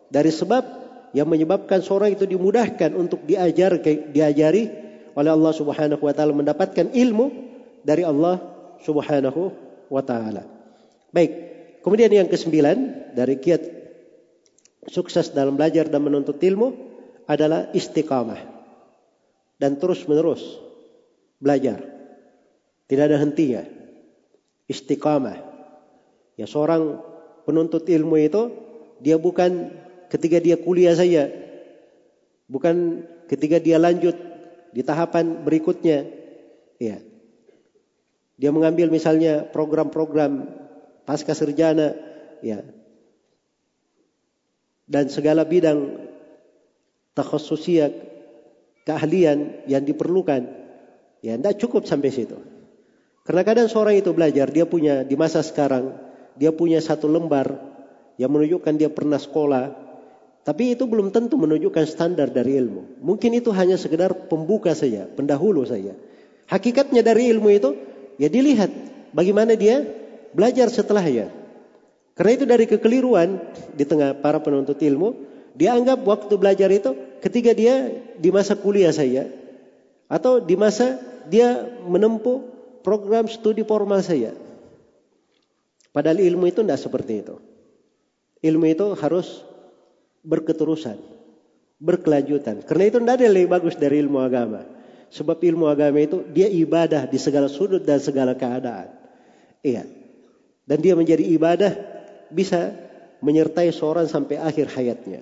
[0.08, 0.64] dari sebab
[1.12, 3.84] yang menyebabkan seorang itu dimudahkan untuk diajar
[4.16, 4.72] diajari
[5.12, 7.28] oleh Allah Subhanahu wa taala mendapatkan ilmu
[7.84, 8.40] dari Allah
[8.88, 9.52] Subhanahu
[9.92, 10.48] wa taala.
[11.12, 11.52] Baik.
[11.84, 13.81] Kemudian yang kesembilan dari kiat
[14.90, 16.74] sukses dalam belajar dan menuntut ilmu
[17.30, 18.42] adalah istiqamah
[19.62, 20.42] dan terus menerus
[21.38, 21.82] belajar.
[22.90, 23.62] Tidak ada hentinya.
[24.66, 25.38] Istiqamah.
[26.36, 26.98] Ya seorang
[27.46, 28.52] penuntut ilmu itu
[29.00, 29.70] dia bukan
[30.10, 31.30] ketika dia kuliah saja.
[32.50, 34.18] Bukan ketika dia lanjut
[34.74, 36.10] di tahapan berikutnya.
[36.82, 37.00] Ya.
[38.42, 40.50] Dia mengambil misalnya program-program
[41.06, 41.94] pasca sarjana
[42.42, 42.66] ya
[44.92, 46.04] dan segala bidang
[47.16, 47.96] takhususiyah
[48.84, 50.52] keahlian yang diperlukan
[51.24, 52.36] ya tidak cukup sampai situ.
[53.24, 55.96] Karena kadang seorang itu belajar dia punya di masa sekarang
[56.36, 57.56] dia punya satu lembar
[58.20, 59.72] yang menunjukkan dia pernah sekolah
[60.44, 63.00] tapi itu belum tentu menunjukkan standar dari ilmu.
[63.00, 65.96] Mungkin itu hanya sekedar pembuka saja pendahulu saja.
[66.52, 67.70] Hakikatnya dari ilmu itu
[68.20, 68.68] ya dilihat
[69.16, 69.88] bagaimana dia
[70.36, 71.41] belajar setelahnya
[72.16, 73.40] karena itu dari kekeliruan
[73.72, 75.16] di tengah para penuntut ilmu,
[75.56, 77.88] dianggap waktu belajar itu ketika dia
[78.20, 79.32] di masa kuliah saya
[80.12, 81.00] atau di masa
[81.32, 82.44] dia menempuh
[82.84, 84.36] program studi formal saya.
[85.92, 87.36] Padahal ilmu itu tidak seperti itu.
[88.42, 89.44] Ilmu itu harus
[90.24, 90.98] berketerusan,
[91.78, 92.64] berkelanjutan.
[92.64, 94.64] Karena itu tidak ada yang lebih bagus dari ilmu agama.
[95.12, 98.88] Sebab ilmu agama itu dia ibadah di segala sudut dan segala keadaan.
[99.60, 99.84] Iya.
[100.64, 102.01] Dan dia menjadi ibadah
[102.34, 102.74] bisa
[103.22, 105.22] menyertai seorang sampai akhir hayatnya.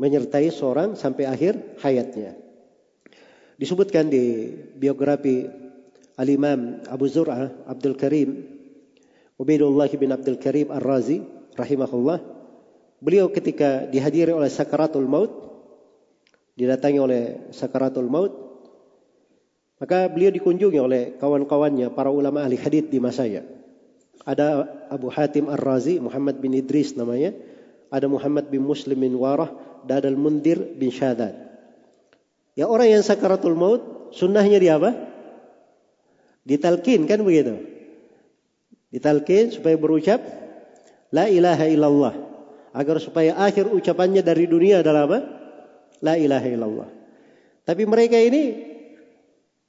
[0.00, 2.34] Menyertai seorang sampai akhir hayatnya.
[3.60, 4.48] Disebutkan di
[4.80, 5.44] biografi
[6.16, 8.44] Al-Imam Abu Zur'ah Abdul Karim
[9.40, 11.24] Ubaidullah bin Abdul Karim Ar-Razi
[11.56, 12.20] rahimahullah
[13.00, 15.32] beliau ketika dihadiri oleh sakaratul maut
[16.60, 17.22] didatangi oleh
[17.56, 18.32] sakaratul maut
[19.80, 23.40] maka beliau dikunjungi oleh kawan-kawannya para ulama ahli hadith di masanya
[24.24, 27.32] ada Abu Hatim Ar-Razi, Muhammad bin Idris namanya.
[27.90, 29.50] Ada Muhammad bin Muslim bin Warah,
[29.88, 31.34] dan ada Mundir bin Syadad.
[32.54, 34.94] Ya orang yang sakaratul maut, sunnahnya dia apa?
[36.44, 37.62] Ditalkin kan begitu.
[38.90, 40.20] Ditalkin supaya berucap
[41.10, 42.14] La ilaha illallah.
[42.70, 45.18] Agar supaya akhir ucapannya dari dunia adalah apa?
[46.02, 46.88] La ilaha illallah.
[47.66, 48.54] Tapi mereka ini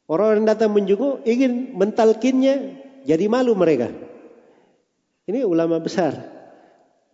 [0.05, 3.89] orang yang datang menjenguk ingin mentalkinnya jadi malu mereka.
[5.31, 6.27] Ini ulama besar.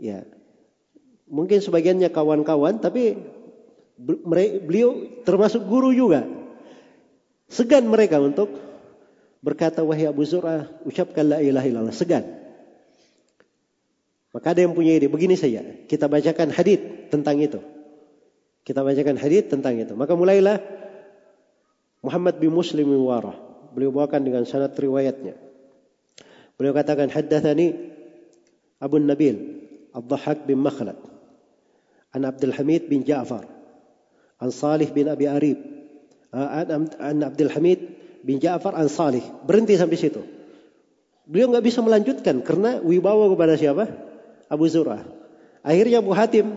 [0.01, 0.25] Ya.
[1.29, 3.13] Mungkin sebagiannya kawan-kawan tapi
[4.65, 6.25] beliau termasuk guru juga.
[7.45, 8.49] Segan mereka untuk
[9.45, 12.25] berkata wahai Abu Zur'ah ucapkan la ilaha illallah segan.
[14.33, 16.81] Maka ada yang punya ide begini saja kita bacakan hadis
[17.13, 17.61] tentang itu.
[18.65, 19.93] Kita bacakan hadis tentang itu.
[19.93, 20.57] Maka mulailah
[22.01, 23.37] Muhammad bin Muslim bin Warah.
[23.77, 25.37] Beliau bawakan dengan sanad riwayatnya.
[26.57, 27.96] Beliau katakan haddatsani
[28.82, 29.36] أبو النبيل
[29.96, 30.96] الضحاك بن مخلد
[32.14, 33.44] عن عبد الحميد بن جعفر
[34.42, 35.58] عن صالح bin Abi Arib
[36.32, 37.78] an Abdul Hamid
[38.24, 40.24] bin Ja'far an Salih berhenti sampai situ
[41.28, 43.84] beliau nggak bisa melanjutkan karena wibawa kepada siapa
[44.48, 45.04] Abu Zur'ah
[45.62, 46.48] akhirnya Abu Hatim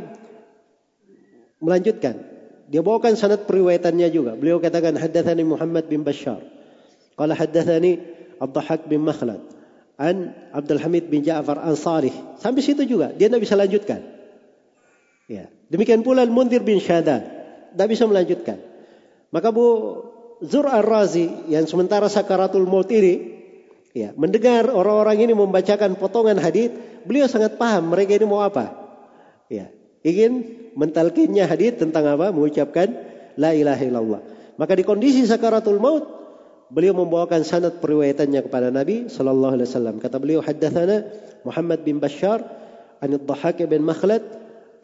[1.59, 2.15] melanjutkan
[2.71, 6.41] dia bawakan sanad periwayatannya juga beliau katakan haddatsani Muhammad bin Bashar
[7.19, 7.99] qala haddatsani
[8.39, 9.43] Abdahak bin Makhlad
[10.00, 12.08] an Abdul Hamid bin Ja'far Ansari.
[12.40, 14.00] Sampai situ juga dia tidak bisa lanjutkan.
[15.28, 15.52] Ya.
[15.68, 17.20] Demikian pula Al-Mundir bin Syadad.
[17.76, 18.58] Tidak bisa melanjutkan.
[19.30, 19.66] Maka Bu
[20.40, 23.44] Zur Ar-Razi yang sementara sakaratul maut ini
[23.92, 26.72] ya, mendengar orang-orang ini membacakan potongan hadis,
[27.04, 28.72] beliau sangat paham mereka ini mau apa.
[29.52, 29.68] Ya,
[30.00, 32.32] ingin mentalkinnya hadis tentang apa?
[32.32, 32.88] Mengucapkan
[33.36, 34.20] la ilaha illallah.
[34.56, 36.19] Maka di kondisi sakaratul maut
[36.70, 39.96] beliau membawakan sanad periwayatannya kepada Nabi sallallahu alaihi wasallam.
[39.98, 41.10] Kata beliau haddatsana
[41.42, 42.46] Muhammad bin Bashar
[43.02, 44.22] an Dhahhak bin Makhlad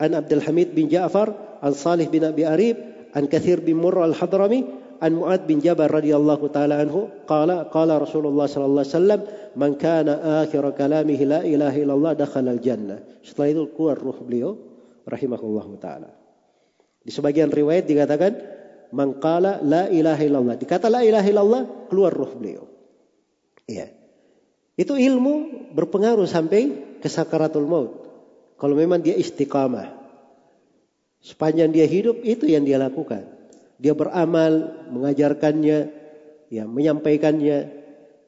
[0.03, 1.33] an Abdul Hamid bin Ja'far
[1.63, 2.77] an Salih bin Abi Arib
[3.15, 4.67] an Kathir bin Murrah al-Hadrami
[5.01, 9.21] an Mu'ad bin Jabal radhiyallahu taala anhu qala qala Rasulullah sallallahu alaihi wasallam
[9.57, 12.99] man kana akhir kalamihi la ilaha illallah dakhala al-jannah.
[13.23, 14.57] Setelah itu keluar ruh beliau
[15.07, 16.11] rahimahullahu taala.
[17.07, 18.56] Di sebagian riwayat dikatakan
[18.97, 20.57] man qala la ilaha illallah.
[20.57, 21.63] Dikata la ilaha illallah
[21.93, 22.65] keluar ruh beliau.
[23.69, 23.93] Iya.
[24.81, 27.93] Itu ilmu berpengaruh sampai ke sakaratul maut.
[28.57, 29.93] Kalau memang dia istiqamah
[31.21, 33.29] sepanjang dia hidup itu yang dia lakukan.
[33.77, 35.79] Dia beramal, mengajarkannya,
[36.49, 37.59] ya, menyampaikannya.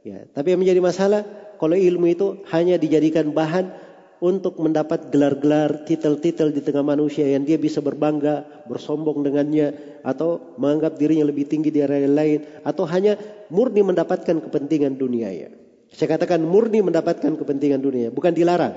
[0.05, 1.21] Ya, tapi yang menjadi masalah
[1.57, 3.73] kalau ilmu itu hanya dijadikan bahan
[4.19, 10.99] untuk mendapat gelar-gelar, titel-titel di tengah manusia yang dia bisa berbangga, bersombong dengannya, atau menganggap
[10.99, 13.15] dirinya lebih tinggi dari yang lain, atau hanya
[13.51, 15.49] murni mendapatkan kepentingan dunia ya.
[15.95, 18.75] Saya katakan murni mendapatkan kepentingan dunia, bukan dilarang.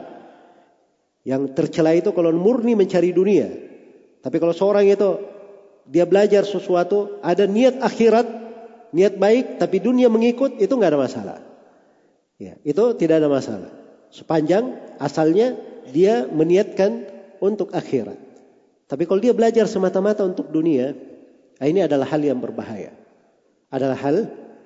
[1.26, 3.50] Yang tercela itu kalau murni mencari dunia.
[4.22, 5.22] Tapi kalau seorang itu
[5.90, 8.28] dia belajar sesuatu, ada niat akhirat,
[8.94, 11.38] niat baik, tapi dunia mengikut, itu nggak ada masalah.
[12.42, 13.70] Ya, itu tidak ada masalah.
[14.10, 15.57] Sepanjang asalnya
[15.91, 17.07] dia meniatkan
[17.43, 18.19] untuk akhirat.
[18.87, 20.95] Tapi kalau dia belajar semata-mata untuk dunia,
[21.59, 22.95] ah, ini adalah hal yang berbahaya.
[23.71, 24.17] Adalah hal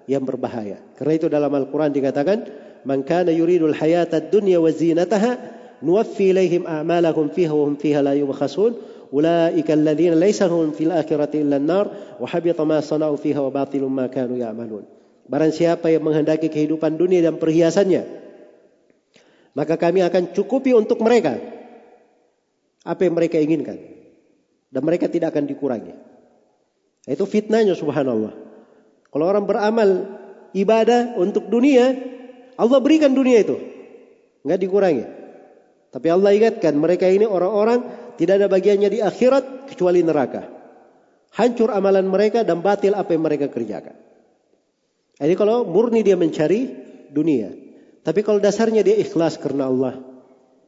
[0.05, 0.77] yang berbahaya.
[1.01, 2.39] Karena itu dalam Al-Quran dikatakan,
[2.85, 5.37] Man kana yuridul hayata dunya wa zinataha,
[5.81, 11.35] nuwaffi ilaihim a'malahum fiha wa hum fiha la yubkhasun, أولئك الذين ليس هم في الآخرة
[11.35, 11.87] إلا النار
[12.21, 17.39] وحبط ما صنعوا فيها وباطل ما كانوا يعملون Barang siapa yang menghendaki kehidupan dunia dan
[17.39, 18.24] perhiasannya,
[19.56, 21.40] maka kami akan cukupi untuk mereka
[22.86, 23.82] apa yang mereka inginkan.
[24.70, 25.96] Dan mereka tidak akan dikurangi.
[27.08, 28.36] Itu fitnahnya subhanallah.
[29.10, 29.90] Kalau orang beramal
[30.52, 31.96] ibadah untuk dunia,
[32.60, 33.56] Allah berikan dunia itu.
[34.44, 35.06] Nggak dikurangi.
[35.96, 37.88] Tapi Allah ingatkan mereka ini orang-orang
[38.20, 40.44] tidak ada bagiannya di akhirat kecuali neraka.
[41.40, 43.96] Hancur amalan mereka dan batil apa yang mereka kerjakan.
[45.16, 46.68] Ini kalau murni dia mencari
[47.08, 47.65] dunia.
[48.06, 49.98] Tapi kalau dasarnya dia ikhlas karena Allah.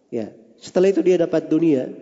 [0.09, 1.93] Ya, setelah itu dia dapat dunia,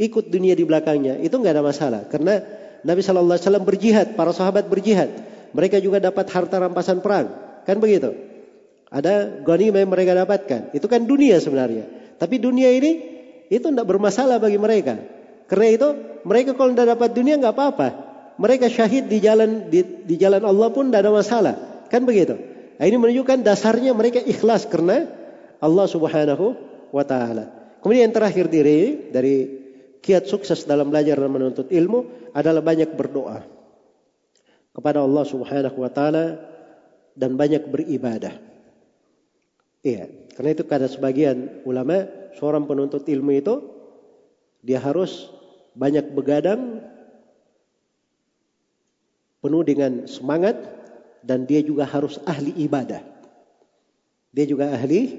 [0.00, 2.00] ikut dunia di belakangnya, itu nggak ada masalah.
[2.08, 2.40] Karena
[2.80, 5.12] Nabi Shallallahu Alaihi Wasallam berjihad, para sahabat berjihad,
[5.52, 7.28] mereka juga dapat harta rampasan perang,
[7.68, 8.16] kan begitu?
[8.88, 12.16] Ada ghanimah yang mereka dapatkan, itu kan dunia sebenarnya.
[12.16, 12.90] Tapi dunia ini
[13.52, 14.96] itu tidak bermasalah bagi mereka.
[15.48, 15.88] Karena itu
[16.24, 17.88] mereka kalau tidak dapat dunia nggak apa-apa.
[18.40, 21.54] Mereka syahid di jalan di, di jalan Allah pun tidak ada masalah.
[21.92, 22.36] Kan begitu.
[22.78, 25.10] Nah, ini menunjukkan dasarnya mereka ikhlas karena
[25.58, 26.54] Allah Subhanahu
[26.94, 27.50] wa taala.
[27.82, 29.34] Kemudian yang terakhir diri dari
[29.98, 33.42] kiat sukses dalam belajar dan menuntut ilmu adalah banyak berdoa
[34.70, 36.38] kepada Allah Subhanahu wa taala
[37.18, 38.38] dan banyak beribadah.
[39.82, 40.06] Iya.
[40.38, 42.06] Karena itu kata sebagian ulama,
[42.38, 43.54] seorang penuntut ilmu itu
[44.62, 45.26] dia harus
[45.74, 46.78] banyak begadang,
[49.42, 50.77] penuh dengan semangat,
[51.28, 53.04] dan dia juga harus ahli ibadah.
[54.32, 55.12] Dia juga ahli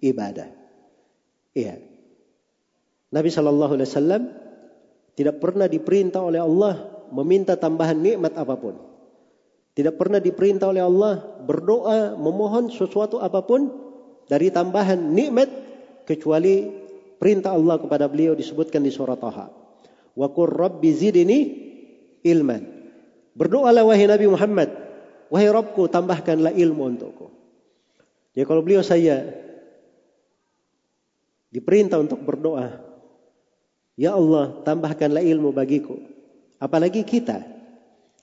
[0.00, 0.48] ibadah.
[1.52, 1.76] Iya.
[3.12, 4.22] Nabi Shallallahu Alaihi Wasallam
[5.12, 8.80] tidak pernah diperintah oleh Allah meminta tambahan nikmat apa pun.
[9.76, 13.68] Tidak pernah diperintah oleh Allah berdoa memohon sesuatu apa pun
[14.32, 15.52] dari tambahan nikmat
[16.08, 16.72] kecuali
[17.20, 19.52] perintah Allah kepada beliau disebutkan di surat Taha.
[20.16, 21.40] Wa qur rabbi zidni
[22.24, 22.64] ilman.
[23.32, 24.81] Berdoalah wahai Nabi Muhammad,
[25.32, 27.32] wahai Rabbku tambahkanlah ilmu untukku.
[28.36, 29.24] Jadi kalau beliau saya
[31.48, 32.76] diperintah untuk berdoa,
[33.96, 35.96] ya Allah tambahkanlah ilmu bagiku.
[36.60, 37.40] Apalagi kita.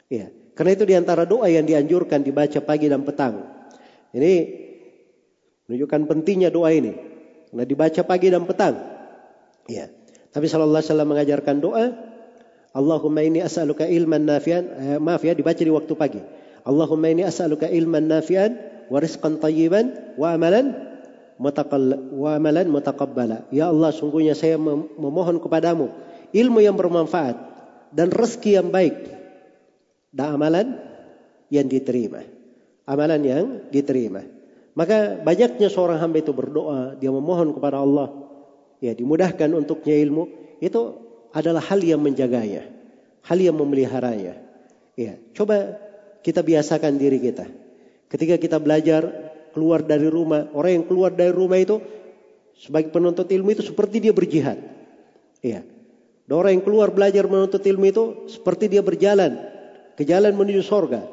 [0.10, 3.46] Ya, karena itu di antara doa yang dianjurkan dibaca pagi dan petang.
[4.14, 4.34] Ini
[5.70, 6.98] Menunjukkan pentingnya doa ini.
[7.54, 8.74] Nah dibaca pagi dan petang.
[9.70, 9.86] Ya.
[10.34, 11.86] Tapi sallallahu alaihi wasallam mengajarkan doa,
[12.74, 16.22] Allahumma inni as'aluka ilman nafian, eh, maaf ya dibaca di waktu pagi.
[16.68, 18.58] Allahumma inni as'aluka ilman nafian
[18.90, 20.76] wa rizqan tayyiban wa amalan
[21.40, 23.48] wa amalan mutaqabbala.
[23.56, 25.92] Ya Allah, sungguhnya saya memohon kepadamu
[26.36, 27.36] ilmu yang bermanfaat
[27.96, 28.96] dan rezeki yang baik
[30.12, 30.78] dan amalan
[31.48, 32.26] yang diterima.
[32.90, 34.26] Amalan yang diterima.
[34.74, 38.14] Maka banyaknya seorang hamba itu berdoa, dia memohon kepada Allah,
[38.80, 40.24] ya dimudahkan untuknya ilmu,
[40.64, 40.82] itu
[41.36, 42.64] adalah hal yang menjaganya,
[43.26, 44.40] hal yang memeliharanya.
[44.96, 45.78] Ya, coba
[46.26, 47.48] kita biasakan diri kita.
[48.10, 49.06] Ketika kita belajar
[49.54, 51.80] keluar dari rumah, orang yang keluar dari rumah itu
[52.60, 54.60] sebagai penuntut ilmu itu seperti dia berjihad.
[55.40, 55.64] Ya.
[56.28, 59.40] Dan orang yang keluar belajar menuntut ilmu itu seperti dia berjalan
[59.98, 61.08] ke jalan menuju sorga.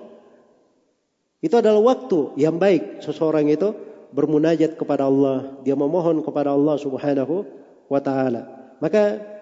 [1.41, 3.73] Itu adalah waktu yang baik seseorang itu
[4.11, 7.45] bermunajat kepada Allah, dia memohon kepada Allah Subhanahu
[7.87, 8.49] wa taala.
[8.83, 9.35] Maka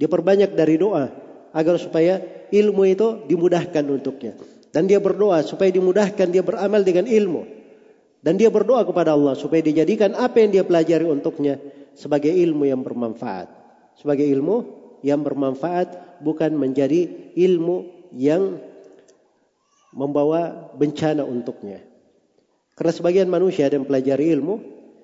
[0.00, 1.12] Dia perbanyak dari doa
[1.50, 2.20] agar supaya
[2.50, 4.34] ilmu itu dimudahkan untuknya.
[4.70, 7.42] Dan dia berdoa supaya dimudahkan dia beramal dengan ilmu.
[8.20, 11.58] Dan dia berdoa kepada Allah supaya dijadikan apa yang dia pelajari untuknya
[11.96, 13.48] sebagai ilmu yang bermanfaat.
[13.98, 18.60] Sebagai ilmu yang bermanfaat bukan menjadi ilmu yang
[19.90, 21.82] membawa bencana untuknya.
[22.78, 24.54] Karena sebagian manusia yang pelajari ilmu,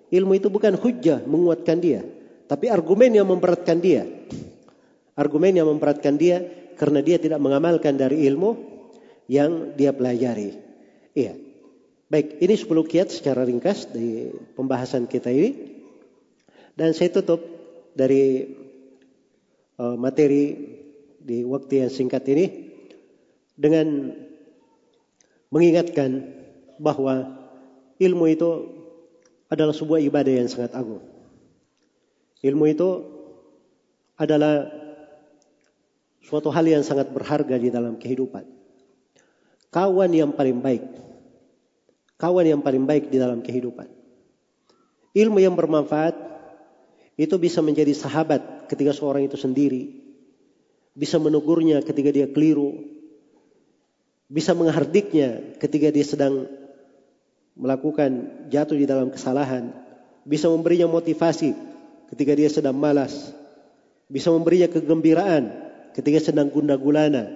[0.09, 2.01] ilmu itu bukan hujah menguatkan dia,
[2.49, 4.07] tapi argumen yang memberatkan dia.
[5.17, 6.45] Argumen yang memberatkan dia
[6.77, 8.53] karena dia tidak mengamalkan dari ilmu
[9.33, 10.53] yang dia pelajari.
[11.17, 11.41] Iya.
[12.07, 15.75] Baik, ini 10 kiat secara ringkas di pembahasan kita ini.
[16.77, 17.41] Dan saya tutup
[17.97, 18.53] dari
[19.81, 20.53] uh, materi
[21.17, 22.47] di waktu yang singkat ini
[23.57, 24.13] dengan
[25.49, 26.37] mengingatkan
[26.77, 27.33] bahwa
[27.97, 28.51] ilmu itu
[29.49, 31.01] adalah sebuah ibadah yang sangat agung.
[32.45, 32.89] Ilmu itu
[34.21, 34.69] adalah
[36.27, 38.43] suatu hal yang sangat berharga di dalam kehidupan.
[39.71, 40.83] Kawan yang paling baik.
[42.19, 43.87] Kawan yang paling baik di dalam kehidupan.
[45.15, 46.19] Ilmu yang bermanfaat
[47.17, 50.03] itu bisa menjadi sahabat ketika seorang itu sendiri.
[50.97, 52.75] Bisa menegurnya ketika dia keliru.
[54.27, 56.51] Bisa menghardiknya ketika dia sedang
[57.55, 59.71] melakukan jatuh di dalam kesalahan.
[60.27, 61.55] Bisa memberinya motivasi
[62.11, 63.31] ketika dia sedang malas.
[64.11, 65.66] Bisa memberinya kegembiraan
[65.97, 67.33] ketika sedang gundah gulana.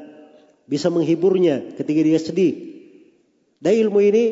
[0.69, 2.55] Bisa menghiburnya ketika dia sedih.
[3.59, 4.25] Dan ilmu ini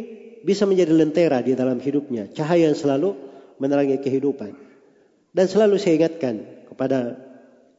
[0.45, 2.31] bisa menjadi lentera di dalam hidupnya.
[2.31, 3.17] Cahaya yang selalu
[3.59, 4.55] menerangi kehidupan.
[5.33, 7.19] Dan selalu saya ingatkan kepada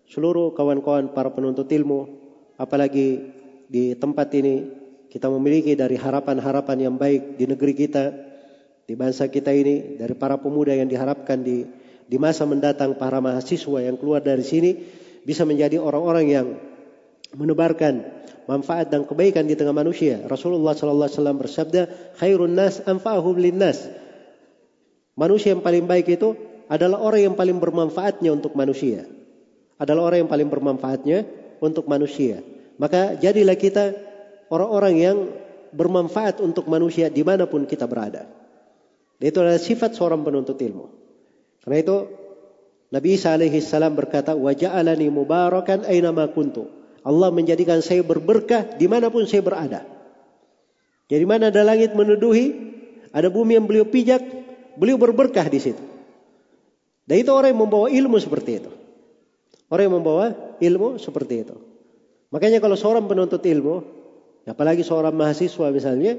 [0.10, 2.20] seluruh kawan-kawan para penuntut ilmu,
[2.60, 3.32] apalagi
[3.70, 4.68] di tempat ini
[5.08, 8.06] kita memiliki dari harapan-harapan yang baik di negeri kita,
[8.86, 11.66] di bangsa kita ini, dari para pemuda yang diharapkan di
[12.10, 14.72] di masa mendatang para mahasiswa yang keluar dari sini
[15.30, 16.48] bisa menjadi orang-orang yang
[17.38, 18.02] menebarkan
[18.50, 20.26] manfaat dan kebaikan di tengah manusia.
[20.26, 21.82] Rasulullah sallallahu alaihi wasallam bersabda,
[22.18, 23.86] "Khairun nas anfa'uhum linnas."
[25.14, 26.34] Manusia yang paling baik itu
[26.66, 29.06] adalah orang yang paling bermanfaatnya untuk manusia.
[29.78, 31.30] Adalah orang yang paling bermanfaatnya
[31.62, 32.42] untuk manusia.
[32.82, 33.94] Maka jadilah kita
[34.50, 35.18] orang-orang yang
[35.70, 38.26] bermanfaat untuk manusia di mana pun kita berada.
[39.22, 40.90] Itu adalah sifat seorang penuntut ilmu.
[41.62, 41.96] Karena itu
[42.90, 46.66] Nabi Isa alaihi salam berkata, Waja'alani mubarakan aina ma kuntu.
[47.06, 49.86] Allah menjadikan saya berberkah di mana pun saya berada.
[51.10, 52.54] Jadi mana ada langit menuduhi,
[53.14, 54.22] ada bumi yang beliau pijak,
[54.78, 55.82] beliau berberkah di situ.
[57.10, 58.72] Dan itu orang yang membawa ilmu seperti itu.
[59.70, 60.26] Orang yang membawa
[60.62, 61.58] ilmu seperti itu.
[62.30, 63.82] Makanya kalau seorang penuntut ilmu,
[64.46, 66.18] apalagi seorang mahasiswa misalnya,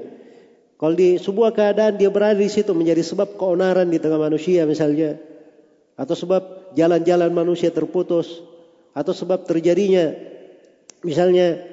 [0.75, 5.15] kalau di sebuah keadaan dia berada di situ menjadi sebab keonaran di tengah manusia misalnya,
[5.95, 8.43] atau sebab jalan-jalan manusia terputus,
[8.91, 10.11] atau sebab terjadinya
[11.01, 11.63] misalnya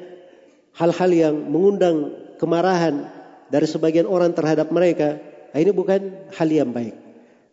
[0.78, 3.10] hal-hal yang mengundang kemarahan
[3.50, 5.18] dari sebagian orang terhadap mereka,
[5.56, 6.94] ini bukan hal yang baik.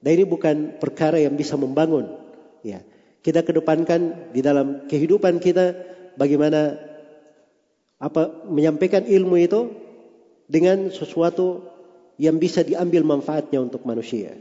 [0.06, 2.14] Dan ini bukan perkara yang bisa membangun.
[2.62, 2.86] Ya,
[3.26, 5.74] kita kedepankan di dalam kehidupan kita
[6.14, 6.78] bagaimana
[7.98, 9.62] apa menyampaikan ilmu itu
[10.46, 11.66] dengan sesuatu
[12.22, 14.38] yang bisa diambil manfaatnya untuk manusia.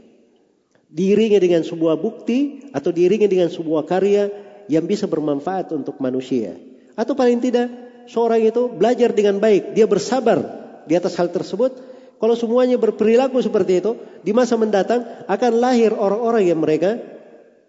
[0.91, 4.29] Diiringi dengan sebuah bukti atau diiringi dengan sebuah karya
[4.71, 6.55] yang bisa bermanfaat untuk manusia.
[6.95, 7.67] Atau paling tidak
[8.07, 10.39] seorang itu belajar dengan baik, dia bersabar
[10.85, 16.47] di atas hal tersebut kalau semuanya berperilaku seperti itu, di masa mendatang akan lahir orang-orang
[16.47, 16.95] yang mereka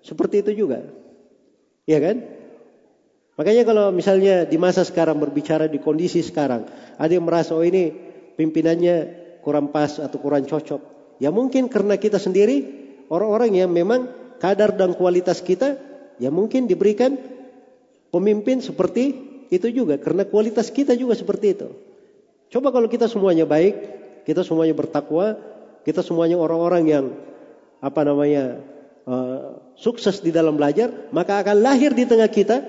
[0.07, 0.87] seperti itu juga.
[1.87, 2.23] Ya kan?
[3.37, 6.65] Makanya kalau misalnya di masa sekarang berbicara di kondisi sekarang,
[6.97, 7.93] ada yang merasa oh ini
[8.39, 8.97] pimpinannya
[9.43, 10.81] kurang pas atau kurang cocok.
[11.19, 14.11] Ya mungkin karena kita sendiri orang-orang yang memang
[14.43, 15.79] kadar dan kualitas kita
[16.21, 17.17] ya mungkin diberikan
[18.13, 19.15] pemimpin seperti
[19.53, 21.69] itu juga karena kualitas kita juga seperti itu.
[22.51, 23.75] Coba kalau kita semuanya baik,
[24.27, 25.39] kita semuanya bertakwa,
[25.83, 27.05] kita semuanya orang-orang yang
[27.83, 28.63] apa namanya
[29.07, 32.63] uh, sukses di dalam belajar, maka akan lahir di tengah kita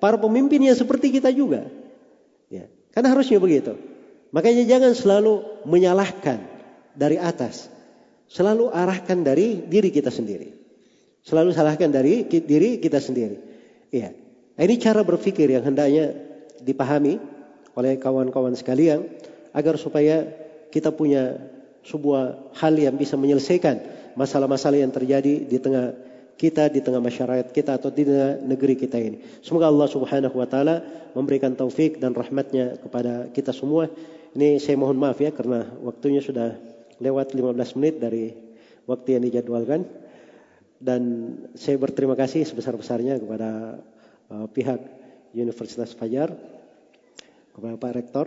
[0.00, 1.68] para pemimpin yang seperti kita juga.
[2.52, 3.76] Ya, karena harusnya begitu.
[4.34, 6.42] Makanya jangan selalu menyalahkan
[6.94, 7.70] dari atas.
[8.28, 10.50] Selalu arahkan dari diri kita sendiri.
[11.24, 13.36] Selalu salahkan dari diri kita sendiri.
[13.88, 14.12] Iya.
[14.54, 16.12] Ini cara berpikir yang hendaknya
[16.60, 17.18] dipahami
[17.74, 19.08] oleh kawan-kawan sekalian
[19.50, 20.28] agar supaya
[20.70, 21.38] kita punya
[21.84, 23.82] sebuah hal yang bisa menyelesaikan
[24.16, 25.94] masalah-masalah yang terjadi di tengah
[26.34, 29.22] kita, di tengah masyarakat kita atau di tengah negeri kita ini.
[29.42, 30.82] Semoga Allah Subhanahu wa taala
[31.14, 33.86] memberikan taufik dan rahmatnya kepada kita semua.
[34.34, 36.58] Ini saya mohon maaf ya karena waktunya sudah
[37.00, 38.34] lewat 15 menit dari
[38.84, 39.86] waktu yang dijadwalkan.
[40.78, 41.02] Dan
[41.56, 43.80] saya berterima kasih sebesar-besarnya kepada
[44.28, 44.80] uh, pihak
[45.34, 46.34] Universitas Fajar,
[47.54, 48.26] kepada Pak Rektor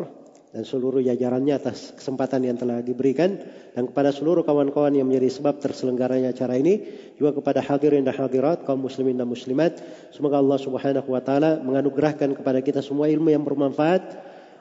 [0.57, 3.35] dan seluruh jajarannya atas kesempatan yang telah diberikan
[3.75, 6.87] dan kepada seluruh kawan-kawan yang menjadi sebab terselenggaranya acara ini
[7.19, 9.75] juga kepada hadirin dan hadirat kaum muslimin dan muslimat
[10.15, 14.01] semoga Allah Subhanahu wa taala menganugerahkan kepada kita semua ilmu yang bermanfaat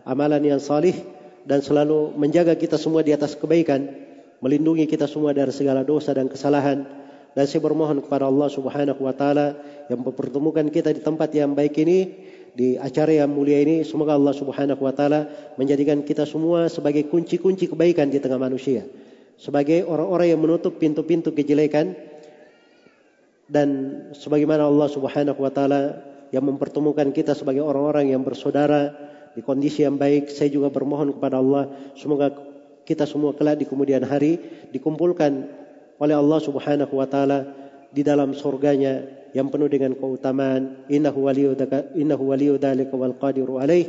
[0.03, 0.99] amalan yang salih
[1.47, 4.07] dan selalu menjaga kita semua di atas kebaikan
[4.41, 6.85] melindungi kita semua dari segala dosa dan kesalahan.
[7.37, 9.61] Dan saya bermohon kepada Allah Subhanahu wa taala
[9.93, 11.99] yang mempertemukan kita di tempat yang baik ini
[12.57, 13.85] di acara yang mulia ini.
[13.85, 15.29] Semoga Allah Subhanahu wa taala
[15.61, 18.89] menjadikan kita semua sebagai kunci-kunci kebaikan di tengah manusia.
[19.37, 21.93] Sebagai orang-orang yang menutup pintu-pintu kejelekan
[23.53, 23.69] dan
[24.17, 26.01] sebagaimana Allah Subhanahu wa taala
[26.33, 28.97] yang mempertemukan kita sebagai orang-orang yang bersaudara
[29.37, 32.33] di kondisi yang baik saya juga bermohon kepada Allah semoga
[32.89, 34.41] kita semua kelak di kemudian hari
[34.73, 35.33] dikumpulkan
[36.01, 37.53] oleh Allah Subhanahu wa taala
[37.91, 39.05] di dalam surganya
[39.37, 40.89] yang penuh dengan keutamaan.
[40.89, 41.57] Innahu waliyyu
[41.97, 42.33] innahu
[42.97, 43.85] wal qadiru alaih.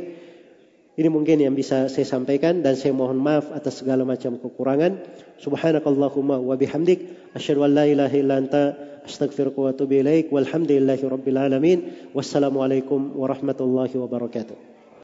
[0.98, 4.98] Ini mungkin yang bisa saya sampaikan dan saya mohon maaf atas segala macam kekurangan.
[5.38, 7.32] Subhanakallahumma wa bihamdik.
[7.38, 8.74] Asyhadu an la ilaha illa anta
[9.06, 10.34] astaghfiruka wa atubu ilaik.
[10.34, 11.78] Walhamdulillahi rabbil alamin.
[12.10, 14.77] Wassalamu alaikum warahmatullahi wabarakatuh